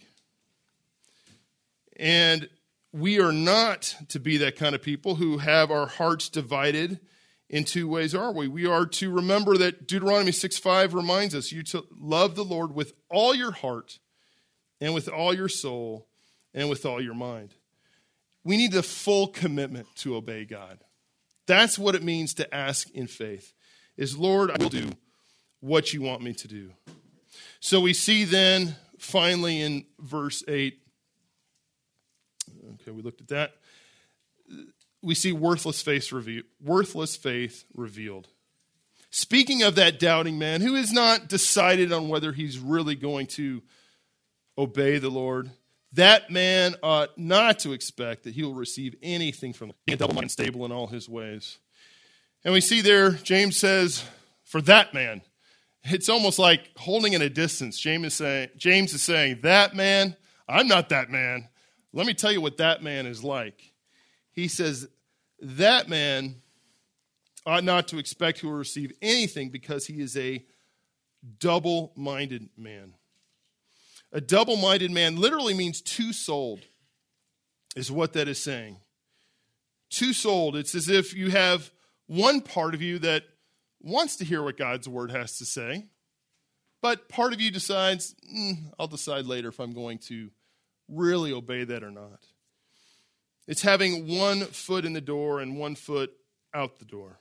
And 2.00 2.50
we 2.92 3.20
are 3.20 3.32
not 3.32 3.96
to 4.10 4.20
be 4.20 4.38
that 4.38 4.56
kind 4.56 4.74
of 4.74 4.82
people 4.82 5.16
who 5.16 5.38
have 5.38 5.72
our 5.72 5.88
hearts 5.88 6.30
divided 6.30 7.00
in 7.50 7.64
two 7.64 7.88
ways, 7.88 8.14
are 8.14 8.32
we? 8.32 8.48
We 8.48 8.66
are 8.66 8.86
to 8.86 9.12
remember 9.12 9.58
that 9.58 9.88
Deuteronomy 9.88 10.32
6 10.32 10.58
5 10.58 10.94
reminds 10.94 11.34
us 11.34 11.52
you 11.52 11.64
to 11.64 11.86
love 11.98 12.36
the 12.36 12.44
Lord 12.44 12.74
with 12.74 12.94
all 13.10 13.34
your 13.34 13.52
heart 13.52 14.00
and 14.82 14.94
with 14.94 15.08
all 15.08 15.34
your 15.34 15.50
soul 15.50 16.08
and 16.54 16.70
with 16.70 16.86
all 16.86 17.02
your 17.02 17.14
mind. 17.14 17.54
We 18.44 18.58
need 18.58 18.72
the 18.72 18.84
full 18.84 19.28
commitment 19.28 19.88
to 19.98 20.16
obey 20.16 20.46
God. 20.46 20.80
That's 21.48 21.80
what 21.80 21.96
it 21.96 22.04
means 22.04 22.34
to 22.36 22.54
ask 22.54 22.90
in 22.92 23.08
faith. 23.08 23.54
Is 23.96 24.18
Lord, 24.18 24.52
I 24.52 24.62
will 24.62 24.70
do 24.70 24.92
what 25.60 25.94
you 25.94 26.02
want 26.02 26.22
me 26.22 26.34
to 26.34 26.48
do. 26.48 26.72
So 27.60 27.80
we 27.80 27.94
see 27.94 28.26
then 28.26 28.76
finally 29.00 29.62
in 29.62 29.86
verse 30.00 30.44
8, 30.48 30.78
okay, 32.74 32.92
we 32.92 33.02
looked 33.02 33.22
at 33.22 33.30
that. 33.30 33.52
We 35.02 35.16
see 35.16 35.32
worthless 35.32 35.82
faith, 35.82 36.12
reve- 36.12 36.44
worthless 36.62 37.16
faith 37.16 37.66
revealed. 37.74 38.28
Speaking 39.10 39.64
of 39.64 39.76
that 39.76 40.00
doubting 40.00 40.38
man 40.38 40.62
who 40.62 40.76
is 40.76 40.92
not 40.92 41.28
decided 41.28 41.94
on 41.94 42.10
whether 42.10 42.32
he's 42.32 42.60
really 42.60 42.96
going 42.96 43.28
to 43.28 43.64
obey 44.58 44.98
the 44.98 45.10
Lord, 45.10 45.52
that 45.94 46.30
man 46.30 46.76
ought 46.84 47.18
not 47.18 47.60
to 47.60 47.72
expect 47.72 48.24
that 48.24 48.34
he 48.34 48.44
will 48.44 48.54
receive 48.54 48.96
anything 49.02 49.54
from 49.54 49.72
the 49.86 49.96
double-minded, 49.96 50.32
stable 50.32 50.66
in 50.66 50.72
all 50.72 50.88
his 50.88 51.08
ways. 51.08 51.58
And 52.44 52.54
we 52.54 52.62
see 52.62 52.82
there, 52.82 53.12
James 53.12 53.58
says, 53.58 54.04
for 54.44 54.62
that 54.64 54.94
man, 54.94 55.22
it's 55.84 56.10
almost 56.10 56.38
like 56.38 56.70
holding 56.76 57.14
in 57.14 57.22
a 57.22 57.30
distance. 57.30 57.80
James 57.80 58.08
is 58.08 58.14
saying, 58.16 58.50
James 58.58 58.94
is 58.94 59.02
saying, 59.02 59.40
that 59.44 59.76
man, 59.76 60.16
I'm 60.50 60.68
not 60.68 60.90
that 60.90 61.10
man. 61.10 61.48
Let 61.94 62.06
me 62.06 62.14
tell 62.14 62.32
you 62.32 62.42
what 62.42 62.58
that 62.58 62.84
man 62.84 63.06
is 63.06 63.24
like. 63.24 63.72
He 64.38 64.48
says, 64.48 64.88
that 65.42 65.90
man 65.90 66.36
ought 67.44 67.64
not 67.64 67.88
to 67.88 67.98
expect 67.98 68.42
he 68.42 68.46
will 68.46 68.54
receive 68.54 68.94
anything 69.02 69.50
because 69.50 69.88
he 69.88 70.00
is 70.00 70.16
a 70.16 70.46
double 71.40 71.92
minded 71.96 72.48
man. 72.56 72.94
A 74.12 74.22
double 74.22 74.56
minded 74.56 74.92
man 74.92 75.16
literally 75.16 75.56
means 75.56 75.82
two 75.82 76.14
souled, 76.14 76.60
is 77.76 77.92
what 77.92 78.14
that 78.14 78.28
is 78.28 78.40
saying. 78.40 78.78
Two 79.90 80.14
souled. 80.14 80.56
It's 80.56 80.76
as 80.76 80.88
if 80.88 81.16
you 81.16 81.32
have 81.32 81.72
one 82.06 82.42
part 82.42 82.76
of 82.76 82.82
you 82.84 83.00
that 83.00 83.24
wants 83.82 84.18
to 84.18 84.24
hear 84.24 84.44
what 84.44 84.56
God's 84.56 84.88
word 84.88 85.10
has 85.10 85.40
to 85.40 85.46
say, 85.46 85.88
but 86.84 87.10
part 87.10 87.34
of 87.34 87.42
you 87.42 87.50
decides, 87.50 88.14
mm, 88.32 88.72
I'll 88.78 88.86
decide 88.86 89.26
later 89.26 89.50
if 89.50 89.60
I'm 89.60 89.74
going 89.74 89.98
to 90.10 90.30
really 90.88 91.34
obey 91.34 91.64
that 91.64 91.84
or 91.84 91.90
not. 91.90 92.20
It's 93.48 93.62
having 93.62 94.18
one 94.18 94.42
foot 94.42 94.86
in 94.86 94.94
the 94.94 95.02
door 95.02 95.40
and 95.40 95.58
one 95.58 95.76
foot 95.76 96.12
out 96.54 96.80
the 96.80 96.86
door. 96.86 97.20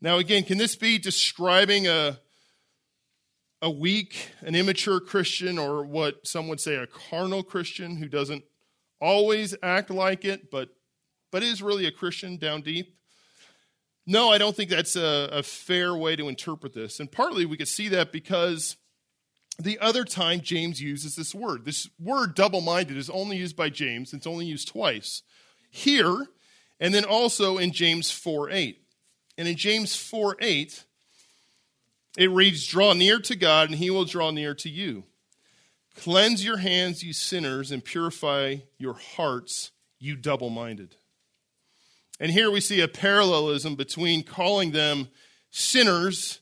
Now, 0.00 0.18
again, 0.18 0.44
can 0.44 0.58
this 0.58 0.76
be 0.76 0.98
describing 0.98 1.86
a, 1.88 2.18
a 3.60 3.68
weak, 3.68 4.30
an 4.40 4.54
immature 4.54 5.00
Christian, 5.00 5.58
or 5.58 5.84
what 5.84 6.26
some 6.26 6.48
would 6.48 6.60
say 6.60 6.76
a 6.76 6.86
carnal 6.86 7.42
Christian 7.42 7.96
who 7.96 8.08
doesn't 8.08 8.44
always 9.00 9.54
act 9.62 9.90
like 9.90 10.24
it, 10.24 10.50
but, 10.50 10.70
but 11.30 11.42
is 11.42 11.62
really 11.62 11.86
a 11.86 11.92
Christian 11.92 12.36
down 12.36 12.62
deep? 12.62 12.96
No, 14.06 14.30
I 14.30 14.38
don't 14.38 14.56
think 14.56 14.70
that's 14.70 14.96
a, 14.96 15.28
a 15.32 15.42
fair 15.42 15.94
way 15.94 16.16
to 16.16 16.28
interpret 16.28 16.72
this. 16.72 17.00
And 17.00 17.10
partly 17.10 17.44
we 17.44 17.56
could 17.56 17.68
see 17.68 17.88
that 17.88 18.12
because 18.12 18.76
the 19.64 19.78
other 19.80 20.04
time 20.04 20.40
James 20.40 20.80
uses 20.80 21.16
this 21.16 21.34
word, 21.34 21.64
this 21.64 21.88
word 21.98 22.34
double 22.34 22.60
minded 22.60 22.96
is 22.96 23.10
only 23.10 23.36
used 23.36 23.56
by 23.56 23.68
James, 23.68 24.12
it's 24.12 24.26
only 24.26 24.46
used 24.46 24.68
twice. 24.68 25.22
Here, 25.70 26.26
and 26.78 26.94
then 26.94 27.04
also 27.04 27.58
in 27.58 27.72
James 27.72 28.10
4 28.10 28.50
8. 28.50 28.80
And 29.38 29.48
in 29.48 29.56
James 29.56 29.96
4 29.96 30.36
8, 30.40 30.84
it 32.18 32.30
reads, 32.30 32.66
Draw 32.66 32.94
near 32.94 33.18
to 33.20 33.36
God, 33.36 33.70
and 33.70 33.78
he 33.78 33.90
will 33.90 34.04
draw 34.04 34.30
near 34.30 34.54
to 34.54 34.68
you. 34.68 35.04
Cleanse 35.96 36.44
your 36.44 36.58
hands, 36.58 37.02
you 37.02 37.12
sinners, 37.12 37.70
and 37.72 37.84
purify 37.84 38.56
your 38.78 38.94
hearts, 38.94 39.70
you 39.98 40.16
double 40.16 40.50
minded. 40.50 40.96
And 42.18 42.30
here 42.30 42.50
we 42.50 42.60
see 42.60 42.80
a 42.80 42.88
parallelism 42.88 43.76
between 43.76 44.22
calling 44.22 44.72
them 44.72 45.08
sinners 45.50 46.40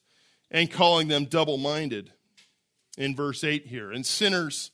and 0.51 0.71
calling 0.71 1.09
them 1.09 1.25
double 1.25 1.57
minded 1.57 2.13
in 2.99 3.15
verse 3.15 3.45
8 3.45 3.67
here. 3.67 3.91
And 3.91 4.05
sinners, 4.05 4.73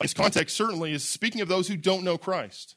this 0.00 0.14
context 0.14 0.56
certainly 0.56 0.92
is 0.92 1.04
speaking 1.04 1.42
of 1.42 1.48
those 1.48 1.68
who 1.68 1.76
don't 1.76 2.02
know 2.02 2.18
Christ, 2.18 2.74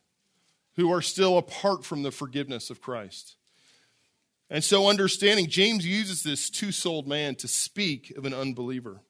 who 0.76 0.92
are 0.92 1.02
still 1.02 1.38
apart 1.38 1.84
from 1.84 2.04
the 2.04 2.12
forgiveness 2.12 2.70
of 2.70 2.82
Christ. 2.82 3.38
And 4.52 4.64
so, 4.64 4.88
understanding, 4.90 5.48
James 5.48 5.86
uses 5.86 6.24
this 6.24 6.50
two 6.50 6.72
souled 6.72 7.08
man 7.08 7.36
to 7.36 7.48
speak 7.48 8.14
of 8.18 8.26
an 8.26 8.34
unbeliever. 8.34 9.02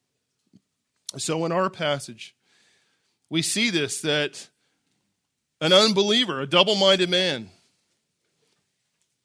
So, 1.18 1.46
in 1.46 1.52
our 1.52 1.70
passage, 1.70 2.36
we 3.30 3.42
see 3.42 3.70
this 3.70 4.02
that 4.02 4.50
an 5.62 5.74
unbeliever, 5.74 6.42
a 6.42 6.48
double 6.48 6.76
minded 6.76 7.10
man, 7.10 7.50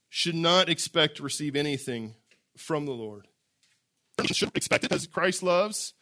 should 0.08 0.36
not 0.36 0.68
expect 0.68 1.16
to 1.16 1.24
receive 1.24 1.56
anything 1.56 2.14
from 2.56 2.86
the 2.86 2.92
Lord. 2.92 3.26
Should 4.26 4.56
expect 4.56 4.84
it 4.84 4.90
because 4.90 5.08
Christ 5.08 5.42
loves 5.42 5.94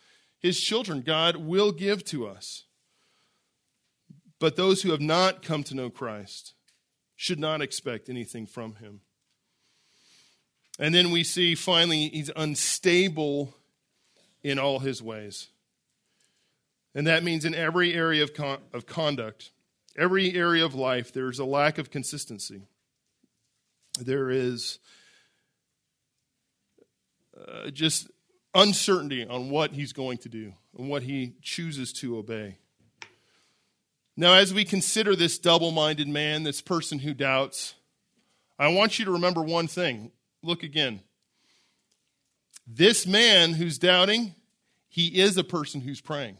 his 0.43 0.61
children. 0.61 1.03
God 1.03 1.36
will 1.36 1.72
give 1.72 2.05
to 2.07 2.26
us. 2.26 2.64
But 4.38 4.57
those 4.57 4.82
who 4.82 4.90
have 4.90 5.01
not 5.01 5.43
come 5.43 5.62
to 5.64 5.74
know 5.74 5.88
Christ 5.88 6.55
should 7.14 7.38
not 7.38 7.62
expect 7.62 8.09
anything 8.09 8.47
from 8.47 8.74
him. 8.76 9.01
And 10.78 10.93
then 10.93 11.12
we 11.12 11.22
see 11.22 11.55
finally, 11.55 12.09
he's 12.09 12.30
unstable 12.34 13.55
in 14.43 14.59
all 14.59 14.80
his 14.80 15.01
ways. 15.01 15.49
And 16.95 17.07
that 17.07 17.22
means 17.22 17.45
in 17.45 17.55
every 17.55 17.95
area 17.95 18.22
of, 18.22 18.34
con- 18.34 18.62
of 18.72 18.86
conduct, 18.86 19.51
every 19.97 20.34
area 20.34 20.64
of 20.64 20.74
life, 20.74 21.12
there's 21.12 21.38
a 21.38 21.45
lack 21.45 21.78
of 21.78 21.90
consistency. 21.90 22.62
There 24.01 24.30
is 24.30 24.78
uh, 27.38 27.70
just 27.70 28.11
uncertainty 28.55 29.26
on 29.26 29.50
what 29.50 29.72
he's 29.72 29.92
going 29.92 30.18
to 30.18 30.28
do 30.28 30.53
and 30.76 30.88
what 30.88 31.03
he 31.03 31.34
chooses 31.42 31.92
to 31.94 32.18
obey. 32.18 32.59
Now, 34.16 34.34
as 34.34 34.53
we 34.53 34.64
consider 34.64 35.16
this 35.16 35.38
double 35.38 35.70
minded 35.70 36.09
man, 36.09 36.42
this 36.42 36.61
person 36.61 36.98
who 36.98 37.14
doubts, 37.14 37.74
I 38.59 38.68
want 38.68 38.98
you 38.98 39.05
to 39.07 39.11
remember 39.11 39.42
one 39.42 39.68
thing 39.68 40.12
look 40.42 40.62
again. 40.62 41.00
This 42.66 43.07
man 43.07 43.55
who's 43.55 43.78
doubting, 43.78 44.34
he 44.88 45.20
is 45.20 45.36
a 45.36 45.44
person 45.44 45.80
who's 45.80 46.00
praying. 46.00 46.38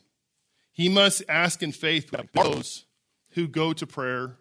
He 0.73 0.89
must 0.89 1.23
ask 1.29 1.63
in 1.63 1.73
faith 1.73 2.15
those 2.35 2.85
who 3.31 3.49
go 3.49 3.73
to 3.73 3.87
prayer 3.87 4.37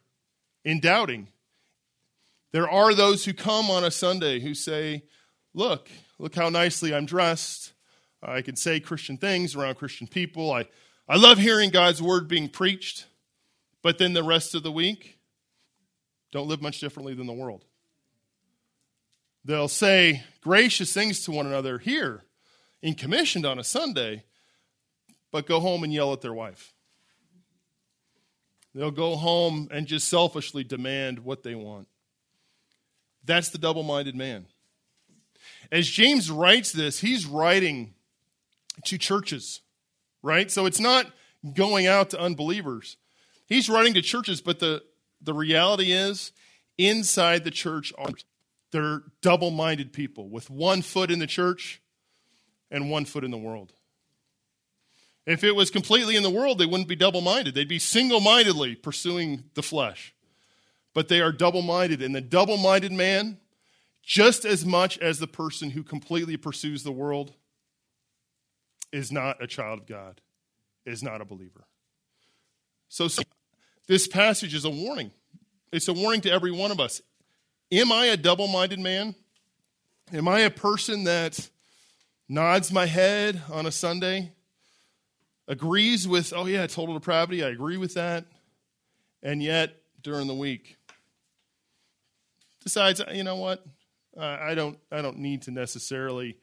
in 0.64 0.80
doubting. 0.80 1.28
There 2.52 2.70
are 2.70 2.94
those 2.94 3.26
who 3.26 3.34
come 3.34 3.70
on 3.72 3.84
a 3.84 3.92
Sunday 3.92 4.40
who 4.40 4.54
say, 4.54 5.04
Look, 5.54 5.90
look 6.22 6.36
how 6.36 6.50
nicely 6.50 6.94
I'm 6.94 7.08
dressed. 7.08 7.74
I 8.22 8.44
can 8.44 8.56
say 8.56 8.80
Christian 8.80 9.18
things 9.18 9.56
around 9.56 9.76
Christian 9.76 10.06
people. 10.06 10.54
I, 10.54 10.68
I 11.10 11.18
love 11.18 11.40
hearing 11.40 11.72
God's 11.72 12.00
word 12.00 12.28
being 12.28 12.48
preached. 12.48 13.08
But 13.82 13.98
then 13.98 14.14
the 14.14 14.24
rest 14.24 14.54
of 14.54 14.62
the 14.62 14.72
week, 14.72 15.18
don't 16.32 16.48
live 16.48 16.62
much 16.62 16.80
differently 16.80 17.16
than 17.16 17.26
the 17.26 17.34
world. 17.34 17.66
They'll 19.44 19.68
say 19.68 20.24
gracious 20.42 20.94
things 20.94 21.22
to 21.26 21.32
one 21.32 21.48
another 21.48 21.80
here 21.80 22.24
in 22.84 22.94
commissioned 22.94 23.48
on 23.48 23.58
a 23.58 23.64
Sunday, 23.64 24.24
but 25.32 25.48
go 25.48 25.60
home 25.60 25.84
and 25.84 25.92
yell 25.92 26.14
at 26.14 26.22
their 26.22 26.36
wife. 26.36 26.76
They'll 28.76 28.92
go 28.92 29.16
home 29.16 29.70
and 29.72 29.88
just 29.88 30.08
selfishly 30.08 30.64
demand 30.64 31.20
what 31.20 31.42
they 31.42 31.56
want. 31.56 31.88
That's 33.26 33.50
the 33.50 33.58
double 33.58 33.84
minded 33.84 34.16
man. 34.16 34.46
As 35.72 35.88
James 35.88 36.30
writes 36.30 36.72
this, 36.72 37.00
he's 37.00 37.26
writing 37.26 37.94
to 38.86 38.98
churches, 38.98 39.62
right? 40.22 40.52
So 40.52 40.66
it's 40.66 40.80
not 40.80 41.08
going 41.54 41.88
out 41.88 42.10
to 42.12 42.20
unbelievers. 42.20 42.98
He's 43.48 43.70
writing 43.70 43.94
to 43.94 44.02
churches, 44.02 44.42
but 44.42 44.60
the, 44.60 44.84
the 45.22 45.34
reality 45.34 45.92
is 45.92 46.32
inside 46.78 47.44
the 47.44 47.52
church 47.52 47.94
are 47.98 48.12
they're 48.72 49.04
double 49.22 49.52
minded 49.52 49.92
people 49.92 50.30
with 50.30 50.50
one 50.50 50.82
foot 50.82 51.12
in 51.12 51.20
the 51.20 51.28
church 51.28 51.82
and 52.70 52.90
one 52.90 53.06
foot 53.06 53.24
in 53.24 53.32
the 53.32 53.38
world. 53.38 53.74
If 55.26 55.44
it 55.44 55.56
was 55.56 55.70
completely 55.70 56.16
in 56.16 56.24
the 56.24 56.30
world, 56.30 56.58
they 56.58 56.66
wouldn't 56.66 56.88
be 56.88 56.96
double 56.96 57.22
minded. 57.22 57.54
They'd 57.54 57.68
be 57.68 57.80
single 57.80 58.22
mindedly 58.22 58.76
pursuing 58.76 59.44
the 59.54 59.62
flesh. 59.62 60.16
But 60.94 61.10
they 61.10 61.22
are 61.22 61.32
double 61.32 61.62
minded. 61.62 62.02
And 62.02 62.16
the 62.16 62.22
double 62.22 62.58
minded 62.58 62.92
man, 62.92 63.38
just 64.04 64.46
as 64.46 64.66
much 64.66 64.98
as 65.00 65.20
the 65.20 65.28
person 65.28 65.72
who 65.72 65.84
completely 65.84 66.38
pursues 66.38 66.84
the 66.84 66.92
world, 66.92 67.34
is 68.92 69.12
not 69.12 69.42
a 69.42 69.48
child 69.48 69.80
of 69.80 69.88
God, 69.88 70.22
is 70.86 71.02
not 71.02 71.22
a 71.22 71.26
believer. 71.26 71.66
So, 72.90 73.08
this 73.88 74.08
passage 74.08 74.54
is 74.54 74.66
a 74.66 74.70
warning. 74.70 75.12
It's 75.72 75.88
a 75.88 75.94
warning 75.94 76.22
to 76.22 76.32
every 76.32 76.52
one 76.52 76.72
of 76.72 76.80
us. 76.80 77.02
Am 77.72 77.92
I 77.92 78.08
a 78.08 78.18
double 78.18 78.48
minded 78.48 78.80
man? 78.80 79.16
Am 80.12 80.28
I 80.28 80.42
a 80.42 80.50
person 80.50 81.06
that 81.06 81.50
nods 82.28 82.72
my 82.72 82.86
head 82.86 83.42
on 83.52 83.66
a 83.66 83.72
Sunday, 83.72 84.32
agrees 85.48 86.08
with, 86.08 86.34
oh, 86.36 86.46
yeah, 86.46 86.68
total 86.68 86.96
depravity, 86.96 87.44
I 87.44 87.50
agree 87.50 87.78
with 87.78 87.94
that, 87.94 88.26
and 89.24 89.42
yet 89.42 89.76
during 90.02 90.28
the 90.28 90.34
week 90.34 90.78
decides, 92.64 93.02
you 93.14 93.24
know 93.24 93.36
what, 93.36 93.66
I 94.20 94.56
don't, 94.56 94.78
I 94.92 95.02
don't 95.02 95.20
need 95.20 95.44
to 95.44 95.52
necessarily 95.52 96.38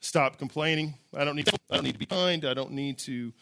stop 0.00 0.38
complaining. 0.38 0.94
I 1.14 1.24
don't 1.24 1.36
need 1.36 1.46
to, 1.46 1.58
I 1.70 1.76
don't 1.76 1.84
need 1.84 1.92
to 1.92 1.98
be 1.98 2.06
kind. 2.06 2.44
I 2.44 2.54
don't 2.54 2.72
need 2.72 2.98
to 3.00 3.32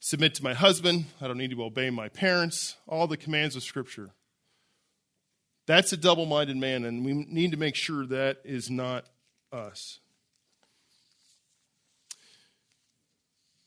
submit 0.00 0.34
to 0.36 0.44
my 0.44 0.54
husband. 0.54 1.06
I 1.20 1.26
don't 1.26 1.38
need 1.38 1.50
to 1.50 1.62
obey 1.62 1.90
my 1.90 2.08
parents. 2.08 2.76
All 2.86 3.06
the 3.06 3.16
commands 3.16 3.56
of 3.56 3.62
Scripture. 3.62 4.10
That's 5.66 5.92
a 5.92 5.96
double 5.96 6.26
minded 6.26 6.56
man, 6.56 6.84
and 6.84 7.04
we 7.04 7.12
need 7.12 7.52
to 7.52 7.56
make 7.56 7.76
sure 7.76 8.04
that 8.06 8.38
is 8.44 8.70
not 8.70 9.06
us. 9.52 10.00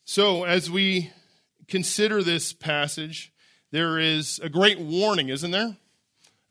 So, 0.06 0.44
as 0.44 0.70
we 0.70 1.12
consider 1.68 2.22
this 2.22 2.52
passage, 2.52 3.32
there 3.72 3.98
is 3.98 4.40
a 4.44 4.50
great 4.50 4.80
warning, 4.80 5.30
isn't 5.30 5.52
there? 5.52 5.78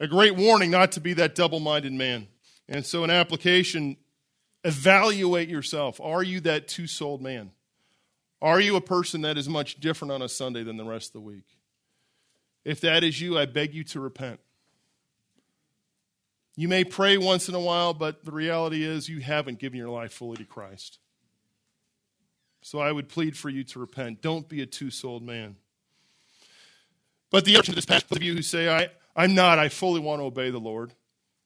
A 0.01 0.09
great 0.09 0.35
warning 0.35 0.70
not 0.70 0.93
to 0.93 1.01
be 1.01 1.12
that 1.14 1.35
double 1.35 1.61
minded 1.61 1.93
man. 1.93 2.28
And 2.69 2.87
so, 2.87 3.05
an 3.05 3.11
application 3.11 3.97
evaluate 4.65 5.49
yourself. 5.49 6.01
Are 6.01 6.23
you 6.23 6.41
that 6.41 6.69
two 6.69 6.87
souled 6.87 7.23
man? 7.23 7.51
Are 8.41 8.61
you 8.61 8.77
a 8.77 8.81
person 8.81 9.23
that 9.23 9.39
is 9.39 9.49
much 9.49 9.81
different 9.81 10.13
on 10.13 10.23
a 10.23 10.29
Sunday 10.29 10.65
than 10.65 10.77
the 10.77 10.85
rest 10.85 11.09
of 11.09 11.13
the 11.15 11.21
week? 11.21 11.47
If 12.65 12.81
that 12.81 13.05
is 13.05 13.21
you, 13.21 13.39
I 13.39 13.47
beg 13.47 13.75
you 13.75 13.85
to 13.85 14.01
repent. 14.01 14.41
You 16.57 16.69
may 16.69 16.85
pray 16.85 17.17
once 17.17 17.49
in 17.49 17.55
a 17.55 17.61
while, 17.61 17.95
but 17.95 18.25
the 18.25 18.31
reality 18.31 18.85
is 18.85 19.09
you 19.09 19.21
haven't 19.21 19.59
given 19.59 19.79
your 19.79 19.89
life 19.89 20.13
fully 20.13 20.37
to 20.37 20.45
Christ. 20.45 20.99
So 22.61 22.79
I 22.79 22.93
would 22.93 23.09
plead 23.09 23.37
for 23.37 23.49
you 23.49 23.65
to 23.65 23.79
repent. 23.79 24.23
Don't 24.23 24.49
be 24.49 24.61
a 24.61 24.67
two 24.67 24.91
souled 24.91 25.23
man. 25.23 25.57
But 27.31 27.45
the 27.45 27.57
option 27.57 27.73
to 27.73 27.77
this 27.77 27.87
passage, 27.87 28.11
of 28.11 28.23
you 28.23 28.35
who 28.35 28.43
say, 28.43 28.69
I, 28.69 28.89
I'm 29.17 29.35
not, 29.35 29.59
I 29.59 29.69
fully 29.69 30.01
want 30.01 30.21
to 30.21 30.25
obey 30.25 30.51
the 30.51 30.61
Lord. 30.61 30.93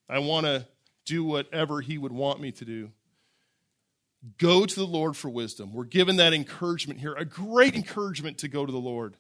I 0.09 0.19
want 0.19 0.47
to 0.47 0.67
do 1.07 1.24
whatever 1.24 1.80
He 1.80 1.96
would 1.96 2.12
want 2.12 2.40
me 2.40 2.52
to 2.52 2.64
do. 2.64 2.90
Go 4.38 4.66
to 4.66 4.74
the 4.74 4.86
Lord 4.86 5.16
for 5.16 5.30
wisdom. 5.30 5.72
We're 5.72 5.84
given 5.84 6.16
that 6.16 6.34
encouragement 6.34 7.00
here, 7.00 7.14
a 7.14 7.24
great 7.24 7.74
encouragement 7.74 8.38
to 8.38 8.48
go 8.48 8.66
to 8.66 8.72
the 8.72 8.78
Lord. 8.78 9.16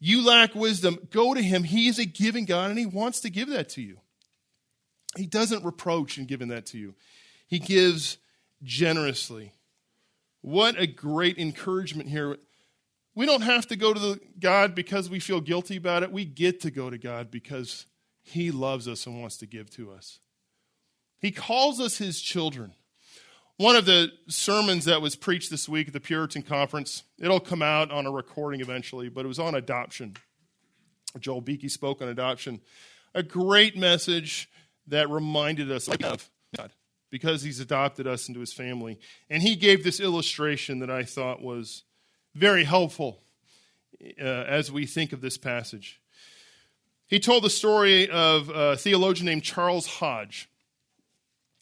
You 0.00 0.24
lack 0.24 0.54
wisdom, 0.54 0.98
go 1.10 1.34
to 1.34 1.42
Him. 1.42 1.64
He 1.64 1.88
is 1.88 1.98
a 1.98 2.06
giving 2.06 2.44
God, 2.44 2.70
and 2.70 2.78
He 2.78 2.86
wants 2.86 3.20
to 3.20 3.30
give 3.30 3.48
that 3.50 3.68
to 3.70 3.82
you. 3.82 3.98
He 5.16 5.26
doesn't 5.26 5.64
reproach 5.64 6.18
in 6.18 6.26
giving 6.26 6.48
that 6.48 6.66
to 6.66 6.78
you, 6.78 6.94
He 7.46 7.58
gives 7.58 8.18
generously. 8.62 9.52
What 10.40 10.78
a 10.80 10.86
great 10.86 11.36
encouragement 11.38 12.08
here. 12.08 12.36
We 13.14 13.26
don't 13.26 13.42
have 13.42 13.66
to 13.66 13.76
go 13.76 13.92
to 13.92 13.98
the 13.98 14.20
God 14.38 14.76
because 14.76 15.10
we 15.10 15.18
feel 15.18 15.40
guilty 15.40 15.76
about 15.76 16.04
it. 16.04 16.12
We 16.12 16.24
get 16.24 16.60
to 16.60 16.70
go 16.70 16.88
to 16.88 16.96
God 16.96 17.32
because 17.32 17.86
He 18.22 18.52
loves 18.52 18.86
us 18.86 19.06
and 19.06 19.20
wants 19.20 19.36
to 19.38 19.46
give 19.46 19.68
to 19.70 19.90
us. 19.90 20.20
He 21.20 21.30
calls 21.30 21.80
us 21.80 21.98
His 21.98 22.20
children. 22.20 22.72
One 23.56 23.74
of 23.74 23.86
the 23.86 24.12
sermons 24.28 24.84
that 24.84 25.02
was 25.02 25.16
preached 25.16 25.50
this 25.50 25.68
week 25.68 25.88
at 25.88 25.92
the 25.92 26.00
Puritan 26.00 26.42
Conference, 26.42 27.02
it'll 27.18 27.40
come 27.40 27.62
out 27.62 27.90
on 27.90 28.06
a 28.06 28.10
recording 28.10 28.60
eventually, 28.60 29.08
but 29.08 29.24
it 29.24 29.28
was 29.28 29.40
on 29.40 29.56
adoption. 29.56 30.16
Joel 31.18 31.40
Beeke 31.40 31.68
spoke 31.68 32.00
on 32.00 32.08
adoption. 32.08 32.60
A 33.14 33.22
great 33.22 33.76
message 33.76 34.48
that 34.86 35.10
reminded 35.10 35.72
us 35.72 35.88
of 35.88 35.98
God 35.98 36.20
because 37.10 37.42
he's 37.42 37.60
adopted 37.60 38.06
us 38.06 38.28
into 38.28 38.40
his 38.40 38.52
family. 38.52 38.98
And 39.30 39.42
he 39.42 39.56
gave 39.56 39.82
this 39.82 40.00
illustration 40.00 40.80
that 40.80 40.90
I 40.90 41.04
thought 41.04 41.42
was 41.42 41.84
very 42.34 42.64
helpful 42.64 43.22
uh, 44.20 44.24
as 44.24 44.70
we 44.70 44.86
think 44.86 45.12
of 45.12 45.20
this 45.20 45.38
passage. 45.38 46.00
He 47.06 47.18
told 47.18 47.42
the 47.42 47.50
story 47.50 48.08
of 48.10 48.50
a 48.50 48.76
theologian 48.76 49.26
named 49.26 49.42
Charles 49.42 49.86
Hodge. 49.86 50.48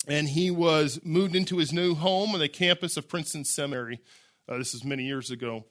And 0.06 0.28
he 0.28 0.50
was 0.50 1.00
moved 1.04 1.34
into 1.34 1.58
his 1.58 1.72
new 1.72 1.94
home 1.94 2.32
on 2.32 2.40
the 2.40 2.48
campus 2.48 2.96
of 2.96 3.08
Princeton 3.08 3.44
Seminary. 3.44 4.00
Uh, 4.48 4.58
this 4.58 4.74
is 4.74 4.84
many 4.84 5.04
years 5.04 5.30
ago 5.30 5.64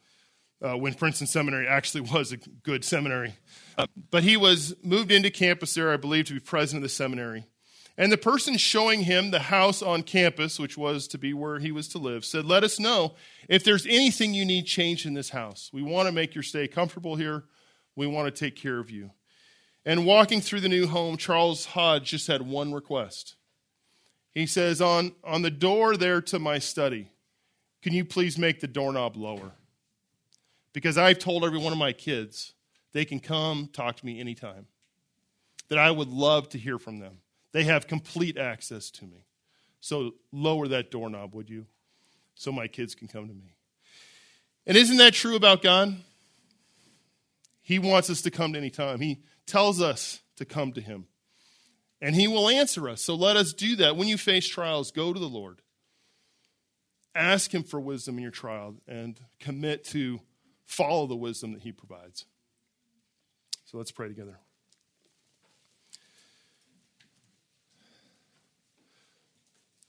uh, 0.61 0.77
when 0.77 0.93
Princeton 0.93 1.27
Seminary 1.27 1.67
actually 1.67 2.01
was 2.13 2.31
a 2.31 2.37
good 2.37 2.83
seminary. 2.83 3.35
Uh, 3.77 3.87
but 4.11 4.23
he 4.23 4.37
was 4.37 4.75
moved 4.83 5.11
into 5.11 5.29
campus 5.29 5.73
there, 5.73 5.91
I 5.91 5.97
believe, 5.97 6.25
to 6.25 6.33
be 6.33 6.39
president 6.39 6.83
of 6.83 6.89
the 6.89 6.93
seminary. 6.93 7.45
And 7.97 8.11
the 8.11 8.17
person 8.17 8.57
showing 8.57 9.03
him 9.03 9.31
the 9.31 9.39
house 9.39 9.81
on 9.81 10.03
campus, 10.03 10.59
which 10.59 10.77
was 10.77 11.07
to 11.09 11.17
be 11.17 11.33
where 11.33 11.59
he 11.59 11.71
was 11.71 11.87
to 11.89 11.97
live, 11.97 12.25
said, 12.25 12.43
Let 12.43 12.65
us 12.65 12.77
know 12.77 13.15
if 13.47 13.63
there's 13.63 13.85
anything 13.85 14.33
you 14.33 14.43
need 14.43 14.65
changed 14.65 15.05
in 15.05 15.13
this 15.13 15.29
house. 15.29 15.69
We 15.71 15.81
want 15.81 16.07
to 16.07 16.11
make 16.11 16.35
your 16.35 16.43
stay 16.43 16.67
comfortable 16.67 17.15
here. 17.15 17.45
We 17.95 18.05
want 18.07 18.33
to 18.33 18.37
take 18.37 18.57
care 18.57 18.79
of 18.79 18.91
you. 18.91 19.11
And 19.85 20.05
walking 20.05 20.41
through 20.41 20.61
the 20.61 20.69
new 20.69 20.87
home, 20.87 21.15
Charles 21.15 21.65
Hodge 21.67 22.09
just 22.09 22.27
had 22.27 22.41
one 22.41 22.73
request. 22.73 23.35
He 24.35 24.45
says, 24.45 24.81
On, 24.81 25.13
on 25.23 25.41
the 25.41 25.49
door 25.49 25.97
there 25.97 26.21
to 26.21 26.37
my 26.37 26.59
study, 26.59 27.09
can 27.81 27.93
you 27.93 28.05
please 28.05 28.37
make 28.37 28.59
the 28.59 28.67
doorknob 28.67 29.15
lower? 29.15 29.53
Because 30.73 30.97
I've 30.97 31.19
told 31.19 31.45
every 31.45 31.57
one 31.57 31.71
of 31.71 31.79
my 31.79 31.93
kids 31.93 32.53
they 32.91 33.05
can 33.05 33.19
come 33.19 33.69
talk 33.71 33.97
to 33.97 34.05
me 34.05 34.19
anytime, 34.19 34.67
that 35.69 35.79
I 35.79 35.89
would 35.89 36.09
love 36.09 36.49
to 36.49 36.57
hear 36.57 36.77
from 36.77 36.99
them. 36.99 37.17
They 37.53 37.63
have 37.63 37.87
complete 37.87 38.37
access 38.37 38.91
to 38.91 39.05
me. 39.05 39.25
So 39.79 40.15
lower 40.31 40.67
that 40.67 40.91
doorknob, 40.91 41.33
would 41.33 41.49
you? 41.49 41.65
So 42.35 42.51
my 42.51 42.67
kids 42.67 42.93
can 42.93 43.07
come 43.07 43.27
to 43.27 43.33
me. 43.33 43.55
And 44.67 44.75
isn't 44.75 44.97
that 44.97 45.13
true 45.13 45.35
about 45.35 45.61
God? 45.61 45.95
He 47.61 47.79
wants 47.79 48.09
us 48.09 48.21
to 48.23 48.31
come 48.31 48.53
to 48.53 48.59
any 48.59 48.69
time. 48.69 48.99
He 48.99 49.21
tells 49.45 49.81
us 49.81 50.19
to 50.37 50.45
come 50.45 50.73
to 50.73 50.81
Him. 50.81 51.05
And 52.05 52.13
He 52.13 52.27
will 52.27 52.47
answer 52.49 52.87
us. 52.87 53.01
So 53.01 53.15
let 53.15 53.35
us 53.35 53.51
do 53.51 53.77
that. 53.77 53.97
When 53.97 54.07
you 54.07 54.19
face 54.19 54.47
trials, 54.47 54.91
go 54.91 55.11
to 55.11 55.19
the 55.19 55.25
Lord. 55.25 55.63
Ask 57.15 57.51
Him 57.51 57.63
for 57.63 57.79
wisdom 57.79 58.17
in 58.17 58.21
your 58.21 58.29
trial 58.29 58.75
and 58.87 59.19
commit 59.39 59.83
to 59.85 60.19
follow 60.67 61.07
the 61.07 61.15
wisdom 61.15 61.53
that 61.53 61.63
He 61.63 61.71
provides. 61.71 62.25
So 63.65 63.79
let's 63.79 63.89
pray 63.89 64.07
together. 64.07 64.37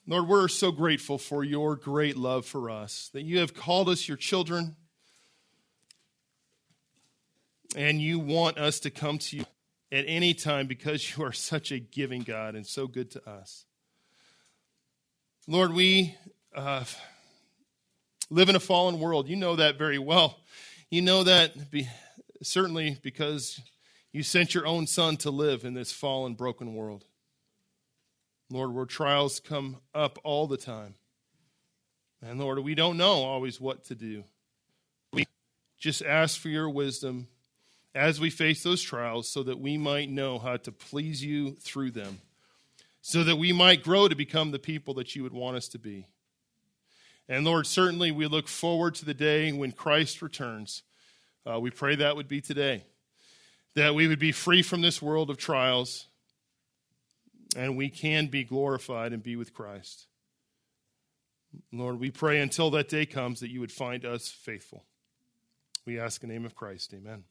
Lord, 0.07 0.27
we're 0.27 0.49
so 0.49 0.73
grateful 0.73 1.19
for 1.19 1.45
your 1.45 1.77
great 1.77 2.17
love 2.17 2.47
for 2.47 2.71
us, 2.71 3.11
that 3.13 3.25
you 3.25 3.41
have 3.41 3.53
called 3.53 3.91
us 3.91 4.09
your 4.09 4.17
children, 4.17 4.77
and 7.77 8.01
you 8.01 8.19
want 8.19 8.57
us 8.57 8.81
to 8.81 8.91
come 8.91 9.19
to 9.19 9.37
you 9.37 9.45
at 9.93 10.05
any 10.07 10.35
time 10.35 10.67
because 10.67 11.17
you 11.17 11.25
are 11.25 11.33
such 11.33 11.71
a 11.73 11.79
giving 11.79 12.23
God 12.23 12.55
and 12.55 12.67
so 12.67 12.87
good 12.87 13.11
to 13.13 13.29
us. 13.29 13.65
Lord, 15.47 15.73
we 15.73 16.17
uh, 16.55 16.85
live 18.31 18.49
in 18.49 18.57
a 18.57 18.61
fallen 18.61 18.99
world. 18.99 19.29
You 19.29 19.37
know 19.37 19.57
that 19.57 19.79
very 19.79 19.99
well. 19.99 20.39
You 20.91 21.03
know 21.03 21.25
that 21.25 21.71
be, 21.71 21.89
certainly 22.43 22.99
because 23.03 23.61
you 24.13 24.23
sent 24.23 24.55
your 24.55 24.67
own 24.67 24.87
son 24.87 25.17
to 25.19 25.31
live 25.31 25.65
in 25.65 25.75
this 25.75 25.93
fallen, 25.93 26.35
broken 26.35 26.75
world. 26.75 27.05
Lord, 28.51 28.73
where 28.73 28.87
trials 28.87 29.41
come 29.41 29.79
up 29.95 30.19
all 30.25 30.47
the 30.47 30.57
time. 30.57 30.95
And 32.23 32.41
Lord, 32.41 32.59
we 32.61 32.75
don't 32.75 32.97
know 32.97 33.25
always 33.25 33.61
what 33.61 33.85
to 33.87 33.95
do. 33.95 34.25
We 35.13 35.27
just 35.79 36.03
ask 36.03 36.41
for 36.41 36.49
your 36.49 36.71
wisdom 36.71 37.29
as 37.97 38.21
we 38.21 38.29
face 38.29 38.63
those 38.63 38.83
trials 38.83 39.29
so 39.29 39.43
that 39.43 39.59
we 39.59 39.79
might 39.79 40.11
know 40.11 40.39
how 40.39 40.59
to 40.59 40.71
please 40.71 41.25
you 41.25 41.53
through 41.61 41.91
them, 41.91 42.21
so 43.01 43.25
that 43.25 43.37
we 43.37 43.53
might 43.53 43.83
grow 43.83 44.07
to 44.07 44.15
become 44.15 44.51
the 44.51 44.59
people 44.59 44.95
that 44.95 45.17
you 45.17 45.23
would 45.23 45.33
want 45.33 45.57
us 45.57 45.67
to 45.69 45.79
be. 45.79 46.07
And 47.29 47.45
Lord, 47.45 47.67
certainly 47.67 48.13
we 48.13 48.27
look 48.27 48.49
forward 48.49 48.95
to 48.97 49.05
the 49.05 49.15
day 49.15 49.51
when 49.51 49.73
Christ 49.73 50.21
returns. 50.21 50.83
Uh, 51.45 51.59
we 51.59 51.71
pray 51.71 51.97
that 51.97 52.17
would 52.17 52.29
be 52.29 52.41
today, 52.41 52.85
that 53.75 53.95
we 53.95 54.07
would 54.07 54.19
be 54.19 54.33
free 54.33 54.63
from 54.63 54.83
this 54.83 55.01
world 55.01 55.31
of 55.31 55.39
trials 55.39 56.07
and 57.57 57.77
we 57.77 57.89
can 57.89 58.27
be 58.27 58.45
glorified 58.45 59.13
and 59.13 59.23
be 59.23 59.37
with 59.37 59.55
Christ. 59.55 60.07
Lord, 61.73 61.99
we 61.99 62.11
pray 62.11 62.41
until 62.41 62.71
that 62.73 62.89
day 62.89 63.07
comes 63.07 63.41
that 63.41 63.51
you 63.51 63.61
would 63.61 63.73
find 63.73 64.05
us 64.05 64.29
faithful. 64.29 64.85
We 65.87 65.99
ask 65.99 66.23
in 66.23 66.29
the 66.29 66.35
name 66.35 66.45
of 66.45 66.55
Christ. 66.55 66.93
Amen. 66.93 67.25